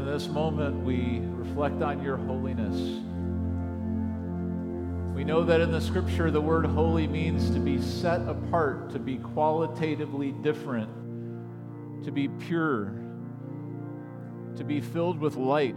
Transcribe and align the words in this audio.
in 0.00 0.06
this 0.06 0.28
moment 0.28 0.82
we 0.82 1.20
reflect 1.22 1.82
on 1.82 2.02
your 2.02 2.16
holiness. 2.16 2.74
We 5.14 5.24
know 5.24 5.44
that 5.44 5.60
in 5.60 5.70
the 5.70 5.80
scripture, 5.80 6.30
the 6.30 6.40
word 6.40 6.64
holy 6.64 7.06
means 7.06 7.50
to 7.50 7.58
be 7.58 7.82
set 7.82 8.22
apart, 8.22 8.90
to 8.92 8.98
be 8.98 9.18
qualitatively 9.18 10.32
different, 10.32 10.88
to 12.04 12.10
be 12.10 12.28
pure, 12.28 12.94
to 14.56 14.64
be 14.64 14.80
filled 14.80 15.18
with 15.18 15.36
light. 15.36 15.76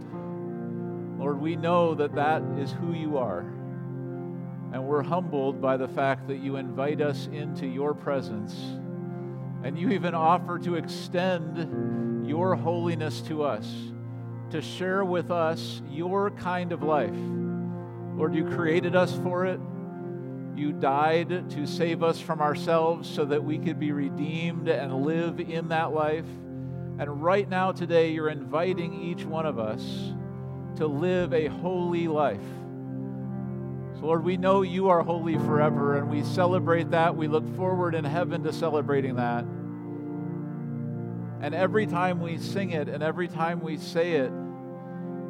Lord, 1.18 1.38
we 1.38 1.54
know 1.54 1.94
that 1.94 2.14
that 2.14 2.42
is 2.58 2.72
who 2.72 2.94
you 2.94 3.18
are. 3.18 3.40
And 4.72 4.86
we're 4.86 5.02
humbled 5.02 5.60
by 5.60 5.76
the 5.76 5.88
fact 5.88 6.28
that 6.28 6.38
you 6.38 6.56
invite 6.56 7.02
us 7.02 7.28
into 7.30 7.66
your 7.66 7.92
presence. 7.92 8.54
And 9.62 9.78
you 9.78 9.90
even 9.90 10.14
offer 10.14 10.58
to 10.60 10.76
extend 10.76 12.26
your 12.26 12.54
holiness 12.54 13.20
to 13.22 13.42
us, 13.42 13.70
to 14.50 14.60
share 14.62 15.04
with 15.04 15.30
us 15.30 15.82
your 15.88 16.30
kind 16.30 16.72
of 16.72 16.82
life. 16.82 17.16
Lord, 18.16 18.34
you 18.34 18.44
created 18.44 18.94
us 18.94 19.12
for 19.22 19.46
it. 19.46 19.60
You 20.56 20.72
died 20.72 21.50
to 21.50 21.66
save 21.66 22.02
us 22.02 22.20
from 22.20 22.40
ourselves 22.40 23.08
so 23.08 23.24
that 23.24 23.42
we 23.42 23.58
could 23.58 23.80
be 23.80 23.90
redeemed 23.92 24.68
and 24.68 25.04
live 25.04 25.40
in 25.40 25.68
that 25.68 25.92
life. 25.92 26.26
And 26.98 27.22
right 27.22 27.48
now, 27.48 27.72
today, 27.72 28.10
you're 28.12 28.28
inviting 28.28 29.02
each 29.02 29.24
one 29.24 29.46
of 29.46 29.58
us 29.58 29.82
to 30.76 30.86
live 30.86 31.34
a 31.34 31.48
holy 31.48 32.06
life. 32.06 32.38
So, 33.98 34.06
Lord, 34.06 34.24
we 34.24 34.36
know 34.36 34.62
you 34.62 34.88
are 34.90 35.02
holy 35.02 35.38
forever, 35.38 35.96
and 35.96 36.08
we 36.08 36.22
celebrate 36.22 36.92
that. 36.92 37.16
We 37.16 37.26
look 37.26 37.56
forward 37.56 37.96
in 37.96 38.04
heaven 38.04 38.44
to 38.44 38.52
celebrating 38.52 39.16
that. 39.16 39.44
And 41.44 41.54
every 41.54 41.86
time 41.86 42.20
we 42.20 42.38
sing 42.38 42.70
it 42.70 42.88
and 42.88 43.02
every 43.02 43.28
time 43.28 43.60
we 43.60 43.76
say 43.76 44.12
it, 44.12 44.32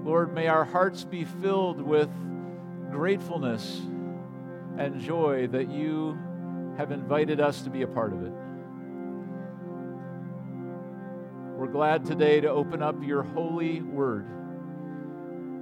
Lord, 0.05 0.35
may 0.35 0.49
our 0.49 0.67
hearts 0.67 1.03
be 1.03 1.25
filled 1.25 1.81
with 1.81 2.11
gratefulness 2.91 3.81
and 4.77 5.01
joy 5.01 5.47
that 5.47 5.71
you 5.71 6.19
have 6.77 6.93
invited 6.93 7.41
us 7.41 7.63
to 7.63 7.71
be 7.71 7.81
a 7.83 7.87
part 7.87 8.13
of 8.13 8.23
it. 8.23 8.33
We're 11.57 11.73
glad 11.73 12.05
today 12.05 12.43
to 12.43 12.51
open 12.51 12.83
up 12.83 12.97
your 13.03 13.23
holy 13.23 13.81
word. 13.81 14.27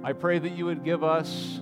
I 0.03 0.11
pray 0.11 0.39
that 0.39 0.51
you 0.51 0.65
would 0.65 0.83
give 0.83 1.05
us 1.05 1.61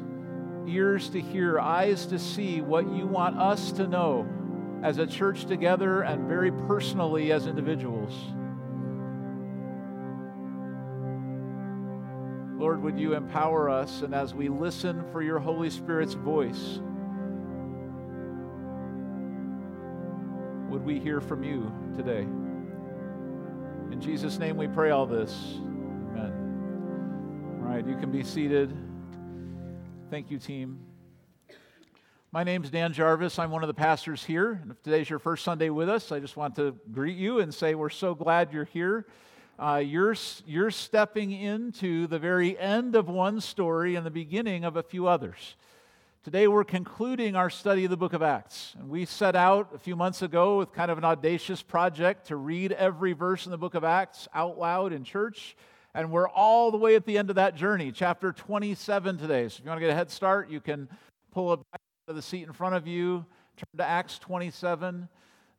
ears 0.67 1.07
to 1.09 1.21
hear, 1.21 1.59
eyes 1.59 2.07
to 2.07 2.17
see 2.17 2.61
what 2.61 2.91
you 2.91 3.05
want 3.05 3.37
us 3.37 3.71
to 3.73 3.87
know 3.87 4.27
as 4.81 4.97
a 4.97 5.05
church 5.05 5.45
together 5.45 6.01
and 6.01 6.27
very 6.27 6.51
personally 6.51 7.31
as 7.31 7.45
individuals. 7.45 8.11
Lord, 12.61 12.83
would 12.83 12.99
you 12.99 13.15
empower 13.15 13.71
us 13.71 14.03
and 14.03 14.13
as 14.13 14.35
we 14.35 14.47
listen 14.47 15.03
for 15.11 15.23
your 15.23 15.39
Holy 15.39 15.71
Spirit's 15.71 16.13
voice, 16.13 16.79
would 20.69 20.85
we 20.85 20.99
hear 20.99 21.19
from 21.19 21.43
you 21.43 21.73
today? 21.97 22.21
In 23.91 23.99
Jesus' 23.99 24.37
name 24.37 24.57
we 24.57 24.67
pray 24.67 24.91
all 24.91 25.07
this. 25.07 25.35
Amen. 25.55 27.63
All 27.63 27.67
right, 27.67 27.83
you 27.83 27.97
can 27.97 28.11
be 28.11 28.21
seated. 28.21 28.71
Thank 30.11 30.29
you, 30.29 30.37
team. 30.37 30.81
My 32.31 32.43
name's 32.43 32.69
Dan 32.69 32.93
Jarvis. 32.93 33.39
I'm 33.39 33.49
one 33.49 33.63
of 33.63 33.69
the 33.69 33.73
pastors 33.73 34.23
here. 34.23 34.59
And 34.61 34.69
if 34.69 34.83
today's 34.83 35.09
your 35.09 35.17
first 35.17 35.43
Sunday 35.43 35.71
with 35.71 35.89
us, 35.89 36.11
I 36.11 36.19
just 36.19 36.37
want 36.37 36.55
to 36.57 36.75
greet 36.91 37.17
you 37.17 37.39
and 37.39 37.51
say 37.51 37.73
we're 37.73 37.89
so 37.89 38.13
glad 38.13 38.53
you're 38.53 38.65
here. 38.65 39.07
Uh, 39.61 39.77
you're, 39.77 40.15
you're 40.47 40.71
stepping 40.71 41.31
into 41.31 42.07
the 42.07 42.17
very 42.17 42.57
end 42.57 42.95
of 42.95 43.07
one 43.07 43.39
story 43.39 43.95
and 43.95 44.03
the 44.03 44.09
beginning 44.09 44.65
of 44.65 44.75
a 44.75 44.81
few 44.81 45.07
others. 45.07 45.55
Today, 46.23 46.47
we're 46.47 46.63
concluding 46.63 47.35
our 47.35 47.51
study 47.51 47.83
of 47.83 47.91
the 47.91 47.97
book 47.97 48.13
of 48.13 48.23
Acts. 48.23 48.73
And 48.79 48.89
we 48.89 49.05
set 49.05 49.35
out 49.35 49.69
a 49.71 49.77
few 49.77 49.95
months 49.95 50.23
ago 50.23 50.57
with 50.57 50.73
kind 50.73 50.89
of 50.89 50.97
an 50.97 51.05
audacious 51.05 51.61
project 51.61 52.25
to 52.29 52.37
read 52.37 52.71
every 52.71 53.13
verse 53.13 53.45
in 53.45 53.51
the 53.51 53.57
book 53.57 53.75
of 53.75 53.83
Acts 53.83 54.27
out 54.33 54.57
loud 54.57 54.93
in 54.93 55.03
church. 55.03 55.55
And 55.93 56.09
we're 56.09 56.27
all 56.27 56.71
the 56.71 56.77
way 56.77 56.95
at 56.95 57.05
the 57.05 57.19
end 57.19 57.29
of 57.29 57.35
that 57.35 57.55
journey, 57.55 57.91
chapter 57.91 58.33
27 58.33 59.19
today. 59.19 59.47
So 59.47 59.59
if 59.59 59.63
you 59.63 59.69
want 59.69 59.77
to 59.77 59.85
get 59.85 59.91
a 59.91 59.95
head 59.95 60.09
start, 60.09 60.49
you 60.49 60.59
can 60.59 60.89
pull 61.31 61.55
back 61.55 61.81
to 62.07 62.13
the 62.13 62.21
seat 62.23 62.47
in 62.47 62.53
front 62.53 62.73
of 62.73 62.87
you, 62.87 63.27
turn 63.57 63.77
to 63.77 63.85
Acts 63.87 64.17
27. 64.17 65.07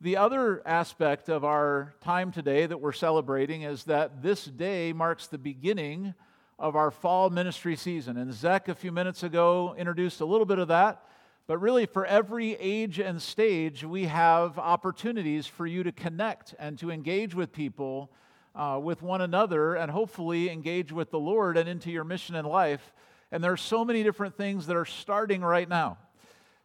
The 0.03 0.17
other 0.17 0.67
aspect 0.67 1.29
of 1.29 1.45
our 1.45 1.95
time 2.01 2.33
today 2.33 2.67
that 2.67 2.81
we're 2.81 2.91
celebrating 2.91 3.63
is 3.63 3.85
that 3.85 4.21
this 4.21 4.45
day 4.45 4.93
marks 4.93 5.29
the 5.29 5.39
beginning 5.39 6.15
of 6.59 6.75
our 6.75 6.91
fall 6.91 7.31
ministry 7.31 7.77
season. 7.77 8.17
And 8.17 8.35
Zach, 8.35 8.67
a 8.67 8.75
few 8.75 8.91
minutes 8.91 9.23
ago, 9.23 9.77
introduced 9.79 10.21
a 10.21 10.25
little 10.25 10.45
bit 10.45 10.59
of 10.59 10.67
that. 10.67 11.05
But 11.47 11.59
really, 11.59 11.87
for 11.87 12.05
every 12.05 12.55
age 12.55 12.99
and 12.99 13.23
stage, 13.23 13.85
we 13.85 14.07
have 14.07 14.59
opportunities 14.59 15.47
for 15.47 15.69
you 15.69 15.85
to 15.85 15.93
connect 15.93 16.57
and 16.59 16.77
to 16.81 16.91
engage 16.91 17.37
with 17.37 17.53
people, 17.53 18.11
uh, 18.57 18.81
with 18.83 19.03
one 19.03 19.21
another, 19.21 19.77
and 19.77 19.89
hopefully 19.89 20.51
engage 20.51 20.91
with 20.91 21.13
the 21.13 21.21
Lord 21.21 21.57
and 21.57 21.69
into 21.69 21.93
your 21.93 22.03
mission 22.03 22.35
in 22.35 22.45
life. 22.45 22.93
And 23.31 23.43
there 23.43 23.53
are 23.53 23.57
so 23.57 23.85
many 23.85 24.03
different 24.03 24.37
things 24.37 24.67
that 24.67 24.75
are 24.75 24.85
starting 24.85 25.43
right 25.43 25.69
now. 25.69 25.99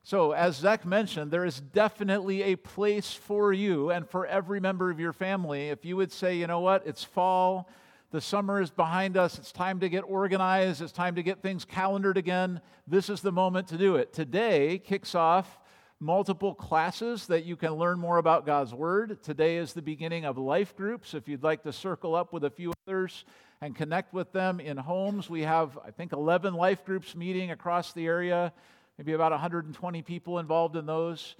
So, 0.07 0.31
as 0.31 0.55
Zach 0.55 0.85
mentioned, 0.85 1.31
there 1.31 1.43
is 1.43 1.59
definitely 1.59 2.41
a 2.43 2.55
place 2.55 3.11
for 3.11 3.51
you 3.51 3.91
and 3.91 4.07
for 4.07 4.25
every 4.25 4.61
member 4.61 4.89
of 4.89 5.01
your 5.01 5.11
family. 5.11 5.67
If 5.67 5.83
you 5.83 5.97
would 5.97 6.13
say, 6.13 6.37
you 6.37 6.47
know 6.47 6.61
what, 6.61 6.87
it's 6.87 7.03
fall, 7.03 7.67
the 8.11 8.21
summer 8.21 8.61
is 8.61 8.69
behind 8.69 9.17
us. 9.17 9.37
It's 9.37 9.51
time 9.51 9.81
to 9.81 9.89
get 9.89 10.03
organized. 10.07 10.81
It's 10.81 10.93
time 10.93 11.15
to 11.15 11.23
get 11.23 11.41
things 11.41 11.65
calendared 11.65 12.15
again. 12.15 12.61
This 12.87 13.09
is 13.09 13.19
the 13.19 13.33
moment 13.33 13.67
to 13.67 13.77
do 13.77 13.97
it. 13.97 14.13
Today 14.13 14.77
kicks 14.77 15.13
off 15.13 15.59
multiple 15.99 16.55
classes 16.55 17.27
that 17.27 17.43
you 17.43 17.57
can 17.57 17.73
learn 17.73 17.99
more 17.99 18.17
about 18.17 18.45
God's 18.45 18.73
Word. 18.73 19.21
Today 19.21 19.57
is 19.57 19.73
the 19.73 19.81
beginning 19.81 20.23
of 20.23 20.37
life 20.37 20.73
groups. 20.77 21.15
If 21.15 21.27
you'd 21.27 21.43
like 21.43 21.63
to 21.63 21.73
circle 21.73 22.15
up 22.15 22.31
with 22.31 22.45
a 22.45 22.49
few 22.49 22.71
others 22.87 23.25
and 23.59 23.75
connect 23.75 24.13
with 24.13 24.31
them 24.31 24.61
in 24.61 24.77
homes, 24.77 25.29
we 25.29 25.41
have, 25.41 25.77
I 25.85 25.91
think, 25.91 26.13
11 26.13 26.53
life 26.53 26.85
groups 26.85 27.13
meeting 27.13 27.51
across 27.51 27.91
the 27.91 28.05
area, 28.05 28.53
maybe 28.97 29.13
about 29.13 29.31
120 29.31 30.01
people 30.01 30.39
involved 30.39 30.75
in 30.75 30.85
those. 30.85 31.35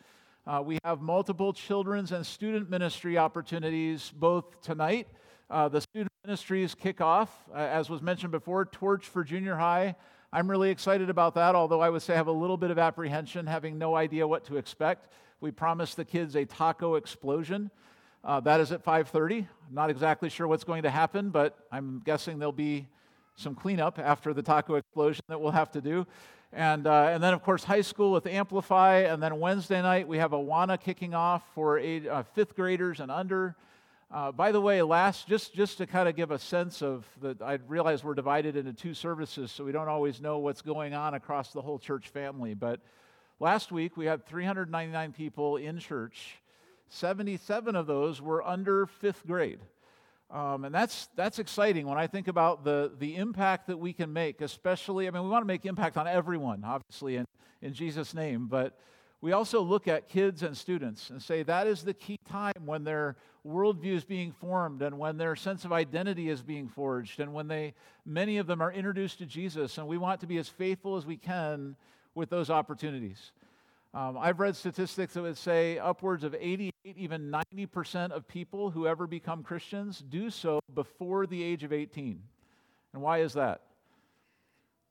Uh, 0.46 0.62
we 0.66 0.80
have 0.84 1.02
multiple 1.02 1.54
children's 1.54 2.12
and 2.12 2.26
student 2.26 2.70
ministry 2.70 3.18
opportunities 3.18 4.12
both 4.18 4.62
tonight 4.62 5.08
uh, 5.50 5.70
the 5.70 5.80
student 5.80 6.12
ministries 6.26 6.76
kick 6.76 7.00
off, 7.00 7.46
uh, 7.54 7.58
as 7.58 7.90
was 7.90 8.02
mentioned 8.02 8.32
before, 8.32 8.66
Torch 8.66 9.06
for 9.06 9.24
junior 9.24 9.56
high. 9.56 9.96
I'm 10.34 10.50
really 10.50 10.70
excited 10.70 11.10
about 11.10 11.36
that, 11.36 11.56
although 11.56 11.80
I 11.80 11.90
would 11.90 12.02
say 12.02 12.14
I 12.14 12.18
have 12.18 12.28
a 12.28 12.34
little 12.34 12.58
bit 12.58 12.70
of 12.70 12.78
apprehension, 12.78 13.48
having 13.48 13.78
no 13.78 13.96
idea 13.96 14.28
what 14.28 14.44
to 14.46 14.58
expect. 14.58 15.08
We 15.40 15.52
promised 15.52 15.96
the 15.96 16.04
kids 16.04 16.36
a 16.36 16.44
taco 16.44 16.96
explosion. 16.96 17.72
Uh, 18.26 18.42
that 18.42 18.60
is 18.60 18.74
at 18.74 18.84
5:30. 18.84 19.48
I'm 19.70 19.74
not 19.74 19.90
exactly 19.90 20.28
sure 20.28 20.48
what's 20.48 20.66
going 20.66 20.84
to 20.84 20.90
happen, 20.90 21.30
but 21.30 21.58
I'm 21.72 22.02
guessing 22.04 22.40
there'll 22.40 22.52
be 22.52 22.90
some 23.36 23.56
cleanup 23.56 23.98
after 23.98 24.34
the 24.34 24.42
taco 24.42 24.76
explosion 24.76 25.24
that 25.30 25.40
we'll 25.40 25.52
have 25.52 25.72
to 25.72 25.82
do. 25.82 26.06
And, 26.54 26.88
uh, 26.88 27.10
and 27.12 27.22
then, 27.22 27.34
of 27.34 27.44
course, 27.44 27.64
high 27.64 27.82
school 27.82 28.12
with 28.12 28.26
Amplify. 28.26 29.00
And 29.00 29.22
then 29.22 29.40
Wednesday 29.40 29.82
night, 29.82 30.08
we 30.08 30.18
have 30.18 30.32
Awana 30.32 30.80
kicking 30.80 31.14
off 31.14 31.44
for 31.54 31.78
eight, 31.78 32.08
uh, 32.08 32.24
fifth 32.24 32.56
graders 32.56 33.00
and 33.00 33.12
under. 33.12 33.56
Uh, 34.10 34.32
by 34.32 34.54
the 34.54 34.62
way, 34.62 34.82
last, 34.82 35.28
just, 35.28 35.54
just 35.54 35.78
to 35.80 35.86
kind 35.86 36.08
of 36.08 36.16
give 36.16 36.32
a 36.32 36.40
sense 36.40 36.82
of 36.82 37.06
that, 37.22 37.42
I 37.42 37.60
realize 37.68 38.06
we're 38.06 38.14
divided 38.14 38.56
into 38.56 38.72
two 38.72 38.94
services, 38.94 39.52
so 39.52 39.66
we 39.66 39.74
don't 39.74 39.90
always 39.90 40.22
know 40.22 40.38
what's 40.38 40.62
going 40.62 40.94
on 40.94 41.14
across 41.14 41.52
the 41.52 41.62
whole 41.62 41.78
church 41.78 42.08
family. 42.08 42.54
But 42.54 42.80
last 43.42 43.74
week 43.74 43.98
we 43.98 44.06
had 44.06 44.26
399 44.26 45.12
people 45.12 45.58
in 45.58 45.80
church. 45.80 46.38
77 46.88 47.76
of 47.76 47.86
those 47.86 48.22
were 48.22 48.42
under 48.48 48.86
fifth 48.86 49.28
grade. 49.28 49.60
Um, 50.30 50.66
and 50.66 50.76
that's, 50.76 51.08
that's 51.16 51.40
exciting 51.40 51.88
when 51.88 51.98
I 51.98 52.08
think 52.08 52.28
about 52.28 52.66
the, 52.66 52.92
the 53.00 53.16
impact 53.16 53.68
that 53.68 53.78
we 53.78 53.94
can 53.94 54.12
make, 54.12 54.42
especially, 54.42 55.08
I 55.08 55.12
mean, 55.12 55.24
we 55.24 55.30
want 55.30 55.44
to 55.44 55.48
make 55.48 55.66
impact 55.66 55.96
on 55.96 56.06
everyone, 56.06 56.64
obviously, 56.66 57.16
in, 57.16 57.26
in 57.62 57.74
Jesus' 57.74 58.14
name, 58.14 58.48
but 58.48 58.78
we 59.22 59.32
also 59.32 59.62
look 59.62 59.88
at 59.88 60.10
kids 60.10 60.44
and 60.44 60.56
students 60.56 61.10
and 61.10 61.22
say 61.22 61.44
that 61.44 61.66
is 61.66 61.84
the 61.84 61.94
key 61.94 62.20
time 62.30 62.66
when 62.66 62.84
their 62.84 63.16
worldview 63.46 63.94
is 63.96 64.04
being 64.04 64.32
formed 64.32 64.82
and 64.82 64.98
when 65.00 65.18
their 65.18 65.36
sense 65.36 65.66
of 65.66 65.72
identity 65.72 66.30
is 66.30 66.44
being 66.44 66.68
forged 66.68 67.20
and 67.20 67.34
when 67.34 67.48
they 67.48 67.74
many 68.06 68.38
of 68.38 68.46
them 68.46 68.62
are 68.62 68.72
introduced 68.72 69.18
to 69.20 69.26
jesus 69.26 69.78
and 69.78 69.88
we 69.88 69.98
want 69.98 70.20
to 70.20 70.28
be 70.28 70.38
as 70.38 70.50
faithful 70.50 70.98
as 70.98 71.06
we 71.06 71.18
can 71.18 71.76
with 72.14 72.30
those 72.30 72.50
opportunities 72.50 73.32
um, 73.94 74.18
i've 74.20 74.40
read 74.40 74.56
statistics 74.56 75.14
that 75.14 75.22
would 75.22 75.38
say 75.38 75.78
upwards 75.78 76.24
of 76.24 76.36
88 76.36 76.74
even 76.96 77.30
90% 77.30 78.12
of 78.12 78.28
people 78.28 78.72
who 78.72 78.88
ever 78.88 79.08
become 79.08 79.44
christians 79.44 80.04
do 80.10 80.30
so 80.30 80.60
before 80.74 81.28
the 81.28 81.44
age 81.44 81.64
of 81.64 81.74
18 81.74 82.22
and 82.94 83.02
why 83.02 83.20
is 83.20 83.34
that 83.34 83.62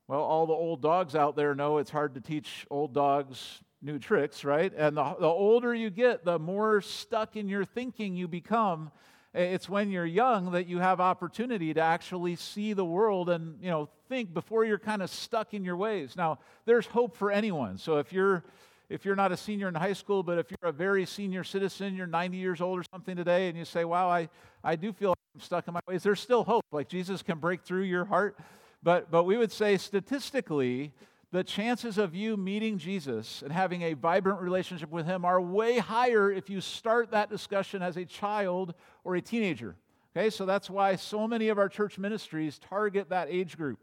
well 0.09 0.21
all 0.21 0.47
the 0.47 0.53
old 0.53 0.83
dogs 0.83 1.15
out 1.15 1.37
there 1.37 1.55
know 1.55 1.79
it's 1.79 1.91
hard 1.91 2.15
to 2.15 2.21
teach 2.21 2.67
old 2.71 2.93
dogs 2.93 3.61
new 3.83 3.99
tricks, 3.99 4.45
right? 4.45 4.73
And 4.77 4.97
the, 4.97 5.17
the 5.19 5.27
older 5.27 5.75
you 5.75 5.91
get, 5.91 6.25
the 6.25 6.39
more 6.39 6.81
stuck 6.81 7.37
in 7.37 7.49
your 7.49 7.65
thinking 7.65 8.17
you 8.17 8.29
become. 8.29 8.91
It's 9.35 9.69
when 9.69 9.91
you're 9.91 10.07
young 10.07 10.53
that 10.53 10.67
you 10.67 10.79
have 10.79 11.01
opportunity 11.01 11.75
to 11.75 11.81
actually 11.81 12.37
see 12.37 12.73
the 12.73 12.85
world 12.85 13.29
and, 13.29 13.59
you 13.63 13.71
know, 13.71 13.89
think 14.09 14.33
before 14.33 14.65
you're 14.65 14.79
kind 14.79 15.03
of 15.03 15.11
stuck 15.11 15.53
in 15.53 15.65
your 15.65 15.77
ways. 15.77 16.17
Now, 16.17 16.39
there's 16.65 16.87
hope 16.87 17.17
for 17.17 17.31
anyone. 17.31 17.77
So 17.77 17.99
if 17.99 18.13
you're 18.13 18.45
if 18.89 19.05
you're 19.05 19.17
not 19.17 19.33
a 19.33 19.37
senior 19.37 19.69
in 19.69 19.75
high 19.75 19.93
school, 19.93 20.23
but 20.23 20.39
if 20.39 20.51
you're 20.51 20.71
a 20.71 20.73
very 20.73 21.07
senior 21.07 21.45
citizen, 21.45 21.95
you're 21.95 22.07
90 22.07 22.37
years 22.37 22.61
old 22.61 22.79
or 22.79 22.85
something 22.93 23.17
today, 23.17 23.49
and 23.49 23.59
you 23.59 23.65
say, 23.65 23.85
Wow, 23.85 24.09
I, 24.09 24.29
I 24.63 24.77
do 24.77 24.93
feel 24.93 25.11
like 25.11 25.19
I'm 25.35 25.41
stuck 25.41 25.69
in 25.69 25.75
my 25.75 25.81
ways, 25.89 26.03
there's 26.03 26.21
still 26.21 26.45
hope. 26.45 26.65
Like 26.71 26.89
Jesus 26.89 27.23
can 27.23 27.39
break 27.39 27.63
through 27.63 27.83
your 27.83 28.05
heart. 28.05 28.39
But, 28.83 29.11
but 29.11 29.25
we 29.25 29.37
would 29.37 29.51
say 29.51 29.77
statistically, 29.77 30.93
the 31.33 31.43
chances 31.43 31.99
of 31.99 32.15
you 32.15 32.37
meeting 32.37 32.79
Jesus 32.79 33.43
and 33.43 33.53
having 33.53 33.83
a 33.83 33.95
vibrant 33.95 34.41
relationship 34.41 34.91
with 34.91 35.07
Him 35.07 35.25
are 35.25 35.41
way 35.41 35.79
higher 35.79 36.31
if 36.31 36.49
you 36.49 36.61
start 36.61 37.11
that 37.11 37.29
discussion 37.29 37.83
as 37.83 37.97
a 37.97 38.05
child 38.05 38.75
or 39.03 39.17
a 39.17 39.21
teenager. 39.21 39.75
Okay, 40.17 40.31
so 40.31 40.47
that's 40.47 40.71
why 40.71 40.97
so 40.97 41.27
many 41.27 41.49
of 41.49 41.59
our 41.59 41.69
church 41.69 41.99
ministries 41.99 42.59
target 42.59 43.11
that 43.11 43.29
age 43.29 43.57
group. 43.57 43.81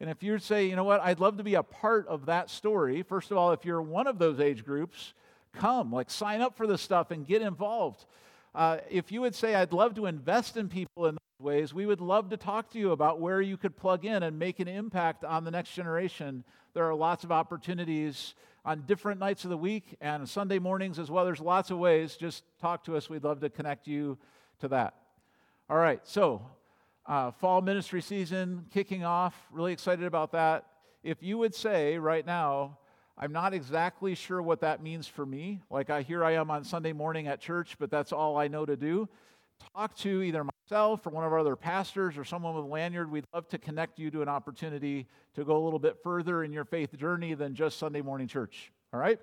And 0.00 0.10
if 0.10 0.22
you 0.22 0.38
say, 0.38 0.66
you 0.66 0.76
know 0.76 0.84
what, 0.84 1.00
I'd 1.00 1.20
love 1.20 1.36
to 1.36 1.44
be 1.44 1.54
a 1.54 1.62
part 1.62 2.06
of 2.08 2.26
that 2.26 2.50
story, 2.50 3.02
first 3.02 3.30
of 3.30 3.36
all, 3.36 3.52
if 3.52 3.64
you're 3.64 3.80
one 3.80 4.06
of 4.06 4.18
those 4.18 4.40
age 4.40 4.64
groups, 4.64 5.14
come, 5.52 5.92
like 5.92 6.10
sign 6.10 6.40
up 6.40 6.56
for 6.56 6.66
this 6.66 6.82
stuff 6.82 7.10
and 7.10 7.26
get 7.26 7.42
involved. 7.42 8.04
Uh, 8.54 8.78
if 8.90 9.10
you 9.10 9.20
would 9.20 9.34
say, 9.34 9.54
I'd 9.54 9.72
love 9.72 9.94
to 9.94 10.06
invest 10.06 10.56
in 10.56 10.68
people 10.68 11.06
in 11.06 11.14
those 11.14 11.44
ways, 11.44 11.74
we 11.74 11.86
would 11.86 12.00
love 12.00 12.30
to 12.30 12.36
talk 12.36 12.70
to 12.70 12.78
you 12.78 12.92
about 12.92 13.20
where 13.20 13.40
you 13.40 13.56
could 13.56 13.76
plug 13.76 14.04
in 14.04 14.22
and 14.22 14.38
make 14.38 14.60
an 14.60 14.68
impact 14.68 15.24
on 15.24 15.44
the 15.44 15.50
next 15.50 15.74
generation. 15.74 16.44
There 16.72 16.88
are 16.88 16.94
lots 16.94 17.24
of 17.24 17.32
opportunities 17.32 18.34
on 18.64 18.82
different 18.86 19.20
nights 19.20 19.44
of 19.44 19.50
the 19.50 19.56
week 19.56 19.96
and 20.00 20.28
Sunday 20.28 20.58
mornings 20.58 20.98
as 20.98 21.10
well. 21.10 21.24
There's 21.24 21.40
lots 21.40 21.70
of 21.70 21.78
ways. 21.78 22.16
Just 22.16 22.44
talk 22.60 22.84
to 22.84 22.96
us. 22.96 23.10
We'd 23.10 23.24
love 23.24 23.40
to 23.40 23.50
connect 23.50 23.86
you 23.86 24.18
to 24.60 24.68
that. 24.68 24.94
All 25.68 25.76
right, 25.76 26.00
so 26.04 26.42
uh, 27.06 27.30
fall 27.32 27.60
ministry 27.60 28.00
season 28.00 28.66
kicking 28.72 29.04
off. 29.04 29.34
Really 29.50 29.72
excited 29.72 30.04
about 30.04 30.32
that. 30.32 30.66
If 31.02 31.22
you 31.22 31.38
would 31.38 31.54
say 31.54 31.98
right 31.98 32.24
now, 32.24 32.78
I'm 33.16 33.32
not 33.32 33.54
exactly 33.54 34.14
sure 34.14 34.42
what 34.42 34.60
that 34.62 34.82
means 34.82 35.06
for 35.06 35.24
me. 35.24 35.60
Like, 35.70 35.90
I 35.90 36.02
here 36.02 36.24
I 36.24 36.32
am 36.32 36.50
on 36.50 36.64
Sunday 36.64 36.92
morning 36.92 37.28
at 37.28 37.40
church, 37.40 37.76
but 37.78 37.90
that's 37.90 38.12
all 38.12 38.36
I 38.36 38.48
know 38.48 38.66
to 38.66 38.76
do. 38.76 39.08
Talk 39.74 39.96
to 39.98 40.22
either 40.22 40.44
myself 40.44 41.06
or 41.06 41.10
one 41.10 41.24
of 41.24 41.32
our 41.32 41.38
other 41.38 41.56
pastors 41.56 42.18
or 42.18 42.24
someone 42.24 42.54
with 42.54 42.64
lanyard. 42.64 43.10
We'd 43.10 43.26
love 43.32 43.48
to 43.48 43.58
connect 43.58 43.98
you 43.98 44.10
to 44.10 44.22
an 44.22 44.28
opportunity 44.28 45.06
to 45.34 45.44
go 45.44 45.56
a 45.56 45.62
little 45.62 45.78
bit 45.78 45.98
further 46.02 46.42
in 46.42 46.52
your 46.52 46.64
faith 46.64 46.96
journey 46.96 47.34
than 47.34 47.54
just 47.54 47.78
Sunday 47.78 48.00
morning 48.02 48.26
church. 48.26 48.72
All 48.92 48.98
right? 48.98 49.20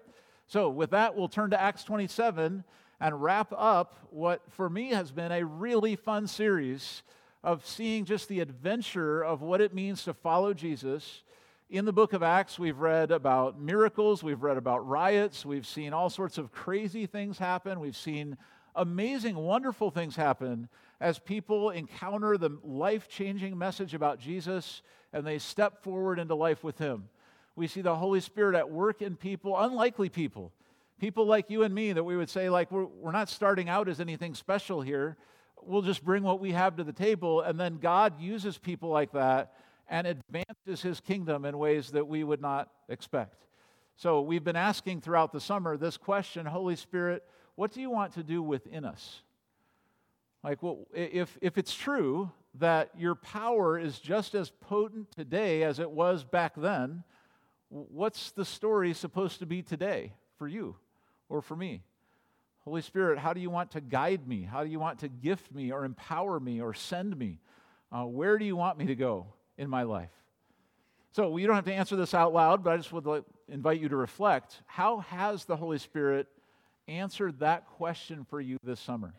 So, 0.47 0.69
with 0.69 0.91
that, 0.91 1.15
we'll 1.15 1.27
turn 1.27 1.49
to 1.49 1.61
Acts 1.61 1.83
27 1.83 2.63
and 3.01 3.21
wrap 3.21 3.51
up 3.57 3.95
what 4.11 4.41
for 4.49 4.69
me 4.69 4.91
has 4.91 5.11
been 5.11 5.31
a 5.31 5.43
really 5.43 5.95
fun 5.95 6.27
series 6.27 7.03
of 7.43 7.65
seeing 7.65 8.05
just 8.05 8.27
the 8.27 8.39
adventure 8.39 9.23
of 9.23 9.41
what 9.41 9.61
it 9.61 9.73
means 9.73 10.03
to 10.03 10.13
follow 10.13 10.53
Jesus. 10.53 11.23
In 11.69 11.85
the 11.85 11.93
book 11.93 12.13
of 12.13 12.21
Acts, 12.21 12.59
we've 12.59 12.79
read 12.79 13.11
about 13.11 13.59
miracles, 13.59 14.23
we've 14.23 14.43
read 14.43 14.57
about 14.57 14.87
riots, 14.87 15.45
we've 15.45 15.65
seen 15.65 15.93
all 15.93 16.09
sorts 16.09 16.37
of 16.37 16.51
crazy 16.51 17.05
things 17.05 17.37
happen, 17.37 17.79
we've 17.79 17.95
seen 17.95 18.37
amazing, 18.75 19.35
wonderful 19.35 19.89
things 19.89 20.15
happen 20.15 20.69
as 20.99 21.17
people 21.17 21.71
encounter 21.71 22.37
the 22.37 22.57
life 22.63 23.07
changing 23.07 23.57
message 23.57 23.93
about 23.93 24.19
Jesus 24.19 24.81
and 25.13 25.25
they 25.25 25.39
step 25.39 25.81
forward 25.81 26.19
into 26.19 26.35
life 26.35 26.63
with 26.63 26.77
Him. 26.77 27.09
We 27.55 27.67
see 27.67 27.81
the 27.81 27.95
Holy 27.95 28.21
Spirit 28.21 28.55
at 28.55 28.69
work 28.69 29.01
in 29.01 29.15
people, 29.15 29.57
unlikely 29.57 30.09
people, 30.09 30.51
people 30.99 31.25
like 31.25 31.49
you 31.49 31.63
and 31.63 31.73
me 31.73 31.91
that 31.93 32.03
we 32.03 32.15
would 32.15 32.29
say, 32.29 32.49
like, 32.49 32.71
we're, 32.71 32.85
we're 32.85 33.11
not 33.11 33.29
starting 33.29 33.67
out 33.67 33.89
as 33.89 33.99
anything 33.99 34.35
special 34.35 34.81
here 34.81 35.17
we'll 35.65 35.81
just 35.81 36.03
bring 36.03 36.23
what 36.23 36.39
we 36.39 36.51
have 36.51 36.75
to 36.77 36.83
the 36.83 36.93
table, 36.93 37.41
and 37.41 37.59
then 37.59 37.77
God 37.77 38.19
uses 38.19 38.57
people 38.57 38.89
like 38.89 39.11
that 39.13 39.53
and 39.87 40.07
advances 40.07 40.81
his 40.81 40.99
kingdom 40.99 41.45
in 41.45 41.57
ways 41.57 41.91
that 41.91 42.07
we 42.07 42.23
would 42.23 42.41
not 42.41 42.69
expect. 42.89 43.45
So 43.95 44.21
we've 44.21 44.43
been 44.43 44.55
asking 44.55 45.01
throughout 45.01 45.31
the 45.31 45.39
summer 45.39 45.77
this 45.77 45.97
question 45.97 46.45
Holy 46.45 46.75
Spirit, 46.75 47.23
what 47.55 47.71
do 47.71 47.81
you 47.81 47.89
want 47.89 48.13
to 48.13 48.23
do 48.23 48.41
within 48.41 48.85
us? 48.85 49.21
Like, 50.43 50.63
well, 50.63 50.87
if, 50.93 51.37
if 51.41 51.57
it's 51.57 51.73
true 51.73 52.31
that 52.55 52.89
your 52.97 53.15
power 53.15 53.77
is 53.77 53.99
just 53.99 54.33
as 54.33 54.49
potent 54.49 55.11
today 55.11 55.63
as 55.63 55.77
it 55.79 55.91
was 55.91 56.23
back 56.23 56.53
then, 56.57 57.03
what's 57.69 58.31
the 58.31 58.45
story 58.45 58.93
supposed 58.93 59.39
to 59.39 59.45
be 59.45 59.61
today 59.61 60.13
for 60.37 60.47
you 60.47 60.75
or 61.29 61.41
for 61.41 61.55
me? 61.55 61.83
Holy 62.61 62.81
Spirit, 62.81 63.17
how 63.17 63.33
do 63.33 63.41
you 63.41 63.49
want 63.49 63.71
to 63.71 63.81
guide 63.81 64.27
me? 64.27 64.43
How 64.43 64.63
do 64.63 64.69
you 64.69 64.79
want 64.79 64.99
to 64.99 65.07
gift 65.07 65.51
me 65.51 65.71
or 65.71 65.83
empower 65.83 66.39
me 66.39 66.61
or 66.61 66.73
send 66.73 67.17
me? 67.17 67.39
Uh, 67.91 68.03
where 68.05 68.37
do 68.37 68.45
you 68.45 68.55
want 68.55 68.77
me 68.77 68.85
to 68.85 68.95
go 68.95 69.27
in 69.57 69.69
my 69.69 69.83
life? 69.83 70.11
So 71.11 71.35
you 71.37 71.47
don't 71.47 71.55
have 71.55 71.65
to 71.65 71.73
answer 71.73 71.95
this 71.95 72.13
out 72.13 72.33
loud, 72.33 72.63
but 72.63 72.73
I 72.73 72.77
just 72.77 72.93
would 72.93 73.05
like, 73.05 73.23
invite 73.49 73.81
you 73.81 73.89
to 73.89 73.97
reflect. 73.97 74.61
How 74.65 74.99
has 74.99 75.45
the 75.45 75.57
Holy 75.57 75.77
Spirit 75.77 76.27
answered 76.87 77.39
that 77.39 77.67
question 77.67 78.25
for 78.29 78.39
you 78.39 78.57
this 78.63 78.79
summer? 78.79 79.13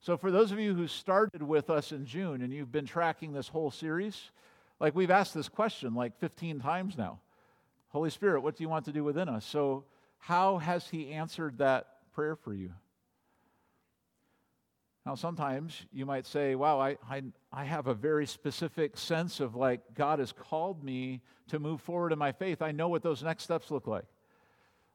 So, 0.00 0.16
for 0.16 0.32
those 0.32 0.50
of 0.50 0.58
you 0.58 0.74
who 0.74 0.88
started 0.88 1.42
with 1.44 1.70
us 1.70 1.92
in 1.92 2.06
June 2.06 2.42
and 2.42 2.52
you've 2.52 2.72
been 2.72 2.86
tracking 2.86 3.32
this 3.32 3.46
whole 3.46 3.70
series, 3.70 4.32
like 4.80 4.96
we've 4.96 5.12
asked 5.12 5.32
this 5.32 5.48
question 5.48 5.94
like 5.94 6.18
15 6.18 6.58
times 6.58 6.98
now 6.98 7.20
Holy 7.90 8.10
Spirit, 8.10 8.40
what 8.40 8.56
do 8.56 8.64
you 8.64 8.68
want 8.68 8.86
to 8.86 8.92
do 8.92 9.04
within 9.04 9.28
us? 9.28 9.44
So, 9.44 9.84
how 10.18 10.58
has 10.58 10.88
He 10.88 11.12
answered 11.12 11.58
that 11.58 11.91
prayer 12.12 12.36
for 12.36 12.54
you. 12.54 12.72
Now, 15.04 15.16
sometimes 15.16 15.82
you 15.92 16.06
might 16.06 16.26
say, 16.26 16.54
wow, 16.54 16.80
I, 16.80 16.96
I, 17.10 17.22
I 17.52 17.64
have 17.64 17.88
a 17.88 17.94
very 17.94 18.24
specific 18.26 18.96
sense 18.96 19.40
of 19.40 19.56
like 19.56 19.80
God 19.94 20.20
has 20.20 20.30
called 20.30 20.84
me 20.84 21.22
to 21.48 21.58
move 21.58 21.80
forward 21.80 22.12
in 22.12 22.18
my 22.18 22.30
faith. 22.30 22.62
I 22.62 22.70
know 22.70 22.88
what 22.88 23.02
those 23.02 23.22
next 23.22 23.42
steps 23.42 23.72
look 23.72 23.88
like. 23.88 24.04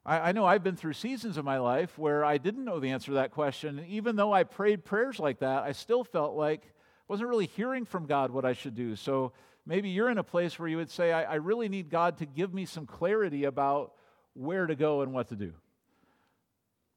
I, 0.06 0.30
I 0.30 0.32
know 0.32 0.46
I've 0.46 0.64
been 0.64 0.76
through 0.76 0.94
seasons 0.94 1.36
of 1.36 1.44
my 1.44 1.58
life 1.58 1.98
where 1.98 2.24
I 2.24 2.38
didn't 2.38 2.64
know 2.64 2.80
the 2.80 2.90
answer 2.90 3.08
to 3.08 3.14
that 3.14 3.32
question. 3.32 3.78
And 3.78 3.88
even 3.88 4.16
though 4.16 4.32
I 4.32 4.44
prayed 4.44 4.82
prayers 4.82 5.18
like 5.18 5.40
that, 5.40 5.64
I 5.64 5.72
still 5.72 6.04
felt 6.04 6.34
like 6.34 6.62
I 6.64 7.04
wasn't 7.12 7.28
really 7.28 7.46
hearing 7.46 7.84
from 7.84 8.06
God 8.06 8.30
what 8.30 8.46
I 8.46 8.54
should 8.54 8.74
do. 8.74 8.96
So 8.96 9.32
maybe 9.66 9.90
you're 9.90 10.08
in 10.08 10.16
a 10.16 10.24
place 10.24 10.58
where 10.58 10.68
you 10.68 10.78
would 10.78 10.90
say, 10.90 11.12
I, 11.12 11.24
I 11.24 11.34
really 11.34 11.68
need 11.68 11.90
God 11.90 12.16
to 12.18 12.26
give 12.26 12.54
me 12.54 12.64
some 12.64 12.86
clarity 12.86 13.44
about 13.44 13.92
where 14.32 14.66
to 14.66 14.74
go 14.74 15.02
and 15.02 15.12
what 15.12 15.28
to 15.28 15.36
do 15.36 15.52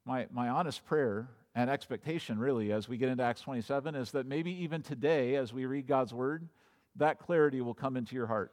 my, 0.05 0.27
my 0.31 0.49
honest 0.49 0.85
prayer 0.85 1.29
and 1.53 1.69
expectation, 1.69 2.39
really, 2.39 2.71
as 2.71 2.87
we 2.87 2.97
get 2.97 3.09
into 3.09 3.23
Acts 3.23 3.41
27, 3.41 3.95
is 3.95 4.11
that 4.11 4.25
maybe 4.25 4.51
even 4.63 4.81
today, 4.81 5.35
as 5.35 5.53
we 5.53 5.65
read 5.65 5.87
God's 5.87 6.13
word, 6.13 6.47
that 6.95 7.19
clarity 7.19 7.61
will 7.61 7.73
come 7.73 7.97
into 7.97 8.15
your 8.15 8.27
heart. 8.27 8.51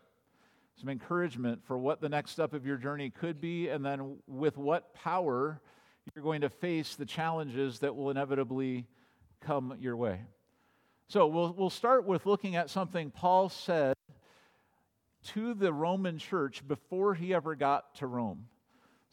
Some 0.76 0.88
encouragement 0.88 1.60
for 1.64 1.78
what 1.78 2.00
the 2.00 2.08
next 2.08 2.32
step 2.32 2.52
of 2.52 2.66
your 2.66 2.76
journey 2.76 3.10
could 3.10 3.40
be, 3.40 3.68
and 3.68 3.84
then 3.84 4.16
with 4.26 4.56
what 4.56 4.94
power 4.94 5.60
you're 6.14 6.24
going 6.24 6.40
to 6.42 6.48
face 6.48 6.96
the 6.96 7.06
challenges 7.06 7.80
that 7.80 7.94
will 7.94 8.10
inevitably 8.10 8.86
come 9.40 9.74
your 9.80 9.96
way. 9.96 10.20
So 11.08 11.26
we'll, 11.26 11.54
we'll 11.56 11.70
start 11.70 12.04
with 12.04 12.26
looking 12.26 12.56
at 12.56 12.68
something 12.70 13.10
Paul 13.10 13.48
said 13.48 13.94
to 15.28 15.54
the 15.54 15.72
Roman 15.72 16.18
church 16.18 16.66
before 16.66 17.14
he 17.14 17.34
ever 17.34 17.54
got 17.54 17.94
to 17.96 18.06
Rome. 18.06 18.46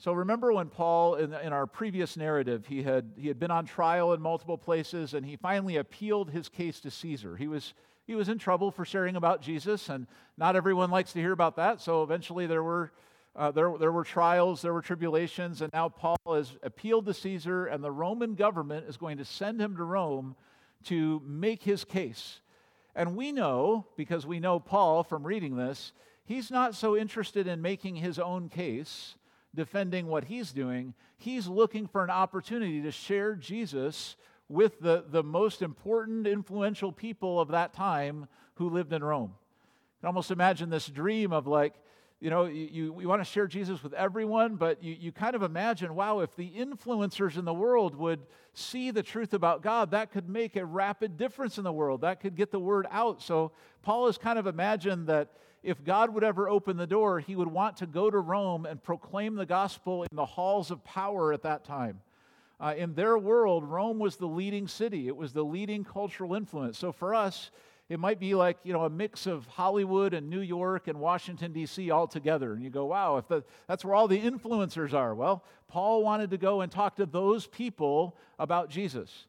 So 0.05 0.13
remember 0.13 0.53
when 0.53 0.69
Paul, 0.69 1.15
in, 1.15 1.33
in, 1.33 1.51
our 1.51 1.65
previous 1.65 2.15
narrative, 2.15 2.67
he 2.67 2.83
had, 2.83 3.13
he 3.17 3.27
had 3.27 3.39
been 3.39 3.49
on 3.49 3.65
trial 3.65 4.13
in 4.13 4.21
multiple 4.21 4.55
places 4.55 5.15
and 5.15 5.25
he 5.25 5.35
finally 5.35 5.77
appealed 5.77 6.29
his 6.29 6.47
case 6.47 6.79
to 6.81 6.91
Caesar. 6.91 7.35
He 7.35 7.47
was, 7.47 7.73
he 8.05 8.13
was 8.13 8.29
in 8.29 8.37
trouble 8.37 8.69
for 8.69 8.85
sharing 8.85 9.15
about 9.15 9.41
Jesus, 9.41 9.89
and 9.89 10.05
not 10.37 10.55
everyone 10.55 10.91
likes 10.91 11.11
to 11.13 11.19
hear 11.19 11.31
about 11.31 11.55
that. 11.55 11.81
So 11.81 12.03
eventually 12.03 12.45
there 12.45 12.61
were, 12.61 12.91
uh, 13.35 13.49
there, 13.49 13.75
there 13.79 13.91
were 13.91 14.03
trials, 14.03 14.61
there 14.61 14.73
were 14.73 14.83
tribulations, 14.83 15.63
and 15.63 15.73
now 15.73 15.89
Paul 15.89 16.19
has 16.35 16.51
appealed 16.61 17.07
to 17.07 17.13
Caesar, 17.15 17.65
and 17.65 17.83
the 17.83 17.91
Roman 17.91 18.35
government 18.35 18.85
is 18.87 18.97
going 18.97 19.17
to 19.17 19.25
send 19.25 19.59
him 19.59 19.75
to 19.75 19.83
Rome 19.83 20.35
to 20.83 21.19
make 21.25 21.63
his 21.63 21.83
case. 21.83 22.41
And 22.95 23.15
we 23.15 23.31
know, 23.31 23.87
because 23.97 24.27
we 24.27 24.39
know 24.39 24.59
Paul 24.59 25.03
from 25.03 25.25
reading 25.25 25.55
this, 25.55 25.93
he's 26.25 26.51
not 26.51 26.75
so 26.75 26.95
interested 26.95 27.47
in 27.47 27.59
making 27.59 27.95
his 27.95 28.19
own 28.19 28.49
case 28.49 29.15
defending 29.55 30.07
what 30.07 30.25
he's 30.25 30.51
doing. 30.51 30.93
He's 31.17 31.47
looking 31.47 31.87
for 31.87 32.03
an 32.03 32.09
opportunity 32.09 32.81
to 32.81 32.91
share 32.91 33.35
Jesus 33.35 34.15
with 34.47 34.79
the, 34.79 35.05
the 35.09 35.23
most 35.23 35.61
important, 35.61 36.27
influential 36.27 36.91
people 36.91 37.39
of 37.39 37.49
that 37.49 37.73
time 37.73 38.27
who 38.55 38.69
lived 38.69 38.93
in 38.93 39.03
Rome. 39.03 39.33
You 39.33 40.01
can 40.01 40.07
almost 40.07 40.31
imagine 40.31 40.69
this 40.69 40.87
dream 40.87 41.33
of 41.33 41.47
like, 41.47 41.73
you 42.21 42.29
know, 42.29 42.45
you, 42.45 42.99
you 42.99 43.07
want 43.07 43.21
to 43.21 43.29
share 43.29 43.47
Jesus 43.47 43.83
with 43.83 43.93
everyone, 43.93 44.55
but 44.55 44.81
you, 44.83 44.95
you 44.99 45.11
kind 45.11 45.35
of 45.35 45.43
imagine, 45.43 45.95
wow, 45.95 46.19
if 46.19 46.35
the 46.35 46.49
influencers 46.49 47.37
in 47.37 47.45
the 47.45 47.53
world 47.53 47.95
would 47.95 48.21
see 48.53 48.91
the 48.91 49.03
truth 49.03 49.33
about 49.33 49.61
God, 49.61 49.91
that 49.91 50.11
could 50.11 50.29
make 50.29 50.55
a 50.55 50.65
rapid 50.65 51.17
difference 51.17 51.57
in 51.57 51.63
the 51.63 51.73
world. 51.73 52.01
That 52.01 52.21
could 52.21 52.35
get 52.35 52.51
the 52.51 52.59
word 52.59 52.87
out. 52.89 53.21
So 53.21 53.51
Paul 53.81 54.05
has 54.05 54.17
kind 54.17 54.39
of 54.39 54.47
imagined 54.47 55.07
that 55.07 55.29
if 55.65 55.83
God 55.83 56.13
would 56.13 56.23
ever 56.23 56.47
open 56.47 56.77
the 56.77 56.85
door, 56.85 57.19
he 57.19 57.35
would 57.35 57.47
want 57.47 57.77
to 57.77 57.87
go 57.87 58.11
to 58.11 58.19
Rome 58.19 58.67
and 58.67 58.81
proclaim 58.81 59.35
the 59.35 59.47
gospel 59.47 60.03
in 60.03 60.15
the 60.15 60.25
halls 60.25 60.69
of 60.69 60.83
power 60.83 61.33
at 61.33 61.41
that 61.41 61.65
time. 61.65 62.01
Uh, 62.59 62.75
in 62.77 62.93
their 62.93 63.17
world, 63.17 63.65
Rome 63.65 63.97
was 63.97 64.15
the 64.15 64.27
leading 64.27 64.67
city, 64.67 65.07
it 65.07 65.17
was 65.17 65.33
the 65.33 65.43
leading 65.43 65.83
cultural 65.83 66.35
influence. 66.35 66.77
So 66.77 66.91
for 66.91 67.15
us, 67.15 67.49
it 67.89 67.99
might 67.99 68.19
be 68.19 68.33
like 68.33 68.57
you 68.63 68.73
know 68.73 68.85
a 68.85 68.89
mix 68.89 69.25
of 69.25 69.45
Hollywood 69.47 70.13
and 70.13 70.29
New 70.29 70.39
York 70.39 70.87
and 70.87 70.99
Washington 70.99 71.51
D.C. 71.51 71.91
all 71.91 72.07
together, 72.07 72.53
and 72.53 72.63
you 72.63 72.69
go, 72.69 72.85
"Wow, 72.85 73.17
if 73.17 73.27
the, 73.27 73.43
that's 73.67 73.83
where 73.83 73.93
all 73.93 74.07
the 74.07 74.19
influencers 74.19 74.93
are." 74.93 75.13
Well, 75.13 75.43
Paul 75.67 76.01
wanted 76.01 76.31
to 76.31 76.37
go 76.37 76.61
and 76.61 76.71
talk 76.71 76.95
to 76.95 77.05
those 77.05 77.45
people 77.45 78.15
about 78.39 78.69
Jesus, 78.69 79.27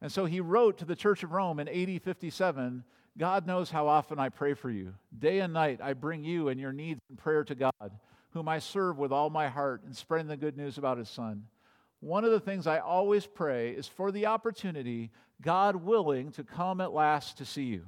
and 0.00 0.10
so 0.10 0.24
he 0.24 0.40
wrote 0.40 0.78
to 0.78 0.84
the 0.84 0.96
Church 0.96 1.22
of 1.22 1.32
Rome 1.32 1.60
in 1.60 1.68
AD 1.68 2.02
57. 2.02 2.82
God 3.18 3.46
knows 3.46 3.70
how 3.70 3.88
often 3.88 4.18
I 4.18 4.30
pray 4.30 4.54
for 4.54 4.70
you. 4.70 4.94
Day 5.16 5.40
and 5.40 5.52
night 5.52 5.80
I 5.82 5.92
bring 5.92 6.24
you 6.24 6.48
and 6.48 6.58
your 6.58 6.72
needs 6.72 7.00
in 7.10 7.16
prayer 7.16 7.44
to 7.44 7.54
God, 7.54 7.90
whom 8.30 8.48
I 8.48 8.58
serve 8.58 8.98
with 8.98 9.12
all 9.12 9.28
my 9.28 9.48
heart 9.48 9.82
in 9.86 9.92
spreading 9.92 10.28
the 10.28 10.36
good 10.36 10.56
news 10.56 10.78
about 10.78 10.98
his 10.98 11.10
Son. 11.10 11.44
One 12.00 12.24
of 12.24 12.32
the 12.32 12.40
things 12.40 12.66
I 12.66 12.78
always 12.78 13.26
pray 13.26 13.70
is 13.70 13.86
for 13.86 14.10
the 14.10 14.26
opportunity, 14.26 15.10
God 15.40 15.76
willing, 15.76 16.32
to 16.32 16.42
come 16.42 16.80
at 16.80 16.92
last 16.92 17.38
to 17.38 17.44
see 17.44 17.64
you. 17.64 17.86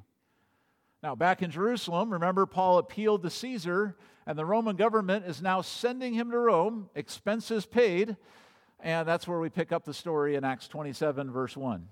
Now, 1.02 1.14
back 1.14 1.42
in 1.42 1.50
Jerusalem, 1.50 2.12
remember 2.12 2.46
Paul 2.46 2.78
appealed 2.78 3.22
to 3.22 3.30
Caesar, 3.30 3.96
and 4.26 4.38
the 4.38 4.44
Roman 4.44 4.76
government 4.76 5.26
is 5.26 5.42
now 5.42 5.62
sending 5.62 6.14
him 6.14 6.30
to 6.30 6.38
Rome, 6.38 6.88
expenses 6.94 7.66
paid, 7.66 8.16
and 8.80 9.08
that's 9.08 9.26
where 9.26 9.40
we 9.40 9.48
pick 9.48 9.72
up 9.72 9.84
the 9.84 9.94
story 9.94 10.34
in 10.34 10.44
Acts 10.44 10.68
27, 10.68 11.30
verse 11.30 11.56
1. 11.56 11.88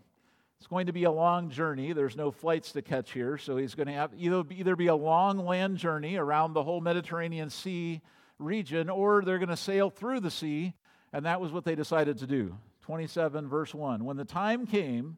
It's 0.62 0.68
going 0.68 0.86
to 0.86 0.92
be 0.92 1.02
a 1.02 1.10
long 1.10 1.50
journey. 1.50 1.92
There's 1.92 2.14
no 2.14 2.30
flights 2.30 2.70
to 2.70 2.82
catch 2.82 3.10
here, 3.10 3.36
so 3.36 3.56
he's 3.56 3.74
going 3.74 3.88
to 3.88 3.94
have 3.94 4.12
either, 4.16 4.44
either 4.48 4.76
be 4.76 4.86
a 4.86 4.94
long 4.94 5.44
land 5.44 5.76
journey 5.76 6.14
around 6.14 6.52
the 6.52 6.62
whole 6.62 6.80
Mediterranean 6.80 7.50
Sea 7.50 8.00
region, 8.38 8.88
or 8.88 9.24
they're 9.24 9.40
going 9.40 9.48
to 9.48 9.56
sail 9.56 9.90
through 9.90 10.20
the 10.20 10.30
sea 10.30 10.74
and 11.12 11.26
that 11.26 11.40
was 11.40 11.50
what 11.50 11.64
they 11.64 11.74
decided 11.74 12.18
to 12.18 12.28
do. 12.28 12.56
27, 12.82 13.48
verse 13.48 13.74
1. 13.74 14.04
When 14.04 14.16
the 14.16 14.24
time 14.24 14.64
came, 14.64 15.16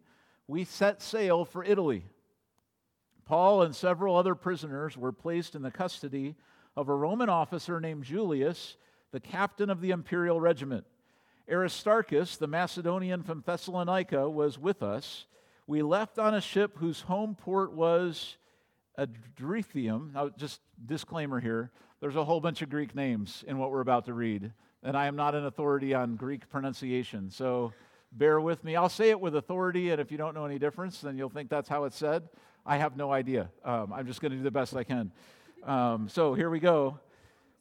we 0.48 0.64
set 0.64 1.02
sail 1.02 1.44
for 1.44 1.62
Italy. 1.62 2.06
Paul 3.26 3.60
and 3.60 3.76
several 3.76 4.16
other 4.16 4.34
prisoners 4.34 4.96
were 4.96 5.12
placed 5.12 5.54
in 5.54 5.60
the 5.60 5.70
custody 5.70 6.36
of 6.74 6.88
a 6.88 6.94
Roman 6.94 7.28
officer 7.28 7.82
named 7.82 8.04
Julius, 8.04 8.78
the 9.12 9.20
captain 9.20 9.68
of 9.68 9.82
the 9.82 9.90
imperial 9.90 10.40
regiment. 10.40 10.86
Aristarchus, 11.50 12.36
the 12.36 12.46
Macedonian 12.46 13.22
from 13.22 13.42
Thessalonica, 13.44 14.28
was 14.28 14.58
with 14.58 14.82
us. 14.82 15.26
We 15.66 15.82
left 15.82 16.18
on 16.18 16.34
a 16.34 16.40
ship 16.40 16.78
whose 16.78 17.02
home 17.02 17.34
port 17.34 17.72
was 17.72 18.36
Adretium. 18.98 20.12
Now, 20.12 20.28
just 20.30 20.60
disclaimer 20.84 21.40
here 21.40 21.70
there's 22.00 22.16
a 22.16 22.24
whole 22.24 22.40
bunch 22.40 22.60
of 22.60 22.68
Greek 22.68 22.94
names 22.94 23.44
in 23.46 23.56
what 23.56 23.70
we're 23.70 23.80
about 23.80 24.04
to 24.06 24.12
read 24.12 24.52
and 24.84 24.98
I 24.98 25.06
am 25.06 25.16
not 25.16 25.34
an 25.34 25.46
authority 25.46 25.94
on 25.94 26.14
Greek 26.14 26.48
pronunciation. 26.50 27.30
So 27.30 27.72
bear 28.12 28.38
with 28.38 28.62
me. 28.62 28.76
I'll 28.76 28.90
say 28.90 29.08
it 29.08 29.18
with 29.18 29.34
authority, 29.34 29.90
and 29.90 30.00
if 30.00 30.12
you 30.12 30.18
don't 30.18 30.34
know 30.34 30.44
any 30.44 30.58
difference, 30.58 31.00
then 31.00 31.16
you'll 31.16 31.30
think 31.30 31.48
that's 31.48 31.70
how 31.70 31.84
it's 31.84 31.96
said. 31.96 32.28
I 32.66 32.76
have 32.76 32.96
no 32.96 33.10
idea. 33.10 33.50
Um, 33.64 33.92
I'm 33.94 34.06
just 34.06 34.20
going 34.20 34.32
to 34.32 34.36
do 34.36 34.42
the 34.44 34.50
best 34.50 34.76
I 34.76 34.84
can. 34.84 35.10
Um, 35.64 36.08
so 36.10 36.34
here 36.34 36.50
we 36.50 36.60
go. 36.60 37.00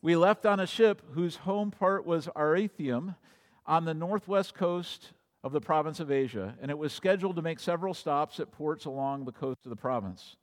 We 0.01 0.17
left 0.17 0.45
on 0.45 0.59
a 0.59 0.67
ship 0.67 1.01
whose 1.13 1.37
home 1.37 1.71
port 1.71 2.05
was 2.05 2.27
Arethium 2.35 3.15
on 3.65 3.85
the 3.85 3.93
northwest 3.93 4.53
coast 4.53 5.11
of 5.43 5.51
the 5.51 5.61
province 5.61 5.99
of 5.99 6.11
Asia, 6.11 6.55
and 6.61 6.71
it 6.71 6.77
was 6.77 6.93
scheduled 6.93 7.35
to 7.35 7.41
make 7.41 7.59
several 7.59 7.93
stops 7.93 8.39
at 8.39 8.51
ports 8.51 8.85
along 8.85 9.25
the 9.25 9.31
coast 9.31 9.59
of 9.65 9.69
the 9.69 9.75
province. 9.75 10.37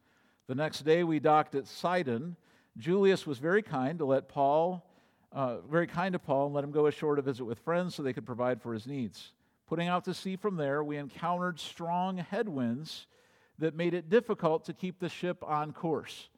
The 0.47 0.55
next 0.55 0.85
day, 0.85 1.05
we 1.05 1.21
docked 1.21 1.55
at 1.55 1.67
Sidon. 1.67 2.37
Julius 2.77 3.27
was 3.27 3.39
very 3.39 3.63
kind 3.63 3.99
to 3.99 4.05
let 4.05 4.29
Paul 4.29 4.85
uh, 5.33 5.59
very 5.71 5.87
kind 5.87 6.13
to 6.13 6.19
Paul 6.19 6.47
and 6.47 6.55
let 6.55 6.65
him 6.65 6.73
go 6.73 6.87
ashore 6.87 7.17
to 7.17 7.23
visit 7.23 7.45
with 7.45 7.59
friends 7.61 7.95
so 7.95 8.03
they 8.03 8.13
could 8.13 8.27
provide 8.27 8.61
for 8.61 8.73
his 8.73 8.87
needs. 8.87 9.33
Putting 9.69 9.89
out 9.89 10.05
to 10.05 10.15
sea 10.15 10.37
from 10.37 10.57
there, 10.57 10.83
we 10.83 10.97
encountered 10.97 11.61
strong 11.61 12.19
headwinds 12.19 13.07
that 13.59 13.77
made 13.77 13.95
it 13.95 14.11
difficult 14.11 14.65
to 14.65 14.73
keep 14.73 14.99
the 14.99 15.09
ship 15.09 15.45
on 15.45 15.73
course. 15.73 16.29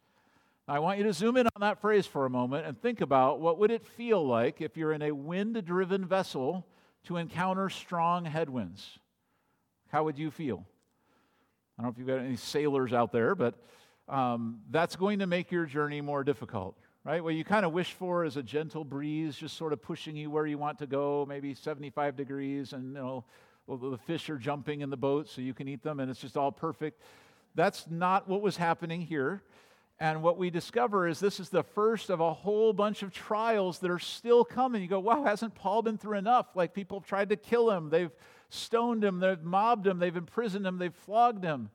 I 0.69 0.79
want 0.79 0.99
you 0.99 1.05
to 1.05 1.13
zoom 1.13 1.37
in 1.37 1.47
on 1.47 1.61
that 1.61 1.81
phrase 1.81 2.07
for 2.07 2.27
a 2.27 2.31
moment 2.31 2.67
and 2.67 2.81
think 2.81 3.01
about 3.01 3.41
what 3.41 3.59
would 3.59 3.71
it 3.71 3.87
feel 3.87 4.25
like 4.25 4.61
if 4.61 4.77
you're 4.77 4.93
in 4.93 5.03
a 5.03 5.13
wind-driven 5.13 6.05
vessel 6.05 6.67
to 7.05 7.17
encounter 7.17 7.69
strong 7.69 8.25
headwinds. 8.25 8.99
How 9.89 10.05
would 10.05 10.19
you 10.19 10.31
feel? 10.31 10.67
I 11.79 11.83
don't 11.83 11.87
know 11.87 11.93
if 11.93 11.99
you've 11.99 12.07
got 12.07 12.25
any 12.25 12.37
sailors 12.37 12.93
out 12.93 13.13
there, 13.13 13.35
but 13.35 13.55
um, 14.09 14.61
that's 14.71 14.97
going 14.97 15.21
to 15.21 15.27
make 15.27 15.51
your 15.51 15.67
journey 15.67 16.01
more 16.01 16.25
difficult 16.25 16.77
right? 17.05 17.23
What 17.23 17.35
you 17.35 17.45
kind 17.45 17.67
of 17.67 17.73
wish 17.73 17.93
for 17.93 18.25
is 18.25 18.37
a 18.37 18.43
gentle 18.43 18.85
breeze 18.85 19.37
just 19.37 19.57
sort 19.57 19.73
of 19.73 19.83
pushing 19.83 20.17
you 20.17 20.31
where 20.31 20.47
you 20.47 20.59
want 20.59 20.79
to 20.79 20.87
go, 20.87 21.27
maybe 21.29 21.55
75 21.55 22.17
degrees, 22.17 22.73
and 22.73 22.95
you 22.95 23.03
know, 23.03 23.25
the 23.69 23.99
fish 23.99 24.29
are 24.31 24.39
jumping 24.39 24.81
in 24.81 24.91
the 24.91 24.97
boat 24.97 25.29
so 25.29 25.41
you 25.41 25.55
can 25.55 25.69
eat 25.69 25.83
them, 25.83 26.01
and 26.01 26.11
it's 26.11 26.21
just 26.21 26.37
all 26.37 26.53
perfect. 26.53 27.01
That's 27.55 27.87
not 27.91 28.29
what 28.29 28.43
was 28.43 28.57
happening 28.57 29.01
here. 29.01 29.43
And 29.99 30.23
what 30.23 30.37
we 30.37 30.51
discover 30.51 31.07
is 31.07 31.21
this 31.21 31.39
is 31.39 31.49
the 31.49 31.63
first 31.63 32.11
of 32.11 32.21
a 32.21 32.33
whole 32.33 32.73
bunch 32.73 33.03
of 33.03 33.13
trials 33.13 33.79
that 33.81 33.91
are 33.91 33.99
still 34.01 34.45
coming. 34.45 34.83
You 34.83 34.89
go, 34.89 35.01
wow, 35.01 35.23
hasn't 35.25 35.55
Paul 35.55 35.83
been 35.83 35.97
through 35.97 36.19
enough? 36.19 36.57
Like 36.57 36.75
people 36.75 36.99
have 36.99 37.07
tried 37.07 37.29
to 37.29 37.37
kill 37.37 37.71
him, 37.71 37.89
they've 37.89 38.11
stoned 38.49 39.05
him, 39.05 39.21
they've 39.21 39.43
mobbed 39.43 39.87
him, 39.87 39.99
they've 39.99 40.17
imprisoned 40.17 40.67
him, 40.67 40.79
they've 40.79 40.95
flogged 40.95 41.45
him. 41.45 41.71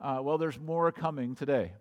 Uh, 0.00 0.20
well, 0.22 0.38
there's 0.38 0.58
more 0.58 0.90
coming 0.92 1.34
today 1.34 1.72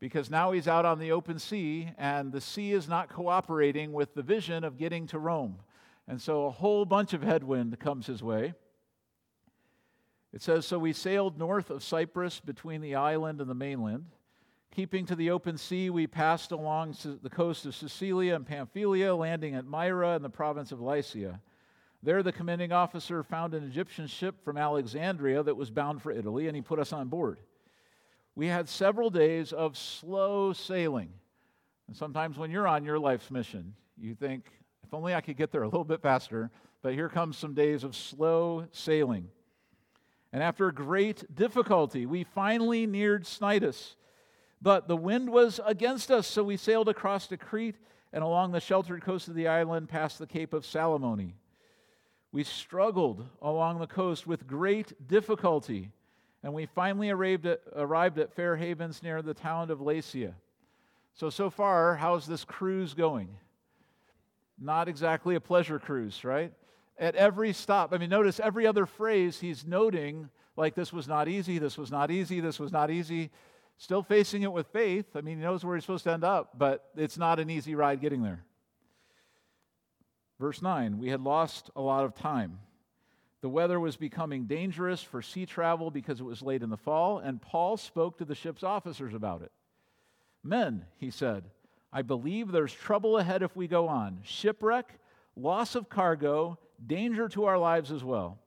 because 0.00 0.30
now 0.30 0.52
he's 0.52 0.68
out 0.68 0.84
on 0.84 0.98
the 0.98 1.12
open 1.12 1.38
sea 1.38 1.88
and 1.98 2.32
the 2.32 2.40
sea 2.40 2.72
is 2.72 2.88
not 2.88 3.08
cooperating 3.08 3.92
with 3.92 4.14
the 4.14 4.22
vision 4.22 4.62
of 4.62 4.76
getting 4.76 5.06
to 5.06 5.18
Rome. 5.18 5.56
And 6.06 6.20
so 6.20 6.46
a 6.46 6.50
whole 6.50 6.84
bunch 6.84 7.12
of 7.12 7.22
headwind 7.22 7.78
comes 7.80 8.06
his 8.06 8.22
way. 8.22 8.54
It 10.32 10.42
says 10.42 10.66
So 10.66 10.78
we 10.78 10.92
sailed 10.92 11.38
north 11.38 11.70
of 11.70 11.82
Cyprus 11.82 12.40
between 12.40 12.80
the 12.80 12.96
island 12.96 13.40
and 13.40 13.48
the 13.48 13.54
mainland. 13.54 14.06
Keeping 14.74 15.06
to 15.06 15.14
the 15.14 15.30
open 15.30 15.56
sea, 15.56 15.88
we 15.90 16.06
passed 16.06 16.50
along 16.50 16.96
the 17.22 17.30
coast 17.30 17.64
of 17.64 17.74
Cilicia 17.74 18.34
and 18.34 18.46
Pamphylia, 18.46 19.14
landing 19.14 19.54
at 19.54 19.66
Myra 19.66 20.16
in 20.16 20.22
the 20.22 20.30
province 20.30 20.72
of 20.72 20.80
Lycia. 20.80 21.40
There, 22.02 22.22
the 22.22 22.32
commanding 22.32 22.72
officer 22.72 23.22
found 23.22 23.54
an 23.54 23.64
Egyptian 23.64 24.06
ship 24.06 24.44
from 24.44 24.58
Alexandria 24.58 25.42
that 25.42 25.56
was 25.56 25.70
bound 25.70 26.02
for 26.02 26.10
Italy, 26.10 26.48
and 26.48 26.56
he 26.56 26.62
put 26.62 26.78
us 26.78 26.92
on 26.92 27.08
board 27.08 27.38
we 28.34 28.46
had 28.46 28.68
several 28.68 29.10
days 29.10 29.52
of 29.52 29.76
slow 29.76 30.52
sailing. 30.52 31.12
And 31.86 31.96
sometimes 31.96 32.38
when 32.38 32.50
you're 32.50 32.66
on 32.66 32.84
your 32.84 32.98
life's 32.98 33.30
mission, 33.30 33.74
you 33.96 34.14
think, 34.14 34.46
if 34.82 34.92
only 34.92 35.14
I 35.14 35.20
could 35.20 35.36
get 35.36 35.52
there 35.52 35.62
a 35.62 35.68
little 35.68 35.84
bit 35.84 36.02
faster. 36.02 36.50
But 36.82 36.94
here 36.94 37.08
comes 37.08 37.38
some 37.38 37.54
days 37.54 37.84
of 37.84 37.94
slow 37.94 38.66
sailing. 38.72 39.28
And 40.32 40.42
after 40.42 40.70
great 40.72 41.34
difficulty, 41.34 42.06
we 42.06 42.24
finally 42.24 42.86
neared 42.86 43.24
Cnidus. 43.24 43.94
But 44.60 44.88
the 44.88 44.96
wind 44.96 45.30
was 45.30 45.60
against 45.64 46.10
us, 46.10 46.26
so 46.26 46.42
we 46.42 46.56
sailed 46.56 46.88
across 46.88 47.26
to 47.28 47.36
Crete 47.36 47.76
and 48.12 48.22
along 48.22 48.52
the 48.52 48.60
sheltered 48.60 49.02
coast 49.02 49.28
of 49.28 49.34
the 49.34 49.48
island 49.48 49.88
past 49.88 50.18
the 50.18 50.26
Cape 50.26 50.54
of 50.54 50.64
Salmone. 50.64 51.34
We 52.32 52.44
struggled 52.44 53.26
along 53.42 53.78
the 53.78 53.86
coast 53.86 54.26
with 54.26 54.46
great 54.46 55.08
difficulty 55.08 55.90
and 56.44 56.52
we 56.52 56.66
finally 56.66 57.08
arrived 57.08 57.46
at, 57.46 57.62
arrived 57.74 58.18
at 58.18 58.34
Fair 58.34 58.54
Havens 58.54 59.02
near 59.02 59.22
the 59.22 59.32
town 59.32 59.70
of 59.70 59.78
Lasea. 59.78 60.34
So, 61.14 61.30
so 61.30 61.48
far, 61.48 61.96
how's 61.96 62.26
this 62.26 62.44
cruise 62.44 62.92
going? 62.92 63.30
Not 64.60 64.86
exactly 64.86 65.36
a 65.36 65.40
pleasure 65.40 65.78
cruise, 65.78 66.22
right? 66.22 66.52
At 66.98 67.14
every 67.14 67.54
stop, 67.54 67.94
I 67.94 67.98
mean, 67.98 68.10
notice 68.10 68.38
every 68.40 68.66
other 68.66 68.84
phrase 68.84 69.40
he's 69.40 69.64
noting, 69.64 70.28
like 70.54 70.74
this 70.74 70.92
was 70.92 71.08
not 71.08 71.28
easy, 71.28 71.58
this 71.58 71.78
was 71.78 71.90
not 71.90 72.10
easy, 72.10 72.40
this 72.40 72.60
was 72.60 72.70
not 72.70 72.90
easy. 72.90 73.30
Still 73.76 74.02
facing 74.02 74.42
it 74.42 74.52
with 74.52 74.68
faith. 74.68 75.06
I 75.14 75.20
mean, 75.20 75.38
he 75.38 75.42
knows 75.42 75.64
where 75.64 75.76
he's 75.76 75.84
supposed 75.84 76.04
to 76.04 76.12
end 76.12 76.24
up, 76.24 76.58
but 76.58 76.90
it's 76.96 77.18
not 77.18 77.40
an 77.40 77.50
easy 77.50 77.74
ride 77.74 78.00
getting 78.00 78.22
there. 78.22 78.44
Verse 80.40 80.62
9, 80.62 80.98
we 80.98 81.08
had 81.08 81.20
lost 81.20 81.70
a 81.76 81.80
lot 81.80 82.04
of 82.04 82.14
time. 82.14 82.58
The 83.40 83.48
weather 83.48 83.78
was 83.78 83.96
becoming 83.96 84.46
dangerous 84.46 85.02
for 85.02 85.22
sea 85.22 85.46
travel 85.46 85.90
because 85.90 86.18
it 86.18 86.24
was 86.24 86.42
late 86.42 86.62
in 86.62 86.70
the 86.70 86.76
fall, 86.76 87.18
and 87.18 87.42
Paul 87.42 87.76
spoke 87.76 88.18
to 88.18 88.24
the 88.24 88.34
ship's 88.34 88.62
officers 88.62 89.14
about 89.14 89.42
it. 89.42 89.52
Men, 90.42 90.86
he 90.98 91.10
said, 91.10 91.44
I 91.92 92.02
believe 92.02 92.50
there's 92.50 92.72
trouble 92.72 93.18
ahead 93.18 93.42
if 93.42 93.54
we 93.54 93.68
go 93.68 93.86
on 93.86 94.20
shipwreck, 94.22 94.98
loss 95.36 95.74
of 95.74 95.88
cargo, 95.88 96.58
danger 96.84 97.28
to 97.28 97.44
our 97.44 97.58
lives 97.58 97.92
as 97.92 98.02
well. 98.02 98.38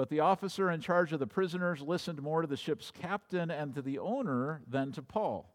But 0.00 0.08
the 0.08 0.20
officer 0.20 0.70
in 0.70 0.80
charge 0.80 1.12
of 1.12 1.18
the 1.18 1.26
prisoners 1.26 1.82
listened 1.82 2.22
more 2.22 2.40
to 2.40 2.48
the 2.48 2.56
ship's 2.56 2.90
captain 2.90 3.50
and 3.50 3.74
to 3.74 3.82
the 3.82 3.98
owner 3.98 4.62
than 4.66 4.92
to 4.92 5.02
Paul. 5.02 5.54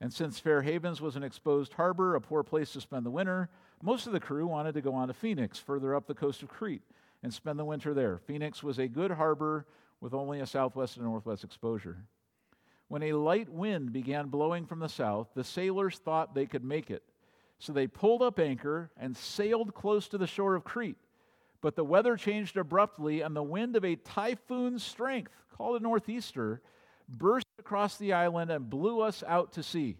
And 0.00 0.12
since 0.12 0.38
Fair 0.38 0.62
Havens 0.62 1.00
was 1.00 1.16
an 1.16 1.24
exposed 1.24 1.72
harbor, 1.72 2.14
a 2.14 2.20
poor 2.20 2.44
place 2.44 2.72
to 2.74 2.80
spend 2.80 3.04
the 3.04 3.10
winter, 3.10 3.48
most 3.82 4.06
of 4.06 4.12
the 4.12 4.20
crew 4.20 4.46
wanted 4.46 4.74
to 4.74 4.80
go 4.80 4.94
on 4.94 5.08
to 5.08 5.12
Phoenix, 5.12 5.58
further 5.58 5.96
up 5.96 6.06
the 6.06 6.14
coast 6.14 6.44
of 6.44 6.50
Crete 6.50 6.84
and 7.24 7.34
spend 7.34 7.58
the 7.58 7.64
winter 7.64 7.92
there. 7.94 8.18
Phoenix 8.18 8.62
was 8.62 8.78
a 8.78 8.86
good 8.86 9.10
harbor 9.10 9.66
with 10.00 10.14
only 10.14 10.38
a 10.38 10.46
southwest 10.46 10.96
and 10.96 11.04
northwest 11.04 11.42
exposure. 11.42 12.04
When 12.86 13.02
a 13.02 13.14
light 13.14 13.48
wind 13.48 13.92
began 13.92 14.28
blowing 14.28 14.66
from 14.66 14.78
the 14.78 14.88
south, 14.88 15.30
the 15.34 15.42
sailors 15.42 15.98
thought 15.98 16.32
they 16.32 16.46
could 16.46 16.62
make 16.62 16.92
it. 16.92 17.02
So 17.58 17.72
they 17.72 17.88
pulled 17.88 18.22
up 18.22 18.38
anchor 18.38 18.92
and 18.96 19.16
sailed 19.16 19.74
close 19.74 20.06
to 20.10 20.18
the 20.18 20.28
shore 20.28 20.54
of 20.54 20.62
Crete. 20.62 20.98
But 21.64 21.76
the 21.76 21.84
weather 21.84 22.18
changed 22.18 22.58
abruptly, 22.58 23.22
and 23.22 23.34
the 23.34 23.42
wind 23.42 23.74
of 23.74 23.86
a 23.86 23.96
typhoon 23.96 24.78
strength, 24.78 25.32
called 25.56 25.80
a 25.80 25.82
northeaster, 25.82 26.60
burst 27.08 27.46
across 27.58 27.96
the 27.96 28.12
island 28.12 28.50
and 28.50 28.68
blew 28.68 29.00
us 29.00 29.24
out 29.26 29.52
to 29.52 29.62
sea. 29.62 29.96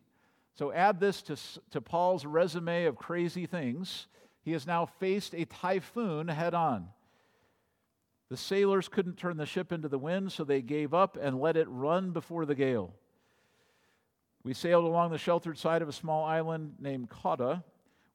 So 0.56 0.72
add 0.72 1.00
this 1.00 1.22
to, 1.22 1.38
to 1.70 1.80
Paul's 1.80 2.26
resume 2.26 2.84
of 2.84 2.96
crazy 2.96 3.46
things. 3.46 4.08
He 4.42 4.52
has 4.52 4.66
now 4.66 4.84
faced 4.84 5.34
a 5.34 5.46
typhoon 5.46 6.28
head 6.28 6.52
on. 6.52 6.88
The 8.28 8.36
sailors 8.36 8.88
couldn't 8.88 9.16
turn 9.16 9.38
the 9.38 9.46
ship 9.46 9.72
into 9.72 9.88
the 9.88 9.98
wind, 9.98 10.32
so 10.32 10.44
they 10.44 10.60
gave 10.60 10.92
up 10.92 11.16
and 11.18 11.40
let 11.40 11.56
it 11.56 11.66
run 11.70 12.10
before 12.10 12.44
the 12.44 12.54
gale. 12.54 12.92
We 14.42 14.52
sailed 14.52 14.84
along 14.84 15.12
the 15.12 15.18
sheltered 15.18 15.56
side 15.56 15.80
of 15.80 15.88
a 15.88 15.92
small 15.92 16.26
island 16.26 16.74
named 16.78 17.08
Cauda, 17.08 17.64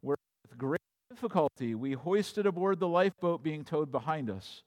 where 0.01 0.18
with 0.44 0.56
great 0.56 0.79
difficulty 1.20 1.76
we 1.76 1.92
hoisted 1.92 2.46
aboard 2.46 2.80
the 2.80 2.88
lifeboat 2.88 3.44
being 3.44 3.66
towed 3.66 3.92
behind 3.92 4.30
us. 4.30 4.64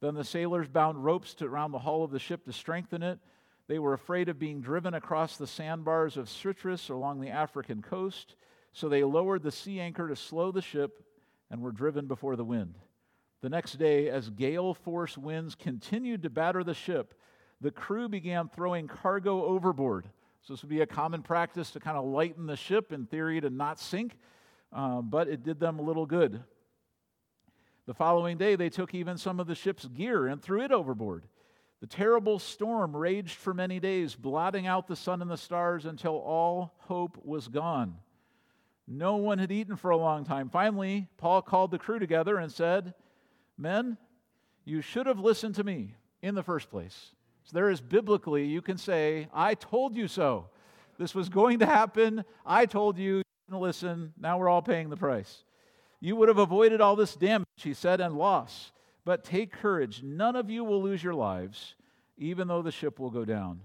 Then 0.00 0.16
the 0.16 0.24
sailors 0.24 0.66
bound 0.66 1.04
ropes 1.04 1.34
to, 1.34 1.44
around 1.46 1.70
the 1.70 1.78
hull 1.78 2.02
of 2.02 2.10
the 2.10 2.18
ship 2.18 2.44
to 2.46 2.52
strengthen 2.52 3.00
it. 3.04 3.20
They 3.68 3.78
were 3.78 3.92
afraid 3.92 4.28
of 4.28 4.36
being 4.36 4.60
driven 4.60 4.94
across 4.94 5.36
the 5.36 5.46
sandbars 5.46 6.16
of 6.16 6.28
Syrtis 6.28 6.88
along 6.88 7.20
the 7.20 7.28
African 7.28 7.80
coast, 7.80 8.34
so 8.72 8.88
they 8.88 9.04
lowered 9.04 9.44
the 9.44 9.52
sea 9.52 9.78
anchor 9.78 10.08
to 10.08 10.16
slow 10.16 10.50
the 10.50 10.60
ship 10.60 11.00
and 11.48 11.60
were 11.60 11.70
driven 11.70 12.08
before 12.08 12.34
the 12.34 12.44
wind. 12.44 12.74
The 13.40 13.48
next 13.48 13.74
day, 13.74 14.08
as 14.08 14.30
gale 14.30 14.74
force 14.74 15.16
winds 15.16 15.54
continued 15.54 16.24
to 16.24 16.30
batter 16.30 16.64
the 16.64 16.74
ship, 16.74 17.14
the 17.60 17.70
crew 17.70 18.08
began 18.08 18.48
throwing 18.48 18.88
cargo 18.88 19.44
overboard. 19.44 20.08
So, 20.42 20.54
this 20.54 20.62
would 20.62 20.70
be 20.70 20.80
a 20.80 20.86
common 20.86 21.22
practice 21.22 21.70
to 21.70 21.78
kind 21.78 21.96
of 21.96 22.04
lighten 22.04 22.46
the 22.46 22.56
ship, 22.56 22.92
in 22.92 23.06
theory, 23.06 23.40
to 23.40 23.48
not 23.48 23.78
sink, 23.78 24.18
uh, 24.74 25.00
but 25.00 25.28
it 25.28 25.42
did 25.42 25.60
them 25.60 25.78
a 25.78 25.82
little 25.82 26.04
good. 26.04 26.42
The 27.86 27.94
following 27.94 28.36
day, 28.36 28.56
they 28.56 28.70
took 28.70 28.94
even 28.94 29.16
some 29.16 29.38
of 29.38 29.46
the 29.46 29.54
ship's 29.54 29.86
gear 29.86 30.26
and 30.26 30.42
threw 30.42 30.62
it 30.62 30.72
overboard. 30.72 31.24
The 31.80 31.86
terrible 31.86 32.38
storm 32.38 32.96
raged 32.96 33.36
for 33.36 33.52
many 33.52 33.78
days, 33.78 34.14
blotting 34.14 34.66
out 34.66 34.88
the 34.88 34.96
sun 34.96 35.20
and 35.20 35.30
the 35.30 35.36
stars 35.36 35.84
until 35.84 36.14
all 36.14 36.74
hope 36.78 37.18
was 37.22 37.48
gone. 37.48 37.96
No 38.86 39.16
one 39.16 39.38
had 39.38 39.52
eaten 39.52 39.76
for 39.76 39.90
a 39.90 39.96
long 39.96 40.24
time. 40.24 40.48
Finally, 40.48 41.08
Paul 41.18 41.42
called 41.42 41.70
the 41.70 41.78
crew 41.78 41.98
together 41.98 42.38
and 42.38 42.50
said, 42.50 42.94
Men, 43.56 43.98
you 44.64 44.80
should 44.80 45.06
have 45.06 45.20
listened 45.20 45.54
to 45.56 45.64
me 45.64 45.94
in 46.22 46.34
the 46.34 46.42
first 46.42 46.70
place. 46.70 47.12
So 47.44 47.52
there 47.52 47.70
is 47.70 47.80
biblically, 47.80 48.46
you 48.46 48.62
can 48.62 48.78
say, 48.78 49.28
I 49.32 49.54
told 49.54 49.94
you 49.94 50.08
so. 50.08 50.48
This 50.98 51.14
was 51.14 51.28
going 51.28 51.58
to 51.58 51.66
happen. 51.66 52.24
I 52.46 52.66
told 52.66 52.98
you, 52.98 53.18
you 53.18 53.23
listen. 53.60 54.12
Now 54.18 54.38
we're 54.38 54.48
all 54.48 54.62
paying 54.62 54.90
the 54.90 54.96
price. 54.96 55.44
You 56.00 56.16
would 56.16 56.28
have 56.28 56.38
avoided 56.38 56.80
all 56.80 56.96
this 56.96 57.16
damage, 57.16 57.46
he 57.56 57.74
said, 57.74 58.00
and 58.00 58.16
loss. 58.16 58.72
But 59.04 59.24
take 59.24 59.52
courage. 59.52 60.02
None 60.02 60.36
of 60.36 60.50
you 60.50 60.64
will 60.64 60.82
lose 60.82 61.02
your 61.02 61.14
lives, 61.14 61.74
even 62.16 62.48
though 62.48 62.62
the 62.62 62.72
ship 62.72 62.98
will 62.98 63.10
go 63.10 63.24
down. 63.24 63.60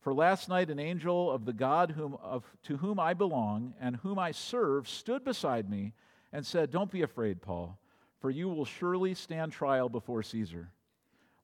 For 0.00 0.14
last 0.14 0.48
night, 0.48 0.70
an 0.70 0.78
angel 0.78 1.30
of 1.30 1.44
the 1.44 1.52
God 1.52 1.90
whom, 1.90 2.16
of, 2.22 2.44
to 2.64 2.76
whom 2.76 2.98
I 3.00 3.14
belong 3.14 3.74
and 3.80 3.96
whom 3.96 4.18
I 4.18 4.30
serve 4.32 4.88
stood 4.88 5.24
beside 5.24 5.68
me 5.68 5.92
and 6.32 6.46
said, 6.46 6.70
Don't 6.70 6.90
be 6.90 7.02
afraid, 7.02 7.42
Paul 7.42 7.78
for 8.20 8.30
you 8.30 8.48
will 8.48 8.64
surely 8.64 9.14
stand 9.14 9.52
trial 9.52 9.88
before 9.88 10.22
Caesar. 10.22 10.70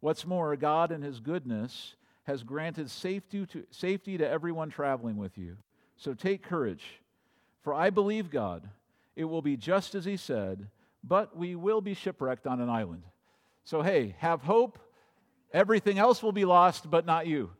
What's 0.00 0.26
more, 0.26 0.54
God 0.56 0.92
in 0.92 1.02
his 1.02 1.20
goodness 1.20 1.96
has 2.24 2.42
granted 2.42 2.90
safety 2.90 3.46
to, 3.46 3.64
safety 3.70 4.18
to 4.18 4.28
everyone 4.28 4.70
traveling 4.70 5.16
with 5.16 5.38
you. 5.38 5.56
So 5.96 6.14
take 6.14 6.42
courage, 6.42 6.84
for 7.64 7.74
I 7.74 7.90
believe 7.90 8.30
God. 8.30 8.68
It 9.16 9.24
will 9.24 9.42
be 9.42 9.56
just 9.56 9.94
as 9.94 10.04
he 10.04 10.16
said, 10.16 10.68
but 11.02 11.36
we 11.36 11.56
will 11.56 11.80
be 11.80 11.94
shipwrecked 11.94 12.46
on 12.46 12.60
an 12.60 12.68
island. 12.68 13.02
So, 13.64 13.82
hey, 13.82 14.14
have 14.18 14.42
hope. 14.42 14.78
Everything 15.52 15.98
else 15.98 16.22
will 16.22 16.32
be 16.32 16.44
lost, 16.44 16.90
but 16.90 17.06
not 17.06 17.26
you. 17.26 17.50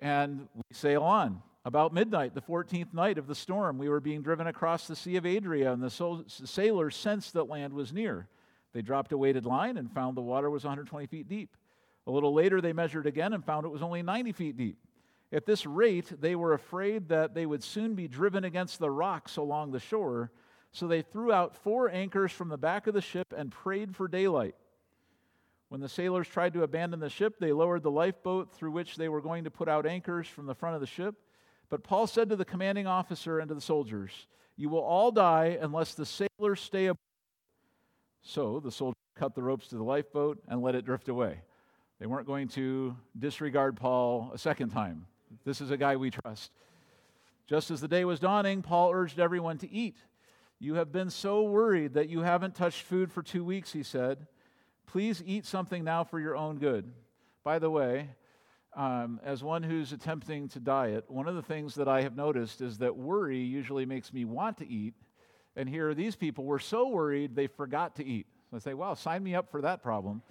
And 0.00 0.48
we 0.54 0.62
sail 0.72 1.02
on. 1.02 1.42
About 1.64 1.94
midnight, 1.94 2.34
the 2.34 2.40
14th 2.40 2.92
night 2.92 3.18
of 3.18 3.28
the 3.28 3.34
storm, 3.34 3.78
we 3.78 3.88
were 3.88 4.00
being 4.00 4.22
driven 4.22 4.48
across 4.48 4.88
the 4.88 4.96
Sea 4.96 5.16
of 5.16 5.26
Adria, 5.26 5.72
and 5.72 5.82
the 5.82 6.24
sailors 6.44 6.96
sensed 6.96 7.34
that 7.34 7.44
land 7.44 7.72
was 7.72 7.92
near. 7.92 8.26
They 8.72 8.82
dropped 8.82 9.12
a 9.12 9.18
weighted 9.18 9.46
line 9.46 9.76
and 9.76 9.92
found 9.92 10.16
the 10.16 10.22
water 10.22 10.50
was 10.50 10.64
120 10.64 11.06
feet 11.06 11.28
deep. 11.28 11.56
A 12.06 12.10
little 12.10 12.34
later, 12.34 12.60
they 12.60 12.72
measured 12.72 13.06
again 13.06 13.32
and 13.32 13.44
found 13.44 13.64
it 13.64 13.70
was 13.70 13.82
only 13.82 14.02
90 14.02 14.32
feet 14.32 14.56
deep. 14.56 14.76
At 15.32 15.46
this 15.46 15.64
rate, 15.64 16.20
they 16.20 16.36
were 16.36 16.52
afraid 16.52 17.08
that 17.08 17.34
they 17.34 17.46
would 17.46 17.64
soon 17.64 17.94
be 17.94 18.06
driven 18.06 18.44
against 18.44 18.78
the 18.78 18.90
rocks 18.90 19.36
along 19.36 19.70
the 19.70 19.80
shore, 19.80 20.30
so 20.72 20.86
they 20.86 21.02
threw 21.02 21.32
out 21.32 21.56
four 21.56 21.90
anchors 21.90 22.32
from 22.32 22.48
the 22.48 22.58
back 22.58 22.86
of 22.86 22.94
the 22.94 23.00
ship 23.00 23.32
and 23.36 23.50
prayed 23.50 23.96
for 23.96 24.08
daylight. 24.08 24.54
When 25.68 25.80
the 25.80 25.88
sailors 25.88 26.28
tried 26.28 26.52
to 26.52 26.64
abandon 26.64 27.00
the 27.00 27.08
ship, 27.08 27.38
they 27.38 27.52
lowered 27.52 27.82
the 27.82 27.90
lifeboat 27.90 28.52
through 28.52 28.72
which 28.72 28.96
they 28.96 29.08
were 29.08 29.22
going 29.22 29.44
to 29.44 29.50
put 29.50 29.68
out 29.68 29.86
anchors 29.86 30.28
from 30.28 30.44
the 30.44 30.54
front 30.54 30.74
of 30.74 30.82
the 30.82 30.86
ship. 30.86 31.14
But 31.70 31.82
Paul 31.82 32.06
said 32.06 32.28
to 32.28 32.36
the 32.36 32.44
commanding 32.44 32.86
officer 32.86 33.38
and 33.38 33.48
to 33.48 33.54
the 33.54 33.60
soldiers, 33.60 34.26
You 34.56 34.68
will 34.68 34.82
all 34.82 35.10
die 35.10 35.56
unless 35.60 35.94
the 35.94 36.04
sailors 36.04 36.60
stay 36.60 36.86
aboard 36.86 36.98
so 38.22 38.60
the 38.60 38.70
soldiers 38.70 38.96
cut 39.16 39.34
the 39.34 39.42
ropes 39.42 39.68
to 39.68 39.76
the 39.76 39.82
lifeboat 39.82 40.42
and 40.48 40.62
let 40.62 40.74
it 40.74 40.84
drift 40.84 41.08
away. 41.08 41.40
They 41.98 42.06
weren't 42.06 42.26
going 42.26 42.48
to 42.48 42.96
disregard 43.18 43.76
Paul 43.76 44.30
a 44.32 44.38
second 44.38 44.70
time. 44.70 45.06
This 45.44 45.60
is 45.60 45.70
a 45.70 45.76
guy 45.76 45.96
we 45.96 46.10
trust. 46.10 46.52
Just 47.46 47.70
as 47.70 47.80
the 47.80 47.88
day 47.88 48.04
was 48.04 48.20
dawning, 48.20 48.62
Paul 48.62 48.92
urged 48.92 49.18
everyone 49.18 49.58
to 49.58 49.70
eat. 49.70 49.96
You 50.58 50.74
have 50.74 50.92
been 50.92 51.10
so 51.10 51.42
worried 51.42 51.94
that 51.94 52.08
you 52.08 52.20
haven't 52.20 52.54
touched 52.54 52.82
food 52.82 53.10
for 53.10 53.22
two 53.22 53.44
weeks, 53.44 53.72
he 53.72 53.82
said. 53.82 54.26
Please 54.86 55.22
eat 55.26 55.44
something 55.44 55.84
now 55.84 56.04
for 56.04 56.20
your 56.20 56.36
own 56.36 56.58
good. 56.58 56.92
By 57.44 57.58
the 57.58 57.70
way, 57.70 58.10
um, 58.74 59.20
as 59.24 59.42
one 59.42 59.62
who's 59.62 59.92
attempting 59.92 60.48
to 60.50 60.60
diet, 60.60 61.10
one 61.10 61.26
of 61.26 61.34
the 61.34 61.42
things 61.42 61.74
that 61.74 61.88
I 61.88 62.02
have 62.02 62.16
noticed 62.16 62.60
is 62.60 62.78
that 62.78 62.96
worry 62.96 63.40
usually 63.40 63.86
makes 63.86 64.12
me 64.12 64.24
want 64.24 64.58
to 64.58 64.68
eat 64.68 64.94
and 65.56 65.68
here, 65.68 65.94
these 65.94 66.16
people 66.16 66.44
were 66.44 66.58
so 66.58 66.88
worried 66.88 67.34
they 67.34 67.46
forgot 67.46 67.96
to 67.96 68.04
eat. 68.04 68.26
So 68.50 68.56
I 68.56 68.60
say, 68.60 68.74
wow, 68.74 68.94
sign 68.94 69.22
me 69.22 69.34
up 69.34 69.50
for 69.50 69.60
that 69.62 69.82
problem. 69.82 70.22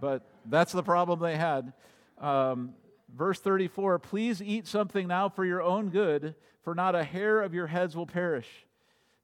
But 0.00 0.28
that's 0.46 0.72
the 0.72 0.82
problem 0.82 1.20
they 1.20 1.36
had. 1.36 1.72
Um, 2.18 2.74
verse 3.16 3.40
34 3.40 3.98
Please 3.98 4.42
eat 4.42 4.66
something 4.66 5.08
now 5.08 5.28
for 5.28 5.44
your 5.44 5.62
own 5.62 5.90
good, 5.90 6.34
for 6.62 6.74
not 6.74 6.94
a 6.94 7.04
hair 7.04 7.40
of 7.42 7.54
your 7.54 7.66
heads 7.66 7.96
will 7.96 8.06
perish. 8.06 8.48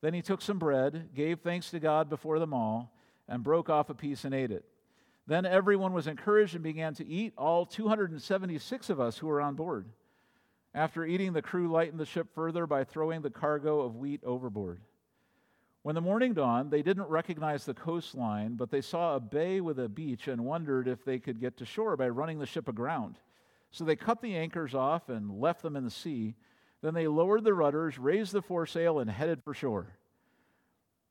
Then 0.00 0.14
he 0.14 0.22
took 0.22 0.42
some 0.42 0.58
bread, 0.58 1.10
gave 1.14 1.40
thanks 1.40 1.70
to 1.70 1.80
God 1.80 2.08
before 2.08 2.38
them 2.38 2.52
all, 2.52 2.92
and 3.28 3.42
broke 3.42 3.68
off 3.68 3.90
a 3.90 3.94
piece 3.94 4.24
and 4.24 4.34
ate 4.34 4.50
it. 4.50 4.64
Then 5.26 5.44
everyone 5.44 5.92
was 5.92 6.06
encouraged 6.06 6.54
and 6.54 6.62
began 6.62 6.94
to 6.94 7.06
eat, 7.06 7.32
all 7.36 7.66
276 7.66 8.90
of 8.90 9.00
us 9.00 9.18
who 9.18 9.26
were 9.26 9.40
on 9.40 9.54
board. 9.54 9.86
After 10.74 11.04
eating, 11.04 11.32
the 11.32 11.42
crew 11.42 11.68
lightened 11.68 11.98
the 11.98 12.06
ship 12.06 12.28
further 12.34 12.66
by 12.66 12.84
throwing 12.84 13.22
the 13.22 13.30
cargo 13.30 13.80
of 13.80 13.96
wheat 13.96 14.20
overboard. 14.22 14.80
When 15.82 15.94
the 15.94 16.00
morning 16.00 16.34
dawned, 16.34 16.70
they 16.70 16.82
didn't 16.82 17.08
recognize 17.08 17.64
the 17.64 17.74
coastline, 17.74 18.54
but 18.56 18.70
they 18.70 18.80
saw 18.80 19.16
a 19.16 19.20
bay 19.20 19.60
with 19.60 19.78
a 19.78 19.88
beach 19.88 20.28
and 20.28 20.44
wondered 20.44 20.86
if 20.86 21.04
they 21.04 21.18
could 21.18 21.40
get 21.40 21.56
to 21.58 21.64
shore 21.64 21.96
by 21.96 22.08
running 22.08 22.38
the 22.38 22.46
ship 22.46 22.68
aground. 22.68 23.18
So 23.76 23.84
they 23.84 23.94
cut 23.94 24.22
the 24.22 24.34
anchors 24.34 24.74
off 24.74 25.10
and 25.10 25.38
left 25.38 25.60
them 25.60 25.76
in 25.76 25.84
the 25.84 25.90
sea. 25.90 26.34
Then 26.80 26.94
they 26.94 27.08
lowered 27.08 27.44
the 27.44 27.52
rudders, 27.52 27.98
raised 27.98 28.32
the 28.32 28.40
foresail, 28.40 29.00
and 29.00 29.10
headed 29.10 29.44
for 29.44 29.52
shore. 29.52 29.98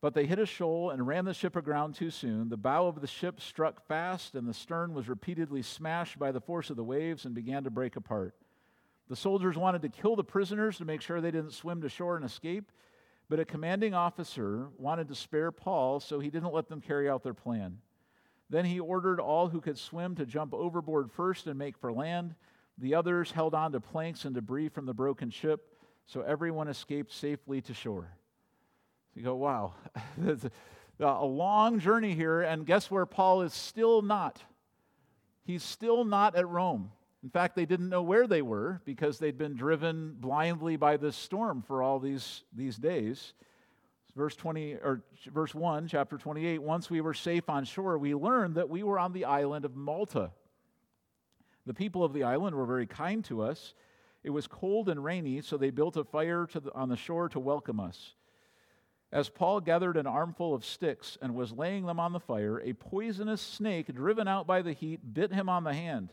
But 0.01 0.15
they 0.15 0.25
hit 0.25 0.39
a 0.39 0.47
shoal 0.47 0.89
and 0.89 1.06
ran 1.06 1.25
the 1.25 1.34
ship 1.36 1.56
aground 1.56 1.93
too 1.93 2.10
soon. 2.10 2.49
The 2.49 2.58
bow 2.58 2.88
of 2.88 3.01
the 3.01 3.08
ship 3.08 3.39
struck 3.39 3.86
fast, 3.88 4.34
and 4.34 4.47
the 4.47 4.54
stern 4.54 4.95
was 4.95 5.08
repeatedly 5.08 5.62
smashed 5.62 6.17
by 6.17 6.32
the 6.32 6.41
force 6.41 6.71
of 6.71 6.75
the 6.75 6.84
waves 6.84 7.25
and 7.25 7.36
began 7.36 7.63
to 7.65 7.69
break 7.69 7.97
apart. 7.97 8.34
The 9.10 9.15
soldiers 9.15 9.56
wanted 9.56 9.84
to 9.84 9.89
kill 9.89 10.15
the 10.15 10.23
prisoners 10.23 10.80
to 10.80 10.86
make 10.86 11.01
sure 11.01 11.21
they 11.21 11.30
didn't 11.30 11.51
swim 11.51 11.82
to 11.82 11.89
shore 11.89 12.15
and 12.15 12.25
escape. 12.25 12.71
But 13.30 13.39
a 13.39 13.45
commanding 13.45 13.93
officer 13.93 14.69
wanted 14.80 15.08
to 15.10 15.15
spare 15.15 15.51
Paul, 15.51 15.99
so 15.99 16.19
he 16.19 16.32
didn't 16.32 16.54
let 16.54 16.69
them 16.69 16.82
carry 16.82 17.08
out 17.08 17.21
their 17.21 17.36
plan. 17.36 17.78
Then 18.49 18.65
he 18.65 18.80
ordered 18.80 19.19
all 19.19 19.49
who 19.49 19.62
could 19.62 19.78
swim 19.78 20.15
to 20.15 20.25
jump 20.25 20.51
overboard 20.51 21.12
first 21.12 21.45
and 21.45 21.60
make 21.60 21.78
for 21.78 21.93
land. 21.93 22.34
The 22.77 22.95
others 22.95 23.31
held 23.31 23.53
on 23.53 23.71
to 23.71 23.79
planks 23.79 24.25
and 24.25 24.35
debris 24.35 24.69
from 24.69 24.85
the 24.85 24.93
broken 24.93 25.29
ship, 25.29 25.61
so 26.05 26.21
everyone 26.21 26.67
escaped 26.67 27.13
safely 27.13 27.61
to 27.61 27.73
shore. 27.73 28.09
So 29.13 29.19
you 29.19 29.23
go, 29.23 29.35
wow, 29.35 29.73
a 30.99 31.25
long 31.25 31.79
journey 31.79 32.13
here, 32.13 32.41
and 32.41 32.65
guess 32.65 32.91
where 32.91 33.05
Paul 33.05 33.43
is 33.43 33.53
still 33.53 34.01
not? 34.01 34.43
He's 35.45 35.63
still 35.63 36.03
not 36.03 36.35
at 36.35 36.47
Rome. 36.47 36.91
In 37.23 37.29
fact, 37.29 37.55
they 37.55 37.65
didn't 37.65 37.89
know 37.89 38.03
where 38.03 38.27
they 38.27 38.41
were 38.41 38.81
because 38.85 39.17
they'd 39.17 39.38
been 39.38 39.55
driven 39.55 40.15
blindly 40.19 40.75
by 40.75 40.97
this 40.97 41.15
storm 41.15 41.63
for 41.65 41.81
all 41.81 41.99
these, 41.99 42.43
these 42.53 42.77
days. 42.77 43.33
Verse 44.15 44.35
20 44.35 44.75
or 44.75 45.01
verse 45.27 45.53
1, 45.53 45.88
chapter 45.88 46.17
28, 46.17 46.61
once 46.61 46.89
we 46.89 47.01
were 47.01 47.13
safe 47.13 47.49
on 47.49 47.65
shore, 47.65 47.97
we 47.97 48.13
learned 48.13 48.55
that 48.55 48.69
we 48.69 48.83
were 48.83 48.99
on 48.99 49.11
the 49.11 49.25
island 49.25 49.65
of 49.65 49.75
Malta. 49.75 50.31
The 51.65 51.73
people 51.73 52.04
of 52.04 52.13
the 52.13 52.23
island 52.23 52.56
were 52.56 52.65
very 52.65 52.88
kind 52.88 53.23
to 53.25 53.41
us. 53.41 53.73
It 54.23 54.30
was 54.30 54.47
cold 54.47 54.89
and 54.89 55.04
rainy, 55.04 55.41
so 55.41 55.58
they 55.58 55.69
built 55.69 55.97
a 55.97 56.04
fire 56.04 56.47
the, 56.51 56.73
on 56.73 56.89
the 56.89 56.97
shore 56.97 57.30
to 57.30 57.39
welcome 57.39 57.80
us. 57.80 58.15
As 59.12 59.30
Paul 59.30 59.62
gathered 59.62 59.97
an 59.97 60.08
armful 60.08 60.54
of 60.54 60.65
sticks 60.65 61.17
and 61.21 61.36
was 61.36 61.51
laying 61.51 61.86
them 61.86 61.99
on 61.99 62.12
the 62.12 62.19
fire, 62.19 62.60
a 62.60 62.73
poisonous 62.73 63.41
snake, 63.41 63.93
driven 63.93 64.28
out 64.28 64.47
by 64.47 64.62
the 64.62 64.73
heat, 64.73 65.13
bit 65.13 65.32
him 65.32 65.47
on 65.47 65.63
the 65.63 65.73
hand. 65.73 66.12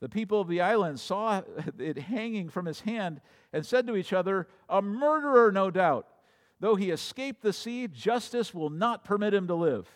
The 0.00 0.08
people 0.08 0.40
of 0.40 0.48
the 0.48 0.60
island 0.60 1.00
saw 1.00 1.42
it 1.78 1.98
hanging 1.98 2.48
from 2.48 2.66
his 2.66 2.80
hand 2.80 3.20
and 3.52 3.64
said 3.64 3.86
to 3.86 3.96
each 3.96 4.12
other, 4.12 4.48
A 4.68 4.82
murderer, 4.82 5.50
no 5.52 5.70
doubt. 5.70 6.06
Though 6.60 6.74
he 6.76 6.90
escaped 6.90 7.42
the 7.42 7.52
sea, 7.52 7.88
justice 7.88 8.52
will 8.52 8.70
not 8.70 9.04
permit 9.04 9.34
him 9.34 9.46
to 9.48 9.54
live. 9.54 9.88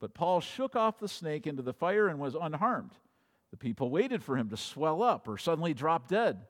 But 0.00 0.14
Paul 0.14 0.40
shook 0.40 0.74
off 0.74 0.98
the 0.98 1.08
snake 1.08 1.46
into 1.46 1.62
the 1.62 1.72
fire 1.72 2.08
and 2.08 2.18
was 2.18 2.34
unharmed. 2.34 2.92
The 3.52 3.56
people 3.56 3.90
waited 3.90 4.24
for 4.24 4.36
him 4.36 4.48
to 4.48 4.56
swell 4.56 5.02
up 5.02 5.28
or 5.28 5.38
suddenly 5.38 5.74
drop 5.74 6.08
dead. 6.08 6.40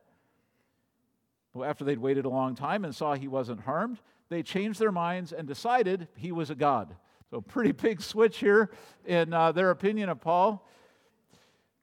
Well, 1.53 1.69
after 1.69 1.85
they'd 1.85 1.99
waited 1.99 2.25
a 2.25 2.31
long 2.31 2.55
time 2.55 2.85
and 2.85 2.95
saw 2.95 3.15
he 3.15 3.29
wasn't 3.29 3.61
harmed, 3.61 4.01
they 4.31 4.43
changed 4.43 4.81
their 4.81 4.93
minds 4.93 5.33
and 5.33 5.47
decided 5.47 6.09
he 6.17 6.33
was 6.33 6.49
a 6.49 6.55
god. 6.55 6.97
So, 7.31 7.41
pretty 7.41 7.73
big 7.73 8.01
switch 8.01 8.39
here 8.39 8.71
in 9.05 9.35
uh, 9.35 9.53
their 9.53 9.71
opinion 9.71 10.09
of 10.09 10.21
Paul. 10.21 10.67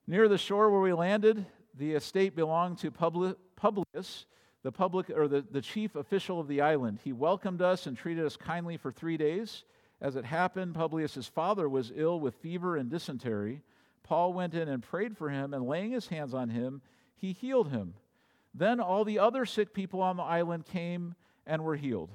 Near 0.08 0.28
the 0.28 0.38
shore 0.38 0.72
where 0.72 0.82
we 0.82 0.94
landed, 0.94 1.46
the 1.78 1.94
estate 1.94 2.36
belonged 2.36 2.80
to 2.80 2.90
Publius, 2.90 4.26
the 4.64 4.72
public 4.72 5.12
or 5.12 5.28
the, 5.28 5.46
the 5.52 5.62
chief 5.62 5.96
official 5.96 6.40
of 6.40 6.48
the 6.48 6.62
island. 6.62 7.00
He 7.04 7.14
welcomed 7.14 7.62
us 7.62 7.86
and 7.86 7.96
treated 7.96 8.26
us 8.26 8.36
kindly 8.36 8.78
for 8.78 8.92
three 8.92 9.18
days. 9.18 9.66
As 10.02 10.16
it 10.16 10.26
happened, 10.26 10.76
Publius's 10.76 11.28
father 11.28 11.70
was 11.70 11.92
ill 11.96 12.20
with 12.20 12.36
fever 12.36 12.78
and 12.78 12.90
dysentery. 12.90 13.62
Paul 14.10 14.34
went 14.34 14.56
in 14.56 14.68
and 14.68 14.82
prayed 14.82 15.16
for 15.16 15.30
him, 15.30 15.54
and 15.54 15.64
laying 15.68 15.92
his 15.92 16.08
hands 16.08 16.34
on 16.34 16.50
him, 16.50 16.82
he 17.16 17.32
healed 17.32 17.70
him. 17.70 17.94
Then 18.56 18.80
all 18.80 19.06
the 19.06 19.20
other 19.20 19.46
sick 19.46 19.72
people 19.72 20.02
on 20.02 20.18
the 20.18 20.24
island 20.24 20.66
came 20.66 21.14
and 21.46 21.64
were 21.64 21.76
healed. 21.76 22.10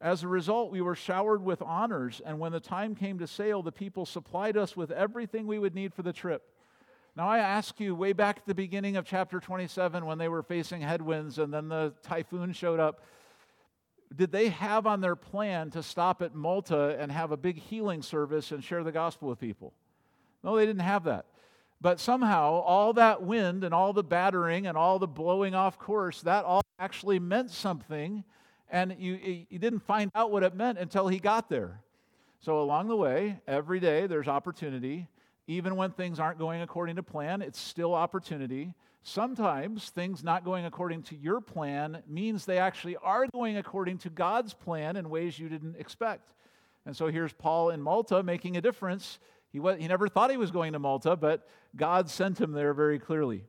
As 0.00 0.22
a 0.22 0.28
result, 0.28 0.70
we 0.70 0.80
were 0.80 0.94
showered 0.94 1.42
with 1.42 1.60
honors, 1.60 2.22
and 2.24 2.38
when 2.38 2.52
the 2.52 2.60
time 2.60 2.94
came 2.94 3.18
to 3.18 3.26
sail, 3.26 3.60
the 3.60 3.72
people 3.72 4.06
supplied 4.06 4.56
us 4.56 4.76
with 4.76 4.92
everything 4.92 5.48
we 5.48 5.58
would 5.58 5.74
need 5.74 5.92
for 5.92 6.02
the 6.02 6.12
trip. 6.12 6.44
Now, 7.16 7.26
I 7.26 7.38
ask 7.38 7.80
you, 7.80 7.96
way 7.96 8.12
back 8.12 8.38
at 8.38 8.46
the 8.46 8.54
beginning 8.54 8.96
of 8.96 9.04
chapter 9.04 9.40
27, 9.40 10.06
when 10.06 10.18
they 10.18 10.28
were 10.28 10.44
facing 10.44 10.80
headwinds 10.80 11.40
and 11.40 11.52
then 11.52 11.68
the 11.68 11.92
typhoon 12.04 12.52
showed 12.52 12.78
up, 12.78 13.02
did 14.14 14.30
they 14.30 14.48
have 14.50 14.86
on 14.86 15.00
their 15.00 15.16
plan 15.16 15.70
to 15.70 15.82
stop 15.82 16.22
at 16.22 16.36
Malta 16.36 16.96
and 17.00 17.10
have 17.10 17.32
a 17.32 17.36
big 17.36 17.58
healing 17.58 18.00
service 18.00 18.52
and 18.52 18.62
share 18.62 18.84
the 18.84 18.92
gospel 18.92 19.28
with 19.28 19.40
people? 19.40 19.72
No, 20.44 20.56
they 20.56 20.66
didn't 20.66 20.82
have 20.82 21.04
that. 21.04 21.26
But 21.82 21.98
somehow, 21.98 22.52
all 22.60 22.92
that 22.92 23.22
wind 23.22 23.64
and 23.64 23.74
all 23.74 23.92
the 23.92 24.04
battering 24.04 24.68
and 24.68 24.78
all 24.78 25.00
the 25.00 25.08
blowing 25.08 25.52
off 25.52 25.80
course, 25.80 26.22
that 26.22 26.44
all 26.44 26.62
actually 26.78 27.18
meant 27.18 27.50
something 27.50 28.22
and 28.70 28.94
you, 28.98 29.44
you 29.50 29.58
didn't 29.58 29.80
find 29.80 30.10
out 30.14 30.30
what 30.30 30.44
it 30.44 30.54
meant 30.54 30.78
until 30.78 31.08
he 31.08 31.18
got 31.18 31.50
there. 31.50 31.80
So, 32.40 32.60
along 32.60 32.88
the 32.88 32.96
way, 32.96 33.40
every 33.46 33.80
day 33.80 34.06
there's 34.06 34.28
opportunity. 34.28 35.08
Even 35.48 35.76
when 35.76 35.90
things 35.90 36.20
aren't 36.20 36.38
going 36.38 36.62
according 36.62 36.96
to 36.96 37.02
plan, 37.02 37.42
it's 37.42 37.60
still 37.60 37.94
opportunity. 37.94 38.74
Sometimes 39.02 39.90
things 39.90 40.22
not 40.22 40.44
going 40.44 40.64
according 40.64 41.02
to 41.04 41.16
your 41.16 41.40
plan 41.40 42.02
means 42.06 42.46
they 42.46 42.58
actually 42.58 42.96
are 42.96 43.26
going 43.26 43.56
according 43.56 43.98
to 43.98 44.08
God's 44.08 44.54
plan 44.54 44.96
in 44.96 45.10
ways 45.10 45.38
you 45.38 45.48
didn't 45.48 45.76
expect. 45.76 46.32
And 46.86 46.96
so 46.96 47.08
here's 47.08 47.32
Paul 47.32 47.70
in 47.70 47.82
Malta 47.82 48.22
making 48.22 48.56
a 48.56 48.60
difference. 48.60 49.18
He, 49.52 49.60
was, 49.60 49.78
he 49.78 49.86
never 49.86 50.08
thought 50.08 50.30
he 50.30 50.36
was 50.36 50.50
going 50.50 50.72
to 50.72 50.78
Malta, 50.78 51.14
but 51.14 51.46
God 51.76 52.08
sent 52.08 52.40
him 52.40 52.52
there 52.52 52.72
very 52.72 52.98
clearly. 52.98 53.44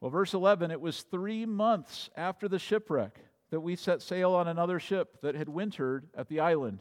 Well, 0.00 0.10
verse 0.10 0.34
11 0.34 0.70
it 0.70 0.80
was 0.80 1.02
three 1.02 1.46
months 1.46 2.10
after 2.16 2.48
the 2.48 2.58
shipwreck 2.58 3.18
that 3.50 3.60
we 3.60 3.76
set 3.76 4.02
sail 4.02 4.32
on 4.32 4.48
another 4.48 4.78
ship 4.78 5.20
that 5.22 5.34
had 5.34 5.48
wintered 5.48 6.08
at 6.16 6.28
the 6.28 6.40
island, 6.40 6.80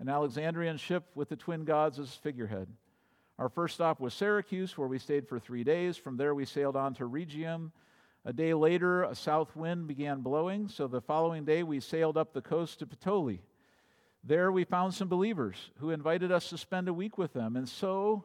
an 0.00 0.08
Alexandrian 0.08 0.78
ship 0.78 1.04
with 1.14 1.28
the 1.28 1.36
twin 1.36 1.64
gods 1.64 1.98
as 1.98 2.14
figurehead. 2.14 2.68
Our 3.38 3.48
first 3.48 3.76
stop 3.76 4.00
was 4.00 4.14
Syracuse, 4.14 4.76
where 4.76 4.88
we 4.88 4.98
stayed 4.98 5.28
for 5.28 5.38
three 5.38 5.62
days. 5.62 5.96
From 5.96 6.16
there, 6.16 6.34
we 6.34 6.44
sailed 6.44 6.74
on 6.74 6.94
to 6.94 7.06
Rhegium. 7.06 7.70
A 8.24 8.32
day 8.32 8.52
later, 8.52 9.04
a 9.04 9.14
south 9.14 9.54
wind 9.54 9.86
began 9.86 10.22
blowing, 10.22 10.68
so 10.68 10.88
the 10.88 11.00
following 11.00 11.44
day, 11.44 11.62
we 11.62 11.78
sailed 11.78 12.16
up 12.16 12.32
the 12.32 12.42
coast 12.42 12.80
to 12.80 12.86
Puteoli. 12.86 13.38
There, 14.24 14.52
we 14.52 14.64
found 14.64 14.94
some 14.94 15.08
believers 15.08 15.70
who 15.78 15.90
invited 15.90 16.32
us 16.32 16.50
to 16.50 16.58
spend 16.58 16.88
a 16.88 16.92
week 16.92 17.16
with 17.16 17.32
them, 17.32 17.56
and 17.56 17.68
so, 17.68 18.24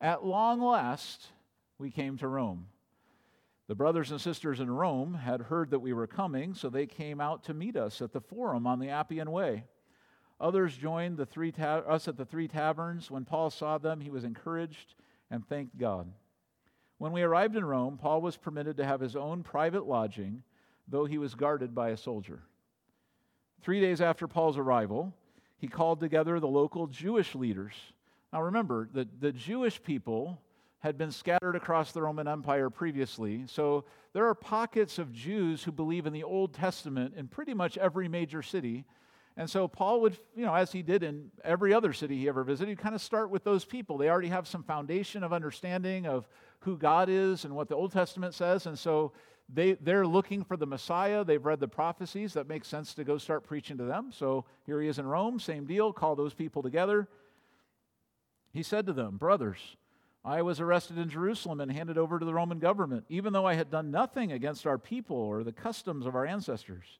at 0.00 0.24
long 0.24 0.60
last, 0.60 1.28
we 1.78 1.90
came 1.90 2.16
to 2.18 2.28
Rome. 2.28 2.66
The 3.66 3.74
brothers 3.74 4.10
and 4.10 4.20
sisters 4.20 4.60
in 4.60 4.70
Rome 4.70 5.14
had 5.14 5.42
heard 5.42 5.70
that 5.70 5.78
we 5.78 5.92
were 5.92 6.06
coming, 6.06 6.54
so 6.54 6.68
they 6.68 6.86
came 6.86 7.20
out 7.20 7.44
to 7.44 7.54
meet 7.54 7.76
us 7.76 8.02
at 8.02 8.12
the 8.12 8.20
Forum 8.20 8.66
on 8.66 8.80
the 8.80 8.90
Appian 8.90 9.30
Way. 9.30 9.64
Others 10.40 10.76
joined 10.76 11.16
the 11.16 11.26
three 11.26 11.52
ta- 11.52 11.84
us 11.86 12.08
at 12.08 12.16
the 12.16 12.24
three 12.24 12.48
taverns. 12.48 13.10
When 13.10 13.24
Paul 13.24 13.50
saw 13.50 13.78
them, 13.78 14.00
he 14.00 14.10
was 14.10 14.24
encouraged 14.24 14.94
and 15.30 15.46
thanked 15.46 15.78
God. 15.78 16.12
When 16.98 17.12
we 17.12 17.22
arrived 17.22 17.56
in 17.56 17.64
Rome, 17.64 17.96
Paul 17.96 18.20
was 18.20 18.36
permitted 18.36 18.76
to 18.78 18.84
have 18.84 19.00
his 19.00 19.16
own 19.16 19.42
private 19.42 19.86
lodging, 19.86 20.42
though 20.88 21.04
he 21.04 21.18
was 21.18 21.34
guarded 21.34 21.74
by 21.74 21.90
a 21.90 21.96
soldier. 21.96 22.42
Three 23.62 23.80
days 23.80 24.00
after 24.00 24.26
Paul's 24.26 24.58
arrival, 24.58 25.14
he 25.60 25.68
called 25.68 26.00
together 26.00 26.40
the 26.40 26.48
local 26.48 26.86
Jewish 26.86 27.34
leaders. 27.34 27.74
Now 28.32 28.42
remember, 28.42 28.88
the, 28.92 29.06
the 29.20 29.30
Jewish 29.30 29.82
people 29.82 30.40
had 30.78 30.96
been 30.96 31.10
scattered 31.10 31.54
across 31.54 31.92
the 31.92 32.00
Roman 32.00 32.26
Empire 32.26 32.70
previously. 32.70 33.44
So 33.46 33.84
there 34.14 34.26
are 34.26 34.34
pockets 34.34 34.98
of 34.98 35.12
Jews 35.12 35.62
who 35.62 35.72
believe 35.72 36.06
in 36.06 36.14
the 36.14 36.24
Old 36.24 36.54
Testament 36.54 37.14
in 37.16 37.28
pretty 37.28 37.52
much 37.52 37.76
every 37.76 38.08
major 38.08 38.40
city. 38.40 38.86
And 39.36 39.48
so 39.48 39.68
Paul 39.68 40.00
would, 40.00 40.16
you 40.34 40.46
know, 40.46 40.54
as 40.54 40.72
he 40.72 40.82
did 40.82 41.02
in 41.02 41.30
every 41.44 41.74
other 41.74 41.92
city 41.92 42.16
he 42.16 42.28
ever 42.28 42.42
visited, 42.42 42.78
kind 42.78 42.94
of 42.94 43.02
start 43.02 43.28
with 43.28 43.44
those 43.44 43.66
people. 43.66 43.98
They 43.98 44.08
already 44.08 44.28
have 44.28 44.48
some 44.48 44.62
foundation 44.62 45.22
of 45.22 45.34
understanding 45.34 46.06
of 46.06 46.26
who 46.60 46.78
God 46.78 47.10
is 47.10 47.44
and 47.44 47.54
what 47.54 47.68
the 47.68 47.76
Old 47.76 47.92
Testament 47.92 48.32
says. 48.32 48.64
And 48.66 48.78
so 48.78 49.12
they, 49.52 49.72
they're 49.74 50.06
looking 50.06 50.44
for 50.44 50.56
the 50.56 50.66
Messiah. 50.66 51.24
They've 51.24 51.44
read 51.44 51.60
the 51.60 51.68
prophecies. 51.68 52.34
That 52.34 52.48
makes 52.48 52.68
sense 52.68 52.94
to 52.94 53.04
go 53.04 53.18
start 53.18 53.44
preaching 53.44 53.78
to 53.78 53.84
them. 53.84 54.10
So 54.12 54.44
here 54.66 54.80
he 54.80 54.88
is 54.88 54.98
in 54.98 55.06
Rome, 55.06 55.40
same 55.40 55.66
deal, 55.66 55.92
call 55.92 56.16
those 56.16 56.34
people 56.34 56.62
together. 56.62 57.08
He 58.52 58.62
said 58.62 58.86
to 58.86 58.92
them, 58.92 59.16
Brothers, 59.16 59.76
I 60.24 60.42
was 60.42 60.60
arrested 60.60 60.98
in 60.98 61.08
Jerusalem 61.08 61.60
and 61.60 61.72
handed 61.72 61.96
over 61.96 62.18
to 62.18 62.24
the 62.24 62.34
Roman 62.34 62.58
government, 62.58 63.04
even 63.08 63.32
though 63.32 63.46
I 63.46 63.54
had 63.54 63.70
done 63.70 63.90
nothing 63.90 64.32
against 64.32 64.66
our 64.66 64.78
people 64.78 65.16
or 65.16 65.42
the 65.42 65.52
customs 65.52 66.06
of 66.06 66.14
our 66.14 66.26
ancestors. 66.26 66.98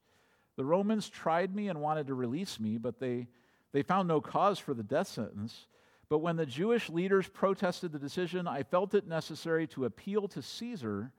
The 0.56 0.64
Romans 0.64 1.08
tried 1.08 1.54
me 1.54 1.68
and 1.68 1.80
wanted 1.80 2.06
to 2.06 2.14
release 2.14 2.58
me, 2.58 2.78
but 2.78 2.98
they, 2.98 3.28
they 3.72 3.82
found 3.82 4.08
no 4.08 4.20
cause 4.20 4.58
for 4.58 4.74
the 4.74 4.82
death 4.82 5.08
sentence. 5.08 5.66
But 6.08 6.18
when 6.18 6.36
the 6.36 6.46
Jewish 6.46 6.88
leaders 6.88 7.28
protested 7.28 7.92
the 7.92 7.98
decision, 7.98 8.48
I 8.48 8.62
felt 8.62 8.94
it 8.94 9.06
necessary 9.06 9.66
to 9.68 9.84
appeal 9.84 10.26
to 10.28 10.42
Caesar, 10.42 11.12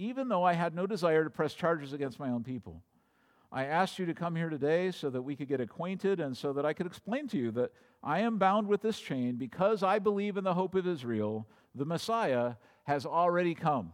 even 0.00 0.28
though 0.28 0.42
I 0.42 0.54
had 0.54 0.74
no 0.74 0.86
desire 0.86 1.24
to 1.24 1.30
press 1.30 1.52
charges 1.52 1.92
against 1.92 2.18
my 2.18 2.30
own 2.30 2.42
people. 2.42 2.82
I 3.52 3.66
asked 3.66 3.98
you 3.98 4.06
to 4.06 4.14
come 4.14 4.34
here 4.34 4.48
today 4.48 4.92
so 4.92 5.10
that 5.10 5.20
we 5.20 5.36
could 5.36 5.48
get 5.48 5.60
acquainted 5.60 6.20
and 6.20 6.34
so 6.34 6.54
that 6.54 6.64
I 6.64 6.72
could 6.72 6.86
explain 6.86 7.28
to 7.28 7.36
you 7.36 7.50
that 7.52 7.72
I 8.02 8.20
am 8.20 8.38
bound 8.38 8.66
with 8.66 8.80
this 8.80 8.98
chain 8.98 9.36
because 9.36 9.82
I 9.82 9.98
believe 9.98 10.38
in 10.38 10.44
the 10.44 10.54
hope 10.54 10.74
of 10.74 10.86
Israel. 10.86 11.46
The 11.74 11.84
Messiah 11.84 12.54
has 12.84 13.04
already 13.04 13.54
come. 13.54 13.92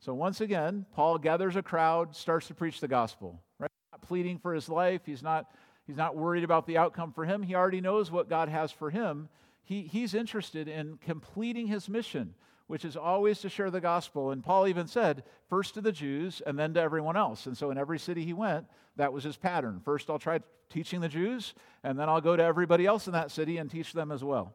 So 0.00 0.14
once 0.14 0.40
again, 0.40 0.86
Paul 0.94 1.18
gathers 1.18 1.56
a 1.56 1.62
crowd, 1.62 2.16
starts 2.16 2.46
to 2.48 2.54
preach 2.54 2.80
the 2.80 2.88
gospel. 2.88 3.42
Right? 3.58 3.70
Not 3.92 4.00
pleading 4.00 4.38
for 4.38 4.54
his 4.54 4.68
life. 4.70 5.02
He's 5.04 5.22
not, 5.22 5.46
he's 5.86 5.96
not 5.96 6.16
worried 6.16 6.44
about 6.44 6.66
the 6.66 6.78
outcome 6.78 7.12
for 7.12 7.26
him. 7.26 7.42
He 7.42 7.54
already 7.54 7.82
knows 7.82 8.10
what 8.10 8.30
God 8.30 8.48
has 8.48 8.72
for 8.72 8.90
him. 8.90 9.28
He, 9.64 9.82
he's 9.82 10.14
interested 10.14 10.68
in 10.68 10.98
completing 10.98 11.66
his 11.66 11.88
mission, 11.88 12.34
which 12.66 12.84
is 12.84 12.96
always 12.96 13.40
to 13.40 13.48
share 13.48 13.70
the 13.70 13.80
gospel. 13.80 14.30
And 14.30 14.42
Paul 14.42 14.66
even 14.66 14.86
said, 14.86 15.24
first 15.48 15.74
to 15.74 15.80
the 15.80 15.92
Jews 15.92 16.40
and 16.46 16.58
then 16.58 16.74
to 16.74 16.80
everyone 16.80 17.16
else. 17.16 17.46
And 17.46 17.56
so 17.56 17.70
in 17.70 17.78
every 17.78 17.98
city 17.98 18.24
he 18.24 18.32
went, 18.32 18.66
that 18.96 19.12
was 19.12 19.24
his 19.24 19.36
pattern. 19.36 19.80
First, 19.84 20.08
I'll 20.08 20.18
try 20.18 20.40
teaching 20.70 21.00
the 21.00 21.08
Jews, 21.08 21.54
and 21.82 21.98
then 21.98 22.08
I'll 22.08 22.20
go 22.20 22.36
to 22.36 22.42
everybody 22.42 22.86
else 22.86 23.06
in 23.06 23.12
that 23.12 23.30
city 23.30 23.58
and 23.58 23.70
teach 23.70 23.92
them 23.92 24.10
as 24.10 24.24
well. 24.24 24.54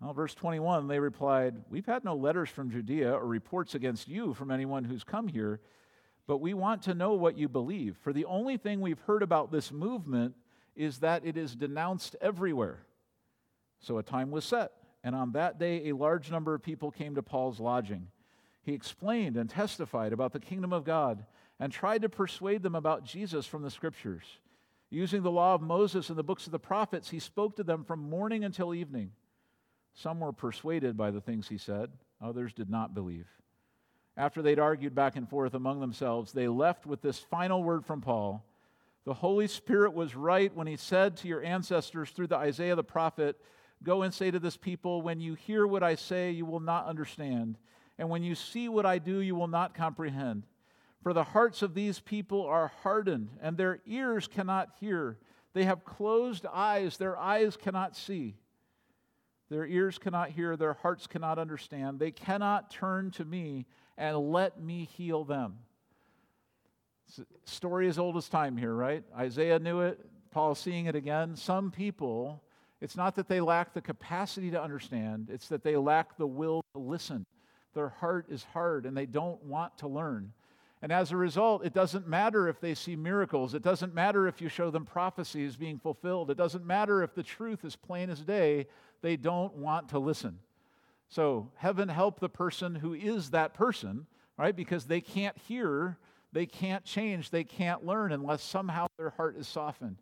Well, 0.00 0.12
verse 0.12 0.34
21, 0.34 0.88
they 0.88 0.98
replied, 0.98 1.54
We've 1.70 1.86
had 1.86 2.04
no 2.04 2.16
letters 2.16 2.50
from 2.50 2.70
Judea 2.70 3.12
or 3.12 3.26
reports 3.26 3.74
against 3.74 4.08
you 4.08 4.34
from 4.34 4.50
anyone 4.50 4.84
who's 4.84 5.04
come 5.04 5.28
here, 5.28 5.60
but 6.26 6.38
we 6.38 6.54
want 6.54 6.82
to 6.82 6.94
know 6.94 7.14
what 7.14 7.38
you 7.38 7.48
believe. 7.48 7.96
For 8.02 8.12
the 8.12 8.24
only 8.24 8.56
thing 8.56 8.80
we've 8.80 9.00
heard 9.00 9.22
about 9.22 9.52
this 9.52 9.70
movement 9.70 10.34
is 10.74 10.98
that 10.98 11.24
it 11.24 11.36
is 11.36 11.54
denounced 11.54 12.16
everywhere. 12.20 12.84
So 13.80 13.96
a 13.98 14.02
time 14.02 14.30
was 14.30 14.44
set 14.44 14.72
and 15.06 15.14
on 15.14 15.30
that 15.32 15.60
day, 15.60 15.88
a 15.88 15.94
large 15.94 16.32
number 16.32 16.52
of 16.52 16.64
people 16.64 16.90
came 16.90 17.14
to 17.14 17.22
Paul's 17.22 17.60
lodging. 17.60 18.08
He 18.64 18.72
explained 18.72 19.36
and 19.36 19.48
testified 19.48 20.12
about 20.12 20.32
the 20.32 20.40
kingdom 20.40 20.72
of 20.72 20.82
God 20.82 21.24
and 21.60 21.72
tried 21.72 22.02
to 22.02 22.08
persuade 22.08 22.64
them 22.64 22.74
about 22.74 23.04
Jesus 23.04 23.46
from 23.46 23.62
the 23.62 23.70
scriptures. 23.70 24.24
Using 24.90 25.22
the 25.22 25.30
law 25.30 25.54
of 25.54 25.62
Moses 25.62 26.08
and 26.08 26.18
the 26.18 26.24
books 26.24 26.46
of 26.46 26.50
the 26.50 26.58
prophets, 26.58 27.08
he 27.08 27.20
spoke 27.20 27.54
to 27.54 27.62
them 27.62 27.84
from 27.84 28.10
morning 28.10 28.42
until 28.42 28.74
evening. 28.74 29.12
Some 29.94 30.18
were 30.18 30.32
persuaded 30.32 30.96
by 30.96 31.12
the 31.12 31.20
things 31.20 31.46
he 31.46 31.56
said, 31.56 31.92
others 32.20 32.52
did 32.52 32.68
not 32.68 32.92
believe. 32.92 33.28
After 34.16 34.42
they'd 34.42 34.58
argued 34.58 34.96
back 34.96 35.14
and 35.14 35.30
forth 35.30 35.54
among 35.54 35.78
themselves, 35.78 36.32
they 36.32 36.48
left 36.48 36.84
with 36.84 37.00
this 37.00 37.20
final 37.20 37.62
word 37.62 37.86
from 37.86 38.00
Paul 38.00 38.44
The 39.04 39.14
Holy 39.14 39.46
Spirit 39.46 39.94
was 39.94 40.16
right 40.16 40.52
when 40.52 40.66
he 40.66 40.76
said 40.76 41.16
to 41.18 41.28
your 41.28 41.44
ancestors 41.44 42.10
through 42.10 42.26
the 42.26 42.36
Isaiah 42.36 42.74
the 42.74 42.82
prophet, 42.82 43.40
Go 43.82 44.02
and 44.02 44.12
say 44.12 44.30
to 44.30 44.38
this 44.38 44.56
people, 44.56 45.02
When 45.02 45.20
you 45.20 45.34
hear 45.34 45.66
what 45.66 45.82
I 45.82 45.94
say, 45.94 46.30
you 46.30 46.46
will 46.46 46.60
not 46.60 46.86
understand. 46.86 47.58
And 47.98 48.10
when 48.10 48.22
you 48.22 48.34
see 48.34 48.68
what 48.68 48.86
I 48.86 48.98
do, 48.98 49.20
you 49.20 49.34
will 49.34 49.48
not 49.48 49.74
comprehend. 49.74 50.44
For 51.02 51.12
the 51.12 51.24
hearts 51.24 51.62
of 51.62 51.74
these 51.74 52.00
people 52.00 52.44
are 52.44 52.72
hardened, 52.82 53.30
and 53.40 53.56
their 53.56 53.80
ears 53.86 54.26
cannot 54.26 54.70
hear. 54.80 55.18
They 55.52 55.64
have 55.64 55.84
closed 55.84 56.44
eyes, 56.46 56.96
their 56.96 57.16
eyes 57.16 57.56
cannot 57.56 57.96
see. 57.96 58.36
Their 59.48 59.66
ears 59.66 59.98
cannot 59.98 60.30
hear, 60.30 60.56
their 60.56 60.74
hearts 60.74 61.06
cannot 61.06 61.38
understand. 61.38 62.00
They 62.00 62.10
cannot 62.10 62.70
turn 62.70 63.12
to 63.12 63.24
me 63.24 63.66
and 63.96 64.32
let 64.32 64.60
me 64.60 64.88
heal 64.96 65.24
them. 65.24 65.58
Story 67.44 67.88
as 67.88 67.98
old 67.98 68.16
as 68.16 68.28
time 68.28 68.56
here, 68.56 68.74
right? 68.74 69.04
Isaiah 69.16 69.60
knew 69.60 69.80
it. 69.80 70.04
Paul's 70.32 70.58
seeing 70.58 70.86
it 70.86 70.96
again. 70.96 71.36
Some 71.36 71.70
people, 71.70 72.42
it's 72.80 72.96
not 72.96 73.14
that 73.16 73.28
they 73.28 73.40
lack 73.40 73.72
the 73.72 73.80
capacity 73.80 74.50
to 74.50 74.62
understand, 74.62 75.28
it's 75.30 75.48
that 75.48 75.62
they 75.62 75.76
lack 75.76 76.16
the 76.16 76.26
will 76.26 76.62
to 76.74 76.80
listen. 76.80 77.26
Their 77.74 77.88
heart 77.88 78.26
is 78.30 78.44
hard 78.44 78.86
and 78.86 78.96
they 78.96 79.06
don't 79.06 79.42
want 79.44 79.76
to 79.78 79.88
learn. 79.88 80.32
And 80.82 80.92
as 80.92 81.10
a 81.10 81.16
result, 81.16 81.64
it 81.64 81.72
doesn't 81.72 82.06
matter 82.06 82.48
if 82.48 82.60
they 82.60 82.74
see 82.74 82.96
miracles. 82.96 83.54
It 83.54 83.62
doesn't 83.62 83.94
matter 83.94 84.28
if 84.28 84.40
you 84.40 84.48
show 84.48 84.70
them 84.70 84.84
prophecies 84.84 85.56
being 85.56 85.78
fulfilled. 85.78 86.30
It 86.30 86.36
doesn't 86.36 86.66
matter 86.66 87.02
if 87.02 87.14
the 87.14 87.22
truth 87.22 87.64
is 87.64 87.76
plain 87.76 88.10
as 88.10 88.20
day. 88.20 88.66
They 89.02 89.16
don't 89.16 89.54
want 89.54 89.88
to 89.90 89.98
listen. 89.98 90.38
So, 91.08 91.50
heaven 91.56 91.88
help 91.88 92.20
the 92.20 92.28
person 92.28 92.74
who 92.74 92.92
is 92.92 93.30
that 93.30 93.54
person, 93.54 94.06
right? 94.36 94.54
Because 94.54 94.84
they 94.84 95.00
can't 95.00 95.36
hear 95.38 95.98
they 96.36 96.44
can't 96.44 96.84
change, 96.84 97.30
they 97.30 97.44
can't 97.44 97.86
learn 97.86 98.12
unless 98.12 98.42
somehow 98.42 98.88
their 98.98 99.08
heart 99.08 99.38
is 99.38 99.48
softened. 99.48 99.96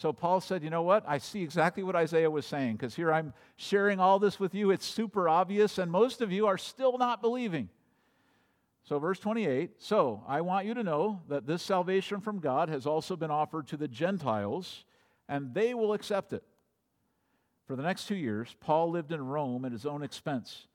So 0.00 0.14
Paul 0.14 0.40
said, 0.40 0.64
You 0.64 0.70
know 0.70 0.80
what? 0.80 1.04
I 1.06 1.18
see 1.18 1.42
exactly 1.42 1.82
what 1.82 1.94
Isaiah 1.94 2.30
was 2.30 2.46
saying 2.46 2.76
because 2.76 2.96
here 2.96 3.12
I'm 3.12 3.34
sharing 3.56 4.00
all 4.00 4.18
this 4.18 4.40
with 4.40 4.54
you. 4.54 4.70
It's 4.70 4.86
super 4.86 5.28
obvious, 5.28 5.76
and 5.76 5.92
most 5.92 6.22
of 6.22 6.32
you 6.32 6.46
are 6.46 6.56
still 6.56 6.96
not 6.96 7.20
believing. 7.20 7.68
So, 8.84 8.98
verse 8.98 9.18
28 9.18 9.72
So 9.76 10.24
I 10.26 10.40
want 10.40 10.64
you 10.64 10.72
to 10.72 10.82
know 10.82 11.20
that 11.28 11.46
this 11.46 11.62
salvation 11.62 12.22
from 12.22 12.38
God 12.38 12.70
has 12.70 12.86
also 12.86 13.14
been 13.14 13.30
offered 13.30 13.66
to 13.68 13.76
the 13.76 13.88
Gentiles, 13.88 14.86
and 15.28 15.52
they 15.52 15.74
will 15.74 15.92
accept 15.92 16.32
it. 16.32 16.44
For 17.66 17.76
the 17.76 17.82
next 17.82 18.06
two 18.06 18.16
years, 18.16 18.56
Paul 18.58 18.90
lived 18.90 19.12
in 19.12 19.20
Rome 19.20 19.66
at 19.66 19.72
his 19.72 19.84
own 19.84 20.02
expense. 20.02 20.66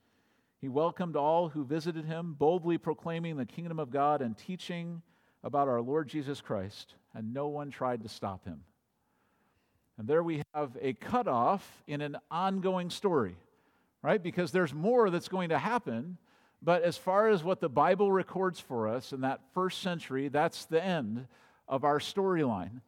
He 0.61 0.69
welcomed 0.69 1.15
all 1.15 1.49
who 1.49 1.65
visited 1.65 2.05
him, 2.05 2.35
boldly 2.37 2.77
proclaiming 2.77 3.37
the 3.37 3.45
kingdom 3.47 3.79
of 3.79 3.89
God 3.89 4.21
and 4.21 4.37
teaching 4.37 5.01
about 5.43 5.67
our 5.67 5.81
Lord 5.81 6.07
Jesus 6.07 6.41
Christ, 6.41 6.93
and 7.15 7.33
no 7.33 7.47
one 7.47 7.71
tried 7.71 8.03
to 8.03 8.07
stop 8.07 8.45
him. 8.45 8.61
And 9.97 10.07
there 10.07 10.23
we 10.23 10.43
have 10.53 10.77
a 10.81 10.93
cutoff 10.93 11.83
in 11.87 12.01
an 12.01 12.17
ongoing 12.29 12.89
story, 12.89 13.35
right? 14.01 14.21
Because 14.21 14.51
there's 14.51 14.73
more 14.73 15.09
that's 15.09 15.29
going 15.29 15.49
to 15.49 15.57
happen. 15.57 16.17
But 16.61 16.83
as 16.83 16.97
far 16.97 17.29
as 17.29 17.43
what 17.43 17.61
the 17.61 17.69
Bible 17.69 18.11
records 18.11 18.59
for 18.59 18.87
us 18.87 19.13
in 19.13 19.21
that 19.21 19.41
first 19.53 19.81
century, 19.81 20.27
that's 20.27 20.65
the 20.65 20.83
end 20.83 21.27
of 21.67 21.83
our 21.83 21.99
storyline. 21.99 22.81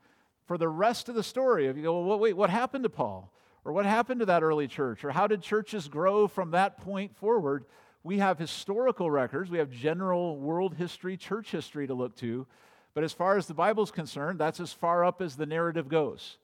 For 0.46 0.58
the 0.58 0.70
rest 0.70 1.10
of 1.10 1.16
the 1.16 1.24
story, 1.24 1.68
if 1.68 1.78
you 1.78 1.84
go, 1.84 2.02
well, 2.02 2.20
wait, 2.20 2.36
what 2.36 2.50
happened 2.50 2.84
to 2.84 2.90
Paul? 2.90 3.32
Or 3.64 3.74
what 3.74 3.86
happened 3.86 4.22
to 4.22 4.26
that 4.28 4.44
early 4.44 4.68
church? 4.68 5.04
Or 5.04 5.12
how 5.12 5.28
did 5.28 5.42
churches 5.42 5.88
grow 5.90 6.28
from 6.28 6.52
that 6.52 6.78
point 6.78 7.16
forward? 7.18 7.66
We 8.04 8.20
have 8.20 8.40
historical 8.40 9.12
records, 9.12 9.52
we 9.52 9.58
have 9.58 9.70
general 9.70 10.38
world 10.38 10.76
history, 10.76 11.18
church 11.18 11.52
history 11.52 11.88
to 11.88 11.94
look 11.94 12.16
to. 12.18 12.48
But 12.94 13.04
as 13.04 13.12
far 13.12 13.38
as 13.38 13.46
the 13.46 13.54
Bible's 13.54 13.92
concerned, 13.92 14.40
that's 14.40 14.62
as 14.62 14.72
far 14.72 15.04
up 15.04 15.22
as 15.22 15.36
the 15.36 15.46
narrative 15.46 15.90
goes. 15.90 16.38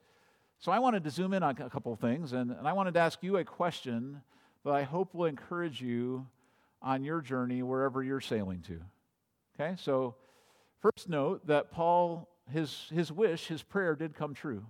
So 0.63 0.71
I 0.71 0.79
wanted 0.79 1.03
to 1.03 1.09
zoom 1.09 1.33
in 1.33 1.43
on 1.43 1.57
a 1.59 1.69
couple 1.69 1.91
of 1.91 1.99
things, 1.99 2.31
and, 2.31 2.49
and 2.49 2.65
I 2.65 2.71
wanted 2.71 2.93
to 2.93 3.01
ask 3.01 3.21
you 3.21 3.35
a 3.35 3.43
question 3.43 4.21
that 4.63 4.71
I 4.71 4.83
hope 4.83 5.13
will 5.13 5.25
encourage 5.25 5.81
you 5.81 6.25
on 6.81 7.03
your 7.03 7.19
journey 7.19 7.61
wherever 7.61 8.01
you're 8.01 8.21
sailing 8.21 8.61
to. 8.67 8.79
Okay, 9.59 9.75
so 9.77 10.15
first 10.79 11.09
note 11.09 11.45
that 11.47 11.69
Paul, 11.69 12.29
his, 12.49 12.85
his 12.93 13.11
wish, 13.11 13.47
his 13.47 13.61
prayer 13.61 13.93
did 13.93 14.15
come 14.15 14.33
true. 14.33 14.65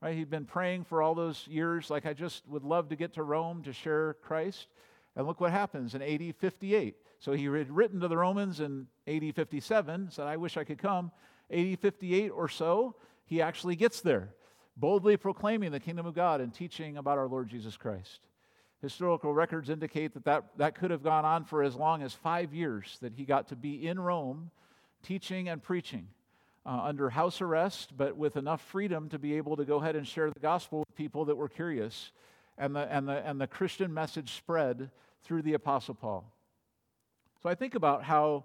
Right? 0.00 0.16
He'd 0.16 0.30
been 0.30 0.46
praying 0.46 0.84
for 0.84 1.02
all 1.02 1.14
those 1.14 1.46
years, 1.46 1.90
like 1.90 2.06
I 2.06 2.14
just 2.14 2.48
would 2.48 2.64
love 2.64 2.88
to 2.88 2.96
get 2.96 3.12
to 3.12 3.22
Rome 3.22 3.62
to 3.64 3.72
share 3.74 4.14
Christ. 4.22 4.68
And 5.14 5.26
look 5.26 5.42
what 5.42 5.50
happens 5.50 5.94
in 5.94 6.00
AD 6.00 6.36
58. 6.36 6.96
So 7.18 7.32
he 7.32 7.44
had 7.44 7.70
written 7.70 8.00
to 8.00 8.08
the 8.08 8.16
Romans 8.16 8.60
in 8.60 8.86
AD 9.06 9.34
57, 9.34 10.10
said, 10.10 10.26
I 10.26 10.38
wish 10.38 10.56
I 10.56 10.64
could 10.64 10.78
come. 10.78 11.12
AD 11.50 11.78
58 11.80 12.30
or 12.30 12.48
so, 12.48 12.94
he 13.26 13.42
actually 13.42 13.76
gets 13.76 14.00
there, 14.00 14.30
boldly 14.78 15.16
proclaiming 15.16 15.72
the 15.72 15.80
kingdom 15.80 16.06
of 16.06 16.14
God 16.14 16.40
and 16.40 16.52
teaching 16.52 16.96
about 16.96 17.18
our 17.18 17.26
Lord 17.26 17.48
Jesus 17.48 17.76
Christ. 17.76 18.20
Historical 18.80 19.34
records 19.34 19.70
indicate 19.70 20.14
that, 20.14 20.24
that 20.24 20.44
that 20.56 20.74
could 20.76 20.90
have 20.90 21.02
gone 21.02 21.24
on 21.24 21.44
for 21.44 21.62
as 21.62 21.74
long 21.74 22.02
as 22.02 22.14
five 22.14 22.54
years, 22.54 22.96
that 23.02 23.12
he 23.12 23.24
got 23.24 23.48
to 23.48 23.56
be 23.56 23.86
in 23.86 23.98
Rome 23.98 24.50
teaching 25.02 25.48
and 25.48 25.62
preaching 25.62 26.06
uh, 26.64 26.82
under 26.82 27.10
house 27.10 27.40
arrest, 27.40 27.96
but 27.96 28.16
with 28.16 28.36
enough 28.36 28.60
freedom 28.60 29.08
to 29.08 29.18
be 29.18 29.36
able 29.36 29.56
to 29.56 29.64
go 29.64 29.76
ahead 29.78 29.96
and 29.96 30.06
share 30.06 30.30
the 30.30 30.40
gospel 30.40 30.80
with 30.80 30.94
people 30.94 31.24
that 31.24 31.36
were 31.36 31.48
curious. 31.48 32.12
And 32.56 32.74
the, 32.74 32.92
and 32.92 33.08
the, 33.08 33.26
and 33.26 33.40
the 33.40 33.46
Christian 33.46 33.94
message 33.94 34.34
spread 34.36 34.90
through 35.22 35.42
the 35.42 35.54
Apostle 35.54 35.94
Paul. 35.94 36.32
So 37.42 37.48
I 37.48 37.54
think 37.54 37.76
about 37.76 38.02
how 38.02 38.44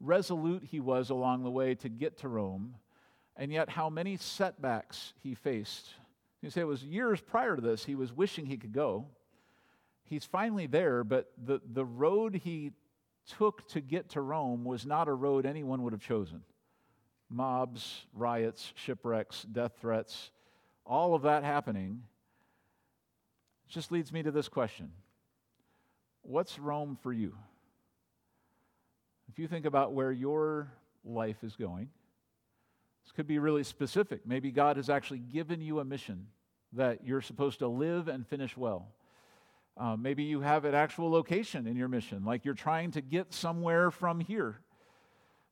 resolute 0.00 0.64
he 0.64 0.80
was 0.80 1.10
along 1.10 1.44
the 1.44 1.50
way 1.50 1.76
to 1.76 1.88
get 1.88 2.18
to 2.18 2.28
Rome, 2.28 2.74
and 3.36 3.52
yet 3.52 3.70
how 3.70 3.88
many 3.88 4.16
setbacks 4.16 5.14
he 5.22 5.34
faced. 5.34 5.88
You 6.40 6.50
say 6.50 6.60
it 6.60 6.66
was 6.66 6.84
years 6.84 7.20
prior 7.20 7.56
to 7.56 7.62
this, 7.62 7.84
he 7.84 7.94
was 7.94 8.12
wishing 8.12 8.46
he 8.46 8.56
could 8.56 8.72
go. 8.72 9.06
He's 10.04 10.24
finally 10.24 10.66
there, 10.66 11.04
but 11.04 11.30
the, 11.42 11.60
the 11.72 11.84
road 11.84 12.34
he 12.44 12.72
took 13.38 13.66
to 13.68 13.80
get 13.80 14.10
to 14.10 14.20
Rome 14.20 14.64
was 14.64 14.84
not 14.84 15.08
a 15.08 15.14
road 15.14 15.46
anyone 15.46 15.82
would 15.82 15.92
have 15.92 16.02
chosen 16.02 16.42
mobs, 17.32 18.04
riots, 18.12 18.72
shipwrecks, 18.76 19.42
death 19.44 19.72
threats, 19.80 20.30
all 20.84 21.14
of 21.14 21.22
that 21.22 21.44
happening, 21.44 22.02
just 23.68 23.90
leads 23.90 24.12
me 24.12 24.22
to 24.22 24.30
this 24.30 24.48
question 24.48 24.90
What's 26.22 26.58
Rome 26.58 26.98
for 27.02 27.12
you? 27.12 27.34
If 29.28 29.38
you 29.38 29.48
think 29.48 29.64
about 29.64 29.92
where 29.92 30.12
your 30.12 30.70
life 31.04 31.42
is 31.42 31.56
going, 31.56 31.88
this 33.04 33.12
could 33.12 33.26
be 33.26 33.38
really 33.38 33.64
specific. 33.64 34.26
Maybe 34.26 34.50
God 34.50 34.76
has 34.76 34.88
actually 34.88 35.20
given 35.20 35.60
you 35.60 35.80
a 35.80 35.84
mission 35.84 36.26
that 36.72 37.04
you're 37.04 37.20
supposed 37.20 37.58
to 37.58 37.68
live 37.68 38.08
and 38.08 38.26
finish 38.26 38.56
well. 38.56 38.88
Uh, 39.76 39.96
maybe 39.96 40.22
you 40.22 40.40
have 40.40 40.64
an 40.64 40.74
actual 40.74 41.10
location 41.10 41.66
in 41.66 41.76
your 41.76 41.88
mission, 41.88 42.24
like 42.24 42.44
you're 42.44 42.54
trying 42.54 42.90
to 42.92 43.00
get 43.00 43.32
somewhere 43.32 43.90
from 43.90 44.20
here. 44.20 44.60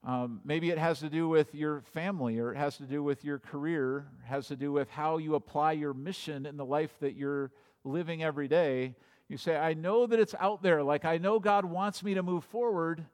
Um, 0.02 0.40
maybe 0.44 0.70
it 0.70 0.78
has 0.78 1.00
to 1.00 1.10
do 1.10 1.28
with 1.28 1.54
your 1.54 1.82
family, 1.92 2.38
or 2.38 2.52
it 2.52 2.56
has 2.56 2.78
to 2.78 2.84
do 2.84 3.02
with 3.02 3.22
your 3.24 3.38
career, 3.38 4.06
has 4.24 4.46
to 4.48 4.56
do 4.56 4.72
with 4.72 4.88
how 4.90 5.18
you 5.18 5.34
apply 5.34 5.72
your 5.72 5.92
mission 5.92 6.46
in 6.46 6.56
the 6.56 6.64
life 6.64 6.94
that 7.00 7.16
you're 7.16 7.50
living 7.84 8.22
every 8.22 8.48
day. 8.48 8.94
You 9.28 9.36
say, 9.36 9.56
I 9.56 9.74
know 9.74 10.06
that 10.06 10.18
it's 10.18 10.34
out 10.40 10.62
there, 10.62 10.82
like 10.82 11.04
I 11.04 11.18
know 11.18 11.38
God 11.38 11.64
wants 11.64 12.02
me 12.02 12.14
to 12.14 12.22
move 12.22 12.44
forward, 12.44 13.04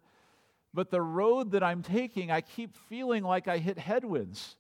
but 0.77 0.91
the 0.91 1.01
road 1.01 1.53
that 1.53 1.63
I'm 1.63 1.83
taking, 1.83 2.31
I 2.31 2.43
keep 2.43 2.77
feeling 2.77 3.25
like 3.25 3.49
I 3.49 3.57
hit 3.57 3.79
headwinds. 3.79 4.57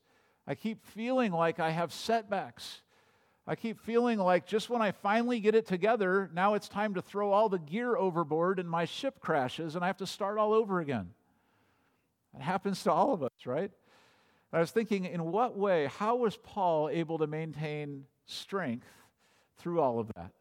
I 0.46 0.54
keep 0.54 0.82
feeling 0.82 1.30
like 1.30 1.60
I 1.60 1.70
have 1.70 1.92
setbacks. 1.92 2.80
I 3.46 3.54
keep 3.54 3.78
feeling 3.78 4.18
like 4.18 4.46
just 4.46 4.70
when 4.70 4.80
I 4.80 4.92
finally 4.92 5.40
get 5.40 5.54
it 5.54 5.66
together, 5.66 6.30
now 6.32 6.54
it's 6.54 6.70
time 6.70 6.94
to 6.94 7.02
throw 7.02 7.32
all 7.32 7.50
the 7.50 7.58
gear 7.58 7.98
overboard 7.98 8.58
and 8.58 8.68
my 8.68 8.86
ship 8.86 9.20
crashes 9.20 9.76
and 9.76 9.84
I 9.84 9.88
have 9.88 9.98
to 9.98 10.06
start 10.06 10.38
all 10.38 10.54
over 10.54 10.80
again. 10.80 11.10
It 12.34 12.40
happens 12.40 12.82
to 12.84 12.92
all 12.92 13.12
of 13.12 13.22
us, 13.22 13.30
right? 13.44 13.70
I 14.54 14.60
was 14.60 14.70
thinking, 14.70 15.04
in 15.04 15.22
what 15.22 15.54
way, 15.54 15.90
how 15.98 16.16
was 16.16 16.38
Paul 16.38 16.88
able 16.88 17.18
to 17.18 17.26
maintain 17.26 18.06
strength 18.24 18.88
through 19.58 19.82
all 19.82 20.00
of 20.00 20.10
that? 20.16 20.32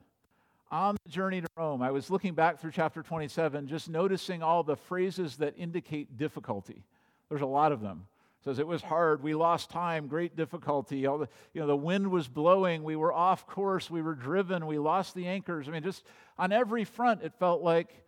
On 0.76 0.98
the 1.06 1.10
journey 1.10 1.40
to 1.40 1.48
Rome, 1.56 1.82
I 1.82 1.92
was 1.92 2.10
looking 2.10 2.34
back 2.34 2.60
through 2.60 2.72
chapter 2.72 3.02
27, 3.02 3.66
just 3.66 3.88
noticing 3.88 4.44
all 4.44 4.62
the 4.62 4.76
phrases 4.76 5.38
that 5.38 5.54
indicate 5.58 6.18
difficulty. 6.18 6.84
There's 7.30 7.44
a 7.44 7.46
lot 7.46 7.72
of 7.72 7.80
them. 7.80 8.08
It 8.42 8.44
says 8.44 8.60
it 8.60 8.68
was 8.68 8.82
hard, 8.82 9.24
we 9.24 9.36
lost 9.36 9.70
time, 9.70 10.08
great 10.08 10.36
difficulty. 10.36 11.06
All 11.06 11.18
the, 11.18 11.30
you 11.54 11.62
know, 11.62 11.68
the 11.68 11.78
wind 11.78 12.12
was 12.12 12.28
blowing, 12.28 12.84
we 12.84 12.98
were 12.98 13.14
off 13.14 13.48
course, 13.48 13.90
we 13.90 14.02
were 14.02 14.16
driven, 14.16 14.68
we 14.68 14.78
lost 14.78 15.16
the 15.16 15.28
anchors. 15.28 15.70
I 15.70 15.72
mean, 15.72 15.82
just 15.82 16.04
on 16.38 16.52
every 16.52 16.84
front, 16.84 17.24
it 17.24 17.32
felt 17.40 17.62
like 17.62 18.04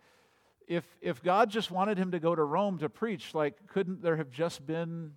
if, 0.66 0.84
if 1.00 1.22
God 1.22 1.48
just 1.48 1.70
wanted 1.70 1.96
him 1.96 2.10
to 2.10 2.20
go 2.20 2.34
to 2.34 2.44
Rome 2.44 2.76
to 2.80 2.90
preach, 2.90 3.34
like, 3.34 3.66
couldn't 3.68 4.02
there 4.02 4.18
have 4.18 4.30
just 4.30 4.66
been 4.66 5.12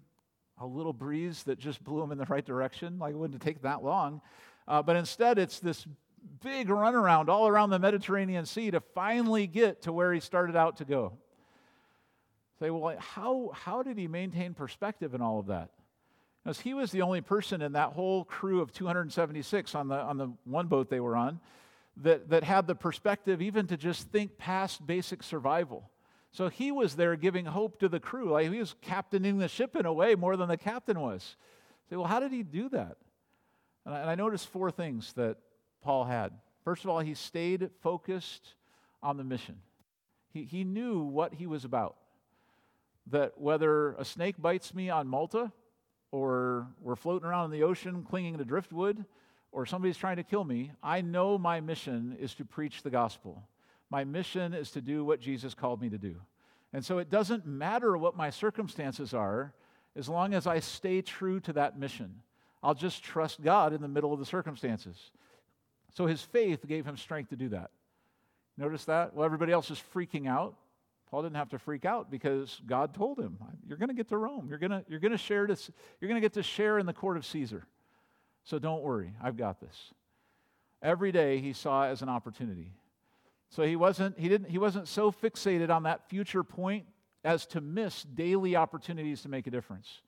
a 0.57 0.65
little 0.65 0.93
breeze 0.93 1.43
that 1.43 1.59
just 1.59 1.83
blew 1.83 2.01
him 2.01 2.13
in 2.13 2.17
the 2.17 2.27
right 2.27 2.45
direction? 2.45 2.97
Like, 2.97 3.13
it 3.13 3.17
wouldn't 3.17 3.41
take 3.41 3.63
that 3.63 3.83
long. 3.83 4.21
Uh, 4.69 4.81
but 4.81 4.95
instead, 4.95 5.37
it's 5.37 5.59
this 5.59 5.85
big 6.41 6.67
runaround 6.67 7.29
all 7.29 7.47
around 7.47 7.69
the 7.69 7.79
Mediterranean 7.79 8.45
Sea 8.45 8.71
to 8.71 8.79
finally 8.79 9.47
get 9.47 9.83
to 9.83 9.93
where 9.93 10.13
he 10.13 10.19
started 10.19 10.55
out 10.55 10.77
to 10.77 10.85
go. 10.85 11.13
Say, 12.59 12.69
well, 12.69 12.95
how, 12.99 13.51
how 13.53 13.83
did 13.83 13.97
he 13.97 14.07
maintain 14.07 14.53
perspective 14.53 15.13
in 15.13 15.21
all 15.21 15.39
of 15.39 15.47
that? 15.47 15.71
Because 16.43 16.59
he 16.59 16.73
was 16.73 16.91
the 16.91 17.01
only 17.01 17.21
person 17.21 17.61
in 17.61 17.73
that 17.73 17.93
whole 17.93 18.23
crew 18.23 18.61
of 18.61 18.71
276 18.71 19.75
on 19.75 19.87
the, 19.87 19.95
on 19.95 20.17
the 20.17 20.31
one 20.45 20.67
boat 20.67 20.89
they 20.89 20.99
were 20.99 21.15
on 21.15 21.39
that, 21.97 22.29
that 22.29 22.43
had 22.43 22.67
the 22.67 22.75
perspective 22.75 23.41
even 23.41 23.67
to 23.67 23.77
just 23.77 24.09
think 24.09 24.37
past 24.37 24.85
basic 24.85 25.23
survival. 25.23 25.89
So 26.31 26.49
he 26.49 26.71
was 26.71 26.95
there 26.95 27.15
giving 27.15 27.45
hope 27.45 27.79
to 27.79 27.89
the 27.89 27.99
crew. 27.99 28.31
Like 28.31 28.51
he 28.51 28.59
was 28.59 28.75
captaining 28.81 29.37
the 29.37 29.47
ship 29.47 29.75
in 29.75 29.85
a 29.85 29.93
way 29.93 30.15
more 30.15 30.37
than 30.37 30.47
the 30.47 30.57
captain 30.57 30.99
was. 30.99 31.35
Say, 31.89 31.97
well, 31.97 32.05
how 32.05 32.19
did 32.19 32.31
he 32.31 32.41
do 32.43 32.69
that? 32.69 32.97
And 33.85 33.93
I, 33.93 33.99
and 33.99 34.09
I 34.09 34.15
noticed 34.15 34.47
four 34.47 34.71
things 34.71 35.13
that 35.13 35.37
Paul 35.81 36.05
had. 36.05 36.31
First 36.63 36.83
of 36.83 36.89
all, 36.89 36.99
he 36.99 37.13
stayed 37.13 37.69
focused 37.81 38.53
on 39.01 39.17
the 39.17 39.23
mission. 39.23 39.57
He, 40.33 40.43
he 40.43 40.63
knew 40.63 40.99
what 40.99 41.33
he 41.33 41.47
was 41.47 41.65
about. 41.65 41.95
That 43.07 43.39
whether 43.39 43.93
a 43.93 44.05
snake 44.05 44.35
bites 44.39 44.73
me 44.73 44.89
on 44.89 45.07
Malta, 45.07 45.51
or 46.11 46.67
we're 46.81 46.95
floating 46.95 47.27
around 47.27 47.45
in 47.45 47.59
the 47.59 47.65
ocean 47.65 48.03
clinging 48.03 48.37
to 48.37 48.45
driftwood, 48.45 49.05
or 49.51 49.65
somebody's 49.65 49.97
trying 49.97 50.17
to 50.17 50.23
kill 50.23 50.43
me, 50.43 50.71
I 50.83 51.01
know 51.01 51.37
my 51.37 51.59
mission 51.59 52.15
is 52.19 52.33
to 52.35 52.45
preach 52.45 52.83
the 52.83 52.89
gospel. 52.89 53.43
My 53.89 54.03
mission 54.03 54.53
is 54.53 54.71
to 54.71 54.81
do 54.81 55.03
what 55.03 55.19
Jesus 55.19 55.53
called 55.53 55.81
me 55.81 55.89
to 55.89 55.97
do. 55.97 56.15
And 56.73 56.85
so 56.85 56.99
it 56.99 57.09
doesn't 57.09 57.45
matter 57.45 57.97
what 57.97 58.15
my 58.15 58.29
circumstances 58.29 59.13
are 59.13 59.53
as 59.95 60.07
long 60.07 60.33
as 60.33 60.47
I 60.47 60.59
stay 60.59 61.01
true 61.01 61.41
to 61.41 61.53
that 61.53 61.77
mission. 61.77 62.21
I'll 62.63 62.75
just 62.75 63.03
trust 63.03 63.41
God 63.41 63.73
in 63.73 63.81
the 63.81 63.87
middle 63.89 64.13
of 64.13 64.19
the 64.19 64.25
circumstances. 64.25 65.11
So 65.93 66.05
his 66.05 66.21
faith 66.21 66.65
gave 66.67 66.85
him 66.85 66.97
strength 66.97 67.29
to 67.29 67.35
do 67.35 67.49
that. 67.49 67.71
Notice 68.57 68.85
that? 68.85 69.13
Well, 69.13 69.25
everybody 69.25 69.51
else 69.51 69.71
is 69.71 69.81
freaking 69.93 70.27
out. 70.27 70.55
Paul 71.09 71.23
didn't 71.23 71.35
have 71.35 71.49
to 71.49 71.59
freak 71.59 71.83
out 71.83 72.09
because 72.09 72.61
God 72.65 72.93
told 72.93 73.19
him, 73.19 73.37
"You're 73.67 73.77
going 73.77 73.89
to 73.89 73.95
get 73.95 74.07
to 74.09 74.17
Rome. 74.17 74.47
You're 74.47 74.59
going 74.59 74.71
to 74.71 74.85
you're 74.87 74.99
to 74.99 75.17
share 75.17 75.45
this. 75.45 75.69
You're 75.99 76.07
going 76.07 76.21
to 76.21 76.25
get 76.25 76.33
to 76.33 76.43
share 76.43 76.79
in 76.79 76.85
the 76.85 76.93
court 76.93 77.17
of 77.17 77.25
Caesar. 77.25 77.65
So 78.43 78.59
don't 78.59 78.81
worry. 78.81 79.13
I've 79.21 79.35
got 79.35 79.59
this." 79.59 79.93
Every 80.81 81.11
day 81.11 81.39
he 81.39 81.53
saw 81.53 81.85
as 81.85 82.01
an 82.01 82.09
opportunity. 82.09 82.71
So 83.49 83.63
he 83.63 83.75
wasn't 83.75 84.17
he 84.17 84.29
didn't 84.29 84.49
he 84.49 84.57
wasn't 84.57 84.87
so 84.87 85.11
fixated 85.11 85.69
on 85.69 85.83
that 85.83 86.07
future 86.09 86.43
point 86.43 86.85
as 87.23 87.45
to 87.47 87.61
miss 87.61 88.03
daily 88.03 88.55
opportunities 88.55 89.21
to 89.23 89.29
make 89.29 89.47
a 89.47 89.51
difference. 89.51 90.01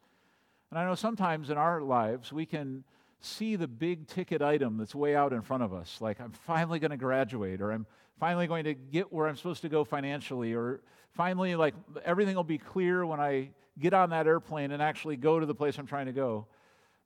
And 0.71 0.79
I 0.79 0.85
know 0.85 0.95
sometimes 0.95 1.49
in 1.49 1.57
our 1.57 1.81
lives 1.81 2.31
we 2.31 2.45
can 2.45 2.85
see 3.25 3.55
the 3.55 3.67
big 3.67 4.07
ticket 4.07 4.41
item 4.41 4.77
that's 4.77 4.93
way 4.93 5.15
out 5.15 5.33
in 5.33 5.41
front 5.41 5.63
of 5.63 5.73
us, 5.73 5.97
like 6.01 6.19
I'm 6.19 6.31
finally 6.31 6.79
going 6.79 6.91
to 6.91 6.97
graduate, 6.97 7.61
or 7.61 7.71
I'm 7.71 7.85
finally 8.19 8.47
going 8.47 8.65
to 8.65 8.73
get 8.73 9.11
where 9.11 9.27
I'm 9.27 9.37
supposed 9.37 9.61
to 9.61 9.69
go 9.69 9.83
financially, 9.83 10.53
or 10.53 10.81
finally, 11.11 11.55
like 11.55 11.73
everything 12.03 12.35
will 12.35 12.43
be 12.43 12.57
clear 12.57 13.05
when 13.05 13.19
I 13.19 13.51
get 13.79 13.93
on 13.93 14.09
that 14.09 14.27
airplane 14.27 14.71
and 14.71 14.81
actually 14.81 15.15
go 15.15 15.39
to 15.39 15.45
the 15.45 15.55
place 15.55 15.77
I'm 15.77 15.87
trying 15.87 16.07
to 16.07 16.11
go. 16.11 16.47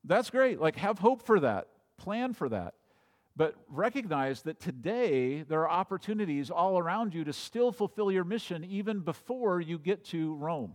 That's 0.03 0.29
great. 0.29 0.59
Like, 0.59 0.75
have 0.77 0.99
hope 0.99 1.21
for 1.21 1.39
that, 1.41 1.67
plan 1.97 2.33
for 2.33 2.49
that. 2.49 2.73
But 3.35 3.53
recognize 3.69 4.41
that 4.43 4.59
today 4.59 5.43
there 5.43 5.61
are 5.61 5.69
opportunities 5.69 6.49
all 6.49 6.79
around 6.79 7.13
you 7.13 7.23
to 7.25 7.33
still 7.33 7.71
fulfill 7.71 8.11
your 8.11 8.23
mission 8.23 8.63
even 8.63 9.01
before 9.01 9.61
you 9.61 9.77
get 9.77 10.03
to 10.05 10.33
Rome. 10.35 10.73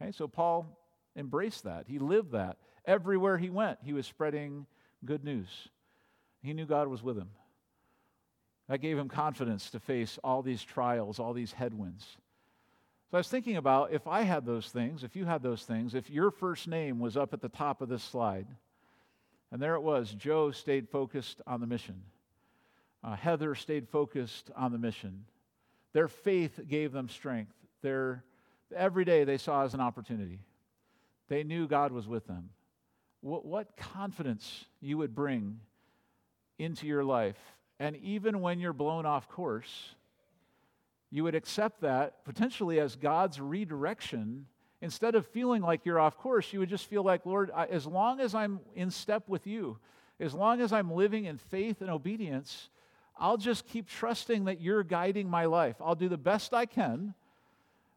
Okay, 0.00 0.12
so 0.12 0.26
Paul 0.26 0.78
embraced 1.14 1.64
that. 1.64 1.84
He 1.86 1.98
lived 1.98 2.32
that. 2.32 2.56
Everywhere 2.88 3.36
he 3.36 3.50
went, 3.50 3.78
he 3.84 3.92
was 3.92 4.06
spreading 4.06 4.64
good 5.04 5.22
news. 5.22 5.68
He 6.42 6.54
knew 6.54 6.64
God 6.64 6.88
was 6.88 7.02
with 7.02 7.18
him. 7.18 7.28
That 8.66 8.80
gave 8.80 8.96
him 8.96 9.10
confidence 9.10 9.68
to 9.70 9.78
face 9.78 10.18
all 10.24 10.40
these 10.40 10.62
trials, 10.62 11.18
all 11.18 11.34
these 11.34 11.52
headwinds. 11.52 12.16
So 13.10 13.18
I 13.18 13.20
was 13.20 13.28
thinking 13.28 13.56
about 13.56 13.92
if 13.92 14.06
I 14.06 14.22
had 14.22 14.46
those 14.46 14.70
things, 14.70 15.04
if 15.04 15.16
you 15.16 15.26
had 15.26 15.42
those 15.42 15.64
things, 15.64 15.94
if 15.94 16.08
your 16.08 16.30
first 16.30 16.66
name 16.66 16.98
was 16.98 17.14
up 17.14 17.34
at 17.34 17.42
the 17.42 17.50
top 17.50 17.82
of 17.82 17.90
this 17.90 18.02
slide, 18.02 18.46
and 19.52 19.60
there 19.60 19.74
it 19.74 19.82
was 19.82 20.10
Joe 20.14 20.50
stayed 20.50 20.88
focused 20.88 21.42
on 21.46 21.60
the 21.60 21.66
mission, 21.66 22.02
uh, 23.04 23.16
Heather 23.16 23.54
stayed 23.54 23.86
focused 23.86 24.50
on 24.56 24.72
the 24.72 24.78
mission. 24.78 25.26
Their 25.92 26.08
faith 26.08 26.58
gave 26.66 26.92
them 26.92 27.10
strength. 27.10 27.52
Their, 27.82 28.24
every 28.74 29.04
day 29.04 29.24
they 29.24 29.36
saw 29.36 29.64
as 29.64 29.74
an 29.74 29.80
opportunity. 29.80 30.40
They 31.28 31.44
knew 31.44 31.68
God 31.68 31.92
was 31.92 32.08
with 32.08 32.26
them 32.26 32.48
what, 33.20 33.44
what 33.44 33.76
confidence 33.76 34.64
you 34.80 34.98
would 34.98 35.14
bring 35.14 35.60
into 36.58 36.86
your 36.86 37.04
life. 37.04 37.38
And 37.80 37.96
even 37.96 38.40
when 38.40 38.58
you're 38.58 38.72
blown 38.72 39.06
off 39.06 39.28
course, 39.28 39.94
you 41.10 41.24
would 41.24 41.34
accept 41.34 41.80
that 41.82 42.24
potentially 42.24 42.80
as 42.80 42.96
God's 42.96 43.40
redirection. 43.40 44.46
Instead 44.80 45.14
of 45.14 45.26
feeling 45.26 45.62
like 45.62 45.84
you're 45.84 45.98
off 45.98 46.16
course, 46.18 46.52
you 46.52 46.58
would 46.58 46.68
just 46.68 46.86
feel 46.86 47.02
like, 47.02 47.26
Lord, 47.26 47.50
I, 47.54 47.66
as 47.66 47.86
long 47.86 48.20
as 48.20 48.34
I'm 48.34 48.60
in 48.74 48.90
step 48.90 49.28
with 49.28 49.46
you, 49.46 49.78
as 50.20 50.34
long 50.34 50.60
as 50.60 50.72
I'm 50.72 50.92
living 50.92 51.24
in 51.24 51.38
faith 51.38 51.80
and 51.80 51.90
obedience, 51.90 52.68
I'll 53.16 53.36
just 53.36 53.66
keep 53.66 53.88
trusting 53.88 54.44
that 54.44 54.60
you're 54.60 54.84
guiding 54.84 55.28
my 55.28 55.46
life. 55.46 55.76
I'll 55.80 55.94
do 55.94 56.08
the 56.08 56.16
best 56.16 56.54
I 56.54 56.66
can, 56.66 57.14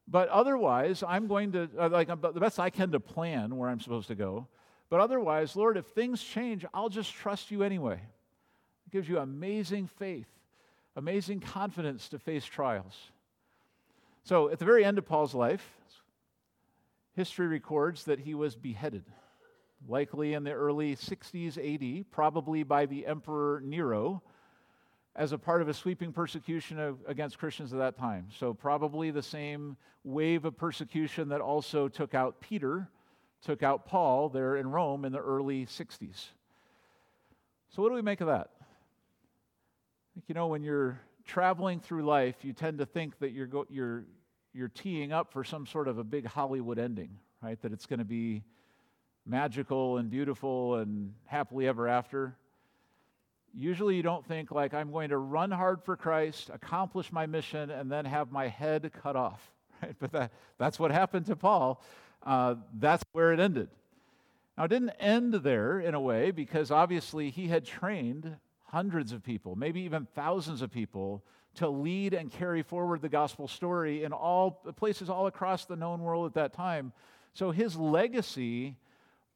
but 0.07 0.29
otherwise, 0.29 1.03
I'm 1.07 1.27
going 1.27 1.51
to, 1.51 1.69
uh, 1.77 1.89
like, 1.89 2.07
the 2.07 2.39
best 2.39 2.59
I 2.59 2.69
can 2.69 2.91
to 2.91 2.99
plan 2.99 3.55
where 3.55 3.69
I'm 3.69 3.79
supposed 3.79 4.07
to 4.07 4.15
go. 4.15 4.47
But 4.91 4.99
otherwise, 4.99 5.55
Lord, 5.55 5.77
if 5.77 5.85
things 5.85 6.21
change, 6.21 6.65
I'll 6.73 6.89
just 6.89 7.13
trust 7.13 7.49
you 7.49 7.63
anyway. 7.63 7.93
It 7.93 8.91
gives 8.91 9.07
you 9.07 9.19
amazing 9.19 9.87
faith, 9.87 10.27
amazing 10.97 11.39
confidence 11.39 12.09
to 12.09 12.19
face 12.19 12.43
trials. 12.43 12.99
So, 14.25 14.49
at 14.49 14.59
the 14.59 14.65
very 14.65 14.83
end 14.83 14.97
of 14.97 15.05
Paul's 15.05 15.33
life, 15.33 15.65
history 17.13 17.47
records 17.47 18.03
that 18.03 18.19
he 18.19 18.35
was 18.35 18.57
beheaded, 18.57 19.05
likely 19.87 20.33
in 20.33 20.43
the 20.43 20.51
early 20.51 20.97
60s 20.97 21.57
AD, 21.57 22.11
probably 22.11 22.63
by 22.63 22.85
the 22.85 23.07
Emperor 23.07 23.61
Nero, 23.63 24.21
as 25.15 25.31
a 25.31 25.37
part 25.37 25.61
of 25.61 25.69
a 25.69 25.73
sweeping 25.73 26.11
persecution 26.11 26.77
of, 26.77 26.99
against 27.07 27.37
Christians 27.37 27.71
at 27.71 27.79
that 27.79 27.97
time. 27.97 28.27
So, 28.37 28.53
probably 28.53 29.09
the 29.09 29.23
same 29.23 29.77
wave 30.03 30.43
of 30.43 30.57
persecution 30.57 31.29
that 31.29 31.39
also 31.39 31.87
took 31.87 32.13
out 32.13 32.41
Peter 32.41 32.89
took 33.43 33.63
out 33.63 33.85
Paul 33.85 34.29
there 34.29 34.55
in 34.55 34.69
Rome 34.69 35.05
in 35.05 35.11
the 35.11 35.19
early 35.19 35.65
60s. 35.65 36.25
So, 37.69 37.81
what 37.81 37.89
do 37.89 37.95
we 37.95 38.01
make 38.01 38.21
of 38.21 38.27
that? 38.27 38.51
You 40.27 40.35
know, 40.35 40.47
when 40.47 40.61
you're 40.61 40.99
traveling 41.25 41.79
through 41.79 42.03
life, 42.03 42.35
you 42.43 42.53
tend 42.53 42.79
to 42.79 42.85
think 42.85 43.17
that 43.19 43.31
you're, 43.31 43.47
go- 43.47 43.67
you're, 43.69 44.03
you're 44.53 44.67
teeing 44.67 45.11
up 45.13 45.31
for 45.31 45.43
some 45.43 45.65
sort 45.65 45.87
of 45.87 45.97
a 45.97 46.03
big 46.03 46.25
Hollywood 46.25 46.77
ending, 46.77 47.17
right? 47.41 47.61
That 47.61 47.71
it's 47.71 47.85
going 47.85 47.99
to 47.99 48.05
be 48.05 48.43
magical 49.25 49.97
and 49.97 50.09
beautiful 50.09 50.75
and 50.75 51.13
happily 51.25 51.67
ever 51.67 51.87
after. 51.87 52.35
Usually, 53.53 53.95
you 53.95 54.03
don't 54.03 54.25
think, 54.25 54.51
like, 54.51 54.73
I'm 54.73 54.91
going 54.91 55.09
to 55.09 55.17
run 55.17 55.51
hard 55.51 55.81
for 55.83 55.95
Christ, 55.95 56.49
accomplish 56.53 57.11
my 57.11 57.25
mission, 57.25 57.69
and 57.69 57.91
then 57.91 58.05
have 58.05 58.31
my 58.31 58.47
head 58.47 58.91
cut 59.01 59.15
off, 59.15 59.51
right? 59.81 59.95
But 59.97 60.11
that, 60.11 60.31
that's 60.57 60.77
what 60.77 60.91
happened 60.91 61.25
to 61.27 61.35
Paul 61.35 61.81
uh, 62.23 62.55
that's 62.77 63.03
where 63.13 63.33
it 63.33 63.39
ended. 63.39 63.69
Now, 64.57 64.65
it 64.65 64.69
didn't 64.69 64.91
end 64.91 65.33
there 65.33 65.79
in 65.79 65.95
a 65.95 65.99
way 65.99 66.31
because 66.31 66.71
obviously 66.71 67.29
he 67.29 67.47
had 67.47 67.65
trained 67.65 68.37
hundreds 68.65 69.11
of 69.11 69.23
people, 69.23 69.55
maybe 69.55 69.81
even 69.81 70.07
thousands 70.13 70.61
of 70.61 70.71
people, 70.71 71.23
to 71.55 71.67
lead 71.67 72.13
and 72.13 72.31
carry 72.31 72.61
forward 72.61 73.01
the 73.01 73.09
gospel 73.09 73.47
story 73.47 74.03
in 74.03 74.13
all 74.13 74.51
places 74.77 75.09
all 75.09 75.27
across 75.27 75.65
the 75.65 75.75
known 75.75 76.01
world 76.01 76.25
at 76.25 76.33
that 76.35 76.53
time. 76.53 76.93
So 77.33 77.51
his 77.51 77.75
legacy, 77.75 78.75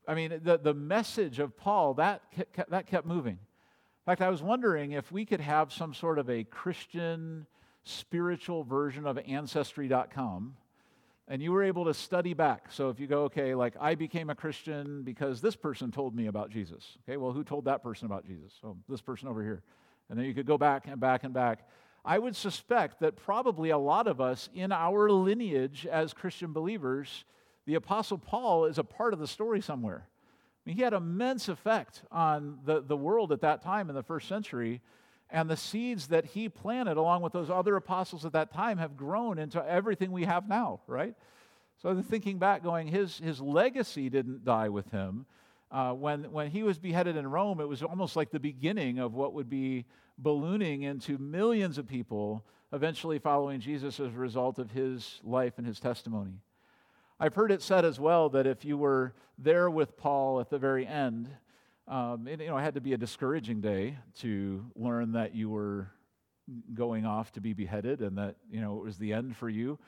I 0.08 0.16
mean, 0.16 0.40
the, 0.44 0.58
the 0.58 0.74
message 0.74 1.40
of 1.40 1.58
Paul, 1.58 1.96
that 1.96 2.22
kept, 2.32 2.70
that 2.70 2.88
kept 2.88 3.06
moving. 3.06 3.34
In 3.34 4.12
fact, 4.12 4.22
I 4.22 4.30
was 4.30 4.42
wondering 4.42 4.92
if 4.92 5.12
we 5.12 5.26
could 5.26 5.42
have 5.42 5.74
some 5.74 5.94
sort 5.94 6.20
of 6.20 6.30
a 6.30 6.44
Christian 6.44 7.48
spiritual 7.84 8.64
version 8.64 9.06
of 9.08 9.18
Ancestry.com 9.18 10.56
and 11.28 11.42
you 11.42 11.52
were 11.52 11.64
able 11.64 11.86
to 11.86 11.94
study 11.94 12.34
back. 12.34 12.68
So 12.72 12.90
if 12.90 13.00
you 13.00 13.08
go, 13.08 13.24
okay, 13.24 13.56
like 13.56 13.76
I 13.80 13.96
became 13.96 14.30
a 14.30 14.36
Christian 14.36 15.04
because 15.04 15.42
this 15.42 15.56
person 15.56 15.92
told 15.92 16.16
me 16.16 16.28
about 16.28 16.52
Jesus. 16.52 16.98
Okay, 17.04 17.18
well, 17.18 17.32
who 17.32 17.44
told 17.44 17.66
that 17.66 17.82
person 17.82 18.06
about 18.06 18.26
Jesus? 18.26 18.54
Oh, 18.64 18.78
this 18.88 19.02
person 19.02 19.28
over 19.28 19.42
here. 19.42 19.64
And 20.10 20.20
then 20.20 20.26
you 20.26 20.34
could 20.34 20.46
go 20.46 20.58
back 20.58 20.88
and 20.88 21.00
back 21.00 21.24
and 21.24 21.34
back. 21.34 21.68
I 22.04 22.20
would 22.20 22.36
suspect 22.36 23.00
that 23.00 23.16
probably 23.16 23.72
a 23.72 23.78
lot 23.78 24.06
of 24.06 24.22
us 24.22 24.50
in 24.54 24.72
our 24.72 25.10
lineage 25.10 25.88
as 25.88 26.14
Christian 26.14 26.54
believers, 26.54 27.26
the 27.66 27.74
Apostle 27.74 28.20
Paul 28.20 28.66
is 28.66 28.78
a 28.78 28.84
part 28.84 29.14
of 29.14 29.20
the 29.20 29.28
story 29.28 29.62
somewhere. 29.62 30.08
I 30.08 30.70
mean, 30.70 30.78
he 30.78 30.84
had 30.84 30.94
immense 30.94 31.50
effect 31.50 32.04
on 32.12 32.60
the, 32.64 32.82
the 32.82 32.98
world 32.98 33.32
at 33.32 33.42
that 33.42 33.64
time 33.64 33.90
in 33.90 33.96
the 33.96 34.04
first 34.04 34.28
century 34.28 34.82
and 35.30 35.50
the 35.50 35.58
seeds 35.58 36.08
that 36.08 36.26
he 36.26 36.50
planted, 36.50 36.98
along 36.98 37.22
with 37.22 37.34
those 37.34 37.50
other 37.50 37.76
apostles 37.76 38.26
at 38.26 38.34
that 38.34 38.54
time, 38.54 38.78
have 38.78 38.96
grown 38.96 39.40
into 39.40 39.64
everything 39.68 40.12
we 40.12 40.26
have 40.26 40.48
now, 40.48 40.82
right? 40.88 41.16
So 41.82 42.02
thinking 42.02 42.38
back, 42.38 42.64
going, 42.64 42.88
his, 42.88 43.18
his 43.18 43.42
legacy 43.42 44.10
didn't 44.10 44.46
die 44.46 44.70
with 44.70 44.90
him. 44.92 45.26
Uh, 45.72 45.94
when, 45.94 46.32
when 46.32 46.52
he 46.52 46.64
was 46.64 46.78
beheaded 46.78 47.18
in 47.18 47.28
Rome, 47.28 47.60
it 47.60 47.68
was 47.68 47.84
almost 47.84 48.16
like 48.16 48.32
the 48.32 48.40
beginning 48.40 49.00
of 49.00 49.14
what 49.14 49.34
would 49.34 49.50
be 49.50 49.86
ballooning 50.18 50.84
into 50.84 51.18
millions 51.18 51.78
of 51.78 51.88
people 51.88 52.46
eventually 52.72 53.20
following 53.20 53.60
Jesus 53.60 54.00
as 54.00 54.08
a 54.08 54.18
result 54.18 54.60
of 54.60 54.72
his 54.72 55.20
life 55.24 55.54
and 55.58 55.66
his 55.66 55.80
testimony. 55.80 56.40
I've 57.20 57.36
heard 57.36 57.52
it 57.52 57.62
said 57.62 57.86
as 57.86 58.00
well 58.00 58.30
that 58.30 58.46
if 58.46 58.66
you 58.66 58.78
were 58.78 59.14
there 59.38 59.70
with 59.70 59.98
Paul 59.98 60.40
at 60.40 60.50
the 60.50 60.58
very 60.58 60.86
end, 60.86 61.30
um, 61.88 62.28
it, 62.28 62.42
you 62.42 62.48
know, 62.48 62.58
it 62.58 62.62
had 62.62 62.74
to 62.76 62.82
be 62.82 62.94
a 62.94 62.98
discouraging 62.98 63.62
day 63.62 63.98
to 64.22 64.66
learn 64.76 65.12
that 65.14 65.36
you 65.36 65.50
were 65.50 65.88
going 66.74 67.06
off 67.06 67.32
to 67.34 67.42
be 67.42 67.54
beheaded 67.54 68.02
and 68.02 68.18
that 68.18 68.36
you 68.52 68.62
know 68.62 68.78
it 68.78 68.84
was 68.84 68.98
the 68.98 69.14
end 69.14 69.36
for 69.36 69.50
you. 69.50 69.80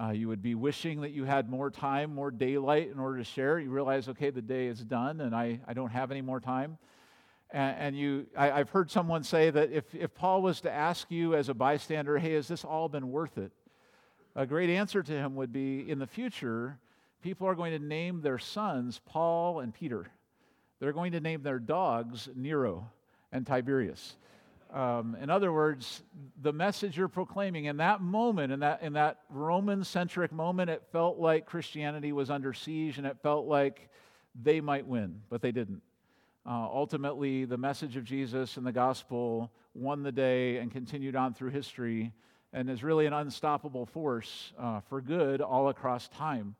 Uh, 0.00 0.10
you 0.10 0.28
would 0.28 0.40
be 0.40 0.54
wishing 0.54 1.02
that 1.02 1.10
you 1.10 1.24
had 1.24 1.50
more 1.50 1.70
time, 1.70 2.14
more 2.14 2.30
daylight 2.30 2.90
in 2.90 2.98
order 2.98 3.18
to 3.18 3.24
share. 3.24 3.58
You 3.58 3.70
realize, 3.70 4.08
okay, 4.08 4.30
the 4.30 4.40
day 4.40 4.66
is 4.66 4.80
done 4.80 5.20
and 5.20 5.34
I, 5.34 5.60
I 5.66 5.74
don't 5.74 5.90
have 5.90 6.10
any 6.10 6.22
more 6.22 6.40
time. 6.40 6.78
And, 7.50 7.76
and 7.78 7.98
you, 7.98 8.26
I, 8.36 8.58
have 8.58 8.70
heard 8.70 8.90
someone 8.90 9.24
say 9.24 9.50
that 9.50 9.70
if, 9.72 9.94
if 9.94 10.14
Paul 10.14 10.40
was 10.40 10.62
to 10.62 10.70
ask 10.70 11.10
you 11.10 11.34
as 11.34 11.48
a 11.48 11.54
bystander, 11.54 12.16
hey, 12.16 12.32
has 12.34 12.48
this 12.48 12.64
all 12.64 12.88
been 12.88 13.10
worth 13.10 13.36
it? 13.36 13.52
A 14.34 14.46
great 14.46 14.70
answer 14.70 15.02
to 15.02 15.12
him 15.12 15.34
would 15.34 15.52
be 15.52 15.90
in 15.90 15.98
the 15.98 16.06
future, 16.06 16.78
people 17.20 17.46
are 17.46 17.56
going 17.56 17.72
to 17.72 17.84
name 17.84 18.22
their 18.22 18.38
sons 18.38 19.00
Paul 19.04 19.60
and 19.60 19.74
Peter. 19.74 20.06
They're 20.80 20.92
going 20.92 21.12
to 21.12 21.20
name 21.20 21.42
their 21.42 21.58
dogs 21.58 22.28
Nero 22.34 22.90
and 23.30 23.46
Tiberius. 23.46 24.16
Um, 24.72 25.16
in 25.20 25.30
other 25.30 25.52
words, 25.52 26.02
the 26.40 26.52
message 26.52 26.96
you're 26.96 27.08
proclaiming 27.08 27.66
in 27.66 27.78
that 27.78 28.00
moment, 28.00 28.52
in 28.52 28.60
that, 28.60 28.82
in 28.82 28.94
that 28.94 29.18
Roman 29.28 29.84
centric 29.84 30.32
moment, 30.32 30.70
it 30.70 30.82
felt 30.92 31.18
like 31.18 31.44
Christianity 31.44 32.12
was 32.12 32.30
under 32.30 32.52
siege 32.52 32.96
and 32.96 33.06
it 33.06 33.18
felt 33.22 33.46
like 33.46 33.88
they 34.40 34.60
might 34.60 34.86
win, 34.86 35.20
but 35.28 35.42
they 35.42 35.52
didn't. 35.52 35.82
Uh, 36.46 36.68
ultimately, 36.72 37.44
the 37.44 37.58
message 37.58 37.96
of 37.96 38.04
Jesus 38.04 38.56
and 38.56 38.66
the 38.66 38.72
gospel 38.72 39.50
won 39.74 40.02
the 40.02 40.12
day 40.12 40.56
and 40.58 40.70
continued 40.70 41.16
on 41.16 41.34
through 41.34 41.50
history 41.50 42.12
and 42.52 42.70
is 42.70 42.82
really 42.82 43.06
an 43.06 43.12
unstoppable 43.12 43.86
force 43.86 44.52
uh, 44.58 44.80
for 44.88 45.00
good 45.00 45.40
all 45.40 45.68
across 45.68 46.08
time. 46.08 46.54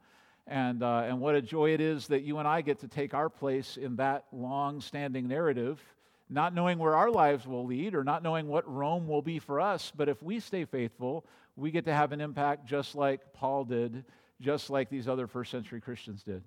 And, 0.51 0.82
uh, 0.82 1.05
and 1.07 1.20
what 1.20 1.34
a 1.34 1.40
joy 1.40 1.70
it 1.70 1.80
is 1.80 2.09
that 2.09 2.22
you 2.22 2.38
and 2.38 2.46
I 2.46 2.61
get 2.61 2.80
to 2.80 2.88
take 2.88 3.14
our 3.14 3.30
place 3.30 3.78
in 3.78 3.96
that 3.96 4.26
long 4.32 4.82
standing 4.82 5.28
narrative 5.28 5.80
not 6.30 6.55
knowing 6.55 6.78
where 6.78 6.94
our 6.94 7.11
lives 7.11 7.46
will 7.46 7.66
lead 7.66 7.94
or 7.94 8.05
not 8.05 8.22
knowing 8.22 8.46
what 8.46 8.72
Rome 8.72 9.09
will 9.09 9.20
be 9.20 9.40
for 9.40 9.61
us. 9.61 9.92
But 9.94 10.09
if 10.09 10.22
we 10.22 10.38
stay 10.38 10.64
faithful, 10.64 11.26
we 11.57 11.72
get 11.72 11.84
to 11.86 11.92
have 11.92 12.12
an 12.12 12.20
impact 12.20 12.66
just 12.66 12.94
like 12.94 13.32
Paul 13.34 13.64
did, 13.64 14.05
just 14.40 14.70
like 14.70 14.88
these 14.88 15.09
other 15.09 15.26
first 15.26 15.51
century 15.51 15.80
Christians 15.80 16.22
did. 16.22 16.42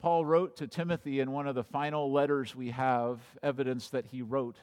Paul 0.00 0.24
wrote 0.24 0.56
to 0.56 0.66
Timothy 0.66 1.20
in 1.20 1.32
one 1.32 1.46
of 1.46 1.54
the 1.54 1.64
final 1.64 2.12
letters 2.12 2.54
we 2.54 2.70
have 2.70 3.20
evidence 3.42 3.90
that 3.90 4.06
he 4.06 4.22
wrote. 4.22 4.56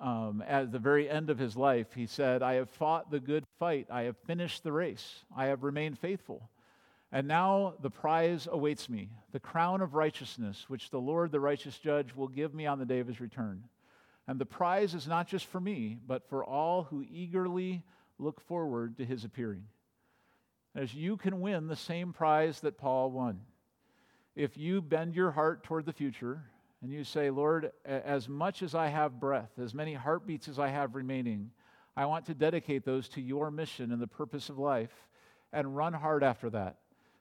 Um, 0.00 0.44
at 0.46 0.70
the 0.70 0.78
very 0.78 1.08
end 1.08 1.30
of 1.30 1.38
his 1.38 1.56
life, 1.56 1.92
he 1.94 2.06
said, 2.06 2.42
I 2.42 2.54
have 2.54 2.70
fought 2.70 3.10
the 3.10 3.18
good 3.18 3.44
fight. 3.58 3.86
I 3.90 4.02
have 4.02 4.16
finished 4.18 4.62
the 4.62 4.72
race. 4.72 5.24
I 5.36 5.46
have 5.46 5.64
remained 5.64 5.98
faithful. 5.98 6.48
And 7.10 7.26
now 7.26 7.74
the 7.80 7.90
prize 7.90 8.46
awaits 8.50 8.88
me, 8.88 9.08
the 9.32 9.40
crown 9.40 9.80
of 9.80 9.94
righteousness, 9.94 10.66
which 10.68 10.90
the 10.90 11.00
Lord, 11.00 11.32
the 11.32 11.40
righteous 11.40 11.78
judge, 11.78 12.14
will 12.14 12.28
give 12.28 12.54
me 12.54 12.66
on 12.66 12.78
the 12.78 12.84
day 12.84 12.98
of 12.98 13.06
his 13.06 13.20
return. 13.20 13.64
And 14.26 14.38
the 14.38 14.44
prize 14.44 14.94
is 14.94 15.08
not 15.08 15.26
just 15.26 15.46
for 15.46 15.58
me, 15.58 15.98
but 16.06 16.28
for 16.28 16.44
all 16.44 16.82
who 16.84 17.02
eagerly 17.10 17.82
look 18.18 18.42
forward 18.42 18.98
to 18.98 19.06
his 19.06 19.24
appearing. 19.24 19.64
As 20.74 20.92
you 20.92 21.16
can 21.16 21.40
win 21.40 21.66
the 21.66 21.76
same 21.76 22.12
prize 22.12 22.60
that 22.60 22.76
Paul 22.76 23.10
won. 23.10 23.40
If 24.36 24.58
you 24.58 24.82
bend 24.82 25.14
your 25.14 25.30
heart 25.30 25.64
toward 25.64 25.86
the 25.86 25.94
future 25.94 26.44
and 26.82 26.92
you 26.92 27.04
say, 27.04 27.30
Lord, 27.30 27.72
as 27.86 28.28
much 28.28 28.62
as 28.62 28.74
I 28.74 28.88
have 28.88 29.18
breath, 29.18 29.50
as 29.58 29.72
many 29.72 29.94
heartbeats 29.94 30.46
as 30.46 30.58
I 30.58 30.68
have 30.68 30.94
remaining, 30.94 31.50
I 31.96 32.04
want 32.04 32.26
to 32.26 32.34
dedicate 32.34 32.84
those 32.84 33.08
to 33.10 33.22
your 33.22 33.50
mission 33.50 33.92
and 33.92 34.00
the 34.00 34.06
purpose 34.06 34.50
of 34.50 34.58
life 34.58 34.92
and 35.54 35.74
run 35.74 35.94
hard 35.94 36.22
after 36.22 36.50
that 36.50 36.76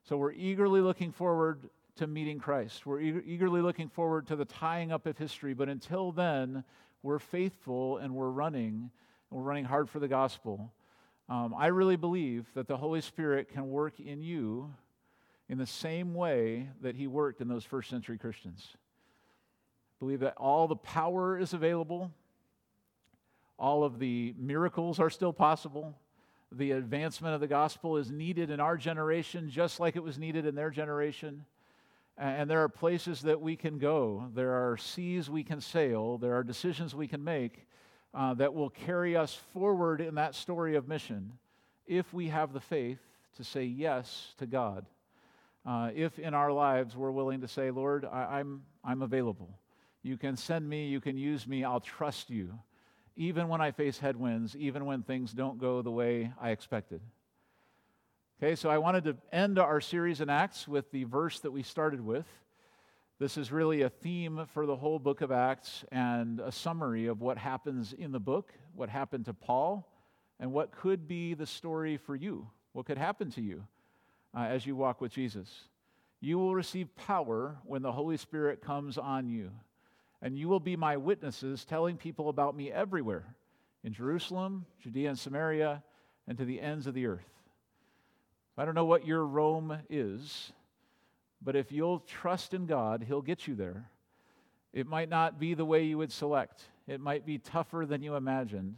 so 0.08 0.16
we're 0.16 0.32
eagerly 0.32 0.80
looking 0.80 1.12
forward 1.12 1.70
to 1.98 2.08
meeting 2.08 2.40
Christ. 2.40 2.86
We're 2.86 3.02
eagerly 3.02 3.62
looking 3.62 3.90
forward 3.90 4.28
to 4.28 4.38
the 4.38 4.46
tying 4.46 4.90
up 4.94 5.06
of 5.06 5.18
history. 5.18 5.54
But 5.54 5.68
until 5.68 6.14
then, 6.14 6.64
we're 7.04 7.20
faithful 7.20 7.98
and 7.98 8.16
we're 8.16 8.30
running. 8.30 8.90
And 9.30 9.38
we're 9.38 9.44
running 9.44 9.66
hard 9.66 9.90
for 9.90 10.00
the 10.00 10.08
gospel. 10.08 10.72
Um, 11.28 11.54
I 11.58 11.68
really 11.68 11.98
believe 11.98 12.46
that 12.54 12.70
the 12.70 12.78
Holy 12.78 13.02
Spirit 13.02 13.50
can 13.50 13.70
work 13.70 14.00
in 14.00 14.22
you 14.22 14.74
in 15.50 15.58
the 15.58 15.66
same 15.66 16.14
way 16.14 16.70
that 16.82 16.96
He 16.96 17.08
worked 17.08 17.42
in 17.42 17.50
those 17.50 17.66
first 17.66 17.90
century 17.90 18.18
Christians. 18.18 18.70
I 18.76 20.00
believe 20.00 20.22
that 20.22 20.38
all 20.38 20.70
the 20.70 20.78
power 20.78 21.38
is 21.38 21.52
available, 21.52 22.12
all 23.60 23.84
of 23.84 24.00
the 24.00 24.34
miracles 24.38 25.02
are 25.02 25.10
still 25.10 25.34
possible 25.34 25.96
the 26.52 26.72
advancement 26.72 27.36
of 27.36 27.42
the 27.42 27.48
gospel 27.48 27.98
is 27.98 28.12
needed 28.12 28.50
in 28.50 28.60
our 28.60 28.78
generation 28.78 29.50
just 29.50 29.80
like 29.80 29.96
it 29.96 30.04
was 30.04 30.18
needed 30.18 30.46
in 30.46 30.56
their 30.56 30.70
generation. 30.70 31.46
And 32.18 32.50
there 32.50 32.64
are 32.64 32.70
places 32.70 33.22
that 33.22 33.42
we 33.42 33.56
can 33.56 33.78
go, 33.78 34.30
there 34.34 34.54
are 34.54 34.76
seas 34.78 35.30
we 35.30 35.44
can 35.44 35.62
sail, 35.62 36.18
there 36.18 36.34
are 36.34 36.44
decisions 36.44 36.96
we 36.96 37.08
can 37.08 37.24
make 37.24 37.68
uh, 38.14 38.34
that 38.36 38.54
will 38.56 38.72
carry 38.72 39.16
us 39.16 39.36
forward 39.54 40.02
in 40.02 40.16
that 40.16 40.34
story 40.34 40.76
of 40.76 40.88
mission 40.88 41.34
if 41.86 42.12
we 42.14 42.30
have 42.30 42.54
the 42.54 42.60
faith 42.60 43.00
to 43.36 43.44
say 43.44 43.66
yes 43.66 44.34
to 44.40 44.48
God. 44.48 44.88
Uh, 45.64 45.92
if 45.94 46.18
in 46.18 46.34
our 46.34 46.52
lives 46.52 46.96
we're 46.96 47.12
willing 47.12 47.42
to 47.42 47.48
say, 47.48 47.70
Lord, 47.70 48.04
I, 48.06 48.40
I'm, 48.40 48.64
I'm 48.84 49.04
available. 49.04 49.60
You 50.02 50.18
can 50.18 50.38
send 50.38 50.68
me, 50.68 50.88
you 50.88 51.00
can 51.00 51.18
use 51.18 51.46
me, 51.46 51.64
I'll 51.64 51.82
trust 51.82 52.32
you 52.32 52.58
even 53.18 53.48
when 53.48 53.60
I 53.60 53.72
face 53.72 53.98
headwinds, 53.98 54.56
even 54.56 54.86
when 54.86 55.02
things 55.02 55.34
don't 55.34 55.58
go 55.58 55.82
the 55.82 55.92
way 55.92 56.32
I 56.40 56.52
expected. 56.52 57.02
Okay, 58.42 58.56
so 58.56 58.70
I 58.70 58.78
wanted 58.78 59.06
to 59.06 59.18
end 59.32 59.58
our 59.58 59.82
series 59.82 60.22
in 60.22 60.30
Acts 60.30 60.68
with 60.68 60.92
the 60.92 61.06
verse 61.06 61.40
that 61.40 61.50
we 61.50 61.64
started 61.64 62.00
with. 62.00 62.28
This 63.18 63.36
is 63.36 63.52
really 63.52 63.82
a 63.82 63.90
theme 63.90 64.46
for 64.54 64.68
the 64.68 64.76
whole 64.76 65.00
book 65.00 65.22
of 65.22 65.32
Acts 65.32 65.84
and 65.92 66.40
a 66.40 66.52
summary 66.52 67.08
of 67.08 67.20
what 67.20 67.40
happens 67.40 67.92
in 67.94 68.12
the 68.12 68.20
book, 68.20 68.54
what 68.76 68.90
happened 68.90 69.26
to 69.26 69.34
Paul, 69.34 69.92
and 70.40 70.54
what 70.54 70.72
could 70.72 71.08
be 71.08 71.34
the 71.34 71.48
story 71.48 71.98
for 71.98 72.16
you, 72.16 72.48
what 72.74 72.86
could 72.86 73.00
happen 73.00 73.32
to 73.32 73.42
you 73.42 73.64
uh, 74.38 74.42
as 74.42 74.68
you 74.68 74.76
walk 74.76 75.02
with 75.02 75.12
Jesus. 75.12 75.50
You 76.22 76.38
will 76.38 76.54
receive 76.54 76.96
power 76.96 77.58
when 77.64 77.82
the 77.82 77.92
Holy 77.92 78.18
Spirit 78.18 78.62
comes 78.62 79.00
on 79.00 79.28
you 79.28 79.50
and 80.22 80.38
you 80.38 80.48
will 80.48 80.60
be 80.60 80.76
my 80.76 80.98
witnesses, 80.98 81.66
telling 81.66 81.98
people 81.98 82.30
about 82.30 82.56
me 82.56 82.72
everywhere 82.72 83.36
in 83.84 83.94
Jerusalem, 83.94 84.66
Judea 84.82 85.10
and 85.10 85.20
Samaria, 85.20 85.84
and 86.28 86.38
to 86.38 86.46
the 86.46 86.60
ends 86.60 86.88
of 86.88 86.94
the 86.94 87.06
earth. 87.06 87.30
I 88.58 88.66
don't 88.66 88.76
know 88.76 88.86
what 88.86 89.06
your 89.06 89.26
Rome 89.26 89.78
is, 89.90 90.52
but 91.42 91.56
if 91.56 91.72
you'll 91.72 92.00
trust 92.00 92.54
in 92.54 92.66
God, 92.66 93.04
He'll 93.08 93.22
get 93.22 93.48
you 93.48 93.56
there. 93.56 93.90
It 94.74 94.88
might 94.88 95.10
not 95.10 95.40
be 95.40 95.54
the 95.54 95.66
way 95.66 95.84
you 95.84 96.00
would 96.00 96.12
select, 96.12 96.64
it 96.88 97.00
might 97.00 97.26
be 97.26 97.38
tougher 97.38 97.86
than 97.86 98.02
you 98.02 98.16
imagined. 98.16 98.78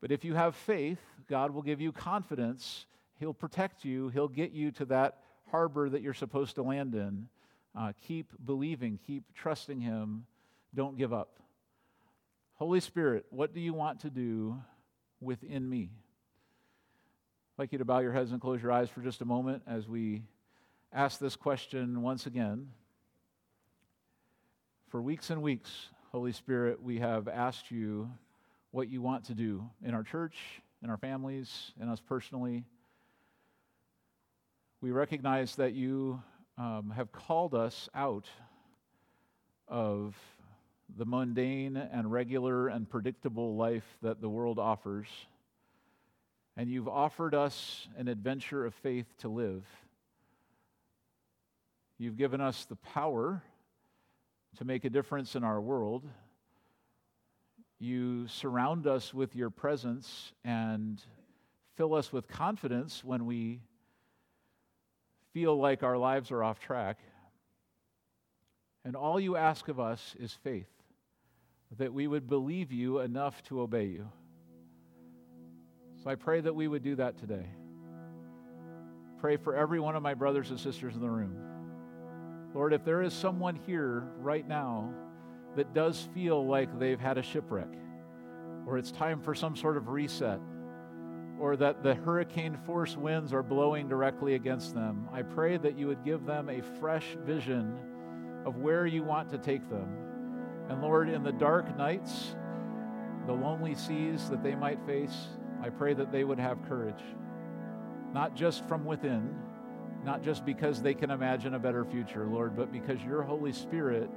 But 0.00 0.10
if 0.10 0.24
you 0.24 0.34
have 0.34 0.56
faith, 0.56 0.98
God 1.28 1.50
will 1.52 1.62
give 1.62 1.80
you 1.80 1.92
confidence. 1.92 2.86
He'll 3.18 3.34
protect 3.34 3.84
you, 3.84 4.08
He'll 4.08 4.28
get 4.28 4.50
you 4.50 4.72
to 4.72 4.84
that 4.86 5.18
harbor 5.50 5.88
that 5.88 6.02
you're 6.02 6.14
supposed 6.14 6.56
to 6.56 6.62
land 6.62 6.94
in. 6.94 7.28
Uh, 7.76 7.92
keep 8.00 8.32
believing, 8.44 8.98
keep 9.06 9.24
trusting 9.34 9.80
Him 9.80 10.24
don't 10.74 10.96
give 10.96 11.12
up. 11.12 11.40
Holy 12.54 12.80
Spirit, 12.80 13.24
what 13.30 13.54
do 13.54 13.60
you 13.60 13.72
want 13.72 14.00
to 14.00 14.10
do 14.10 14.56
within 15.20 15.68
me? 15.68 15.90
I'd 17.58 17.62
like 17.62 17.72
you 17.72 17.78
to 17.78 17.84
bow 17.84 18.00
your 18.00 18.12
heads 18.12 18.32
and 18.32 18.40
close 18.40 18.62
your 18.62 18.72
eyes 18.72 18.90
for 18.90 19.00
just 19.00 19.20
a 19.22 19.24
moment 19.24 19.62
as 19.66 19.88
we 19.88 20.22
ask 20.92 21.18
this 21.18 21.36
question 21.36 22.02
once 22.02 22.26
again. 22.26 22.68
For 24.88 25.00
weeks 25.00 25.30
and 25.30 25.40
weeks, 25.40 25.88
Holy 26.12 26.32
Spirit, 26.32 26.82
we 26.82 26.98
have 26.98 27.28
asked 27.28 27.70
you 27.70 28.10
what 28.72 28.88
you 28.88 29.00
want 29.00 29.24
to 29.26 29.34
do 29.34 29.68
in 29.84 29.94
our 29.94 30.02
church, 30.02 30.36
in 30.82 30.90
our 30.90 30.96
families, 30.96 31.72
in 31.80 31.88
us 31.88 32.00
personally. 32.00 32.64
We 34.80 34.90
recognize 34.90 35.56
that 35.56 35.72
you 35.72 36.22
um, 36.58 36.92
have 36.94 37.12
called 37.12 37.54
us 37.54 37.88
out 37.94 38.26
of 39.68 40.16
the 40.96 41.06
mundane 41.06 41.76
and 41.76 42.10
regular 42.10 42.68
and 42.68 42.88
predictable 42.88 43.56
life 43.56 43.84
that 44.02 44.20
the 44.20 44.28
world 44.28 44.58
offers, 44.58 45.06
and 46.56 46.68
you've 46.68 46.88
offered 46.88 47.34
us 47.34 47.88
an 47.96 48.08
adventure 48.08 48.64
of 48.66 48.74
faith 48.74 49.06
to 49.18 49.28
live. 49.28 49.64
You've 51.98 52.16
given 52.16 52.40
us 52.40 52.64
the 52.64 52.76
power 52.76 53.42
to 54.58 54.64
make 54.64 54.84
a 54.84 54.90
difference 54.90 55.36
in 55.36 55.44
our 55.44 55.60
world. 55.60 56.04
You 57.78 58.26
surround 58.28 58.86
us 58.86 59.14
with 59.14 59.36
your 59.36 59.50
presence 59.50 60.32
and 60.44 61.00
fill 61.76 61.94
us 61.94 62.12
with 62.12 62.28
confidence 62.28 63.04
when 63.04 63.26
we 63.26 63.60
feel 65.32 65.56
like 65.56 65.82
our 65.82 65.96
lives 65.96 66.30
are 66.30 66.42
off 66.42 66.58
track. 66.58 66.98
And 68.84 68.96
all 68.96 69.20
you 69.20 69.36
ask 69.36 69.68
of 69.68 69.78
us 69.78 70.16
is 70.18 70.32
faith 70.42 70.79
that 71.78 71.92
we 71.92 72.06
would 72.06 72.28
believe 72.28 72.72
you 72.72 72.98
enough 72.98 73.42
to 73.44 73.60
obey 73.60 73.86
you. 73.86 74.10
So 76.02 76.10
I 76.10 76.14
pray 76.14 76.40
that 76.40 76.54
we 76.54 76.66
would 76.66 76.82
do 76.82 76.96
that 76.96 77.18
today. 77.18 77.46
pray 79.20 79.36
for 79.36 79.54
every 79.54 79.78
one 79.78 79.96
of 79.96 80.02
my 80.02 80.14
brothers 80.14 80.50
and 80.50 80.58
sisters 80.58 80.94
in 80.94 81.00
the 81.00 81.10
room. 81.10 81.36
Lord, 82.54 82.72
if 82.72 82.84
there 82.84 83.02
is 83.02 83.12
someone 83.12 83.54
here 83.54 84.08
right 84.18 84.46
now 84.48 84.92
that 85.56 85.74
does 85.74 86.08
feel 86.14 86.46
like 86.46 86.78
they've 86.78 86.98
had 86.98 87.18
a 87.18 87.22
shipwreck, 87.22 87.68
or 88.66 88.78
it's 88.78 88.90
time 88.90 89.20
for 89.20 89.34
some 89.34 89.54
sort 89.54 89.76
of 89.76 89.88
reset, 89.88 90.40
or 91.38 91.56
that 91.56 91.82
the 91.82 91.94
hurricane 91.94 92.56
force 92.66 92.96
winds 92.96 93.32
are 93.32 93.42
blowing 93.42 93.88
directly 93.88 94.34
against 94.34 94.74
them, 94.74 95.08
I 95.12 95.22
pray 95.22 95.58
that 95.58 95.78
you 95.78 95.86
would 95.86 96.04
give 96.04 96.24
them 96.24 96.48
a 96.48 96.62
fresh 96.80 97.16
vision 97.24 97.78
of 98.46 98.56
where 98.56 98.86
you 98.86 99.02
want 99.02 99.28
to 99.30 99.38
take 99.38 99.68
them. 99.68 100.09
And 100.70 100.80
Lord, 100.80 101.08
in 101.08 101.24
the 101.24 101.32
dark 101.32 101.76
nights, 101.76 102.36
the 103.26 103.32
lonely 103.32 103.74
seas 103.74 104.30
that 104.30 104.44
they 104.44 104.54
might 104.54 104.80
face, 104.86 105.26
I 105.60 105.68
pray 105.68 105.94
that 105.94 106.12
they 106.12 106.22
would 106.22 106.38
have 106.38 106.62
courage, 106.68 107.02
not 108.14 108.36
just 108.36 108.66
from 108.68 108.84
within, 108.84 109.34
not 110.04 110.22
just 110.22 110.46
because 110.46 110.80
they 110.80 110.94
can 110.94 111.10
imagine 111.10 111.54
a 111.54 111.58
better 111.58 111.84
future, 111.84 112.24
Lord, 112.24 112.56
but 112.56 112.70
because 112.70 113.02
your 113.02 113.22
Holy 113.22 113.52
Spirit 113.52 114.08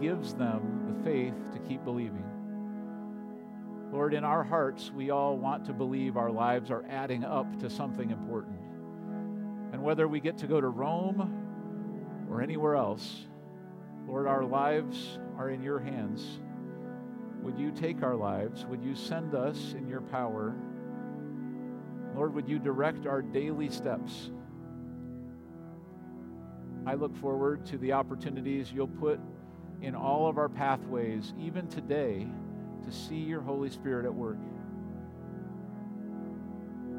gives 0.00 0.32
them 0.32 0.86
the 0.88 1.04
faith 1.04 1.34
to 1.52 1.58
keep 1.58 1.84
believing. 1.84 2.24
Lord, 3.92 4.14
in 4.14 4.24
our 4.24 4.42
hearts, 4.42 4.90
we 4.90 5.10
all 5.10 5.36
want 5.36 5.66
to 5.66 5.74
believe 5.74 6.16
our 6.16 6.30
lives 6.30 6.70
are 6.70 6.86
adding 6.88 7.22
up 7.22 7.60
to 7.60 7.68
something 7.68 8.10
important. 8.10 8.58
And 9.74 9.82
whether 9.82 10.08
we 10.08 10.20
get 10.20 10.38
to 10.38 10.46
go 10.46 10.58
to 10.58 10.68
Rome 10.68 12.26
or 12.30 12.40
anywhere 12.40 12.76
else, 12.76 13.26
Lord, 14.08 14.26
our 14.26 14.44
lives 14.44 15.18
are 15.38 15.50
in 15.50 15.62
your 15.62 15.78
hands. 15.78 16.40
Would 17.42 17.58
you 17.58 17.70
take 17.72 18.02
our 18.02 18.14
lives? 18.14 18.64
Would 18.66 18.82
you 18.82 18.94
send 18.94 19.34
us 19.34 19.74
in 19.76 19.88
your 19.88 20.00
power? 20.00 20.54
Lord, 22.14 22.34
would 22.34 22.48
you 22.48 22.58
direct 22.58 23.06
our 23.06 23.22
daily 23.22 23.68
steps? 23.68 24.30
I 26.86 26.94
look 26.94 27.16
forward 27.16 27.64
to 27.66 27.78
the 27.78 27.92
opportunities 27.92 28.72
you'll 28.72 28.88
put 28.88 29.20
in 29.80 29.94
all 29.94 30.28
of 30.28 30.38
our 30.38 30.48
pathways, 30.48 31.32
even 31.38 31.66
today, 31.68 32.26
to 32.84 32.92
see 32.92 33.16
your 33.16 33.40
Holy 33.40 33.70
Spirit 33.70 34.04
at 34.04 34.14
work. 34.14 34.38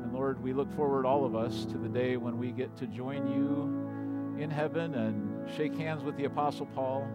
And 0.04 0.14
Lord, 0.14 0.42
we 0.44 0.54
look 0.54 0.74
forward, 0.76 1.06
all 1.06 1.26
of 1.26 1.36
us, 1.36 1.66
to 1.66 1.78
the 1.78 1.90
day 1.90 2.18
when 2.18 2.38
we 2.38 2.52
get 2.52 2.76
to 2.78 2.88
join 2.88 3.28
you 3.28 4.42
in 4.42 4.50
heaven 4.50 4.96
and 4.96 5.50
shake 5.56 5.76
hands 5.76 6.04
with 6.04 6.18
the 6.18 6.26
Apostle 6.26 6.66
Paul, 6.68 7.08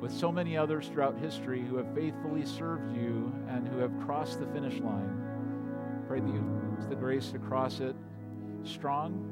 with 0.00 0.12
so 0.12 0.30
many 0.30 0.56
others 0.56 0.88
throughout 0.88 1.16
history 1.18 1.62
who 1.62 1.76
have 1.76 1.94
faithfully 1.94 2.44
served 2.44 2.94
you 2.94 3.32
and 3.48 3.66
who 3.68 3.78
have 3.78 3.92
crossed 4.04 4.40
the 4.40 4.46
finish 4.46 4.80
line. 4.80 6.04
Pray 6.06 6.20
that 6.20 6.28
you 6.28 6.44
give 6.78 6.88
the 6.88 6.94
grace 6.94 7.30
to 7.30 7.38
cross 7.38 7.80
it 7.80 7.96
strong 8.64 9.30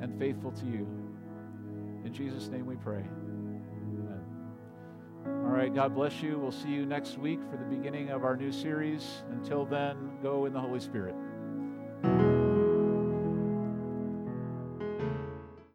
and 0.00 0.18
faithful 0.18 0.52
to 0.52 0.66
you. 0.66 0.86
In 2.04 2.12
Jesus' 2.12 2.48
name 2.48 2.66
we 2.66 2.76
pray. 2.76 3.04
All 5.26 5.50
right, 5.50 5.74
God 5.74 5.94
bless 5.94 6.22
you. 6.22 6.38
We'll 6.38 6.52
see 6.52 6.68
you 6.68 6.84
next 6.84 7.18
week 7.18 7.40
for 7.50 7.56
the 7.56 7.64
beginning 7.64 8.10
of 8.10 8.24
our 8.24 8.36
new 8.36 8.52
series. 8.52 9.22
Until 9.30 9.64
then, 9.64 10.18
go 10.22 10.44
in 10.46 10.52
the 10.52 10.60
Holy 10.60 10.80
Spirit. 10.80 11.14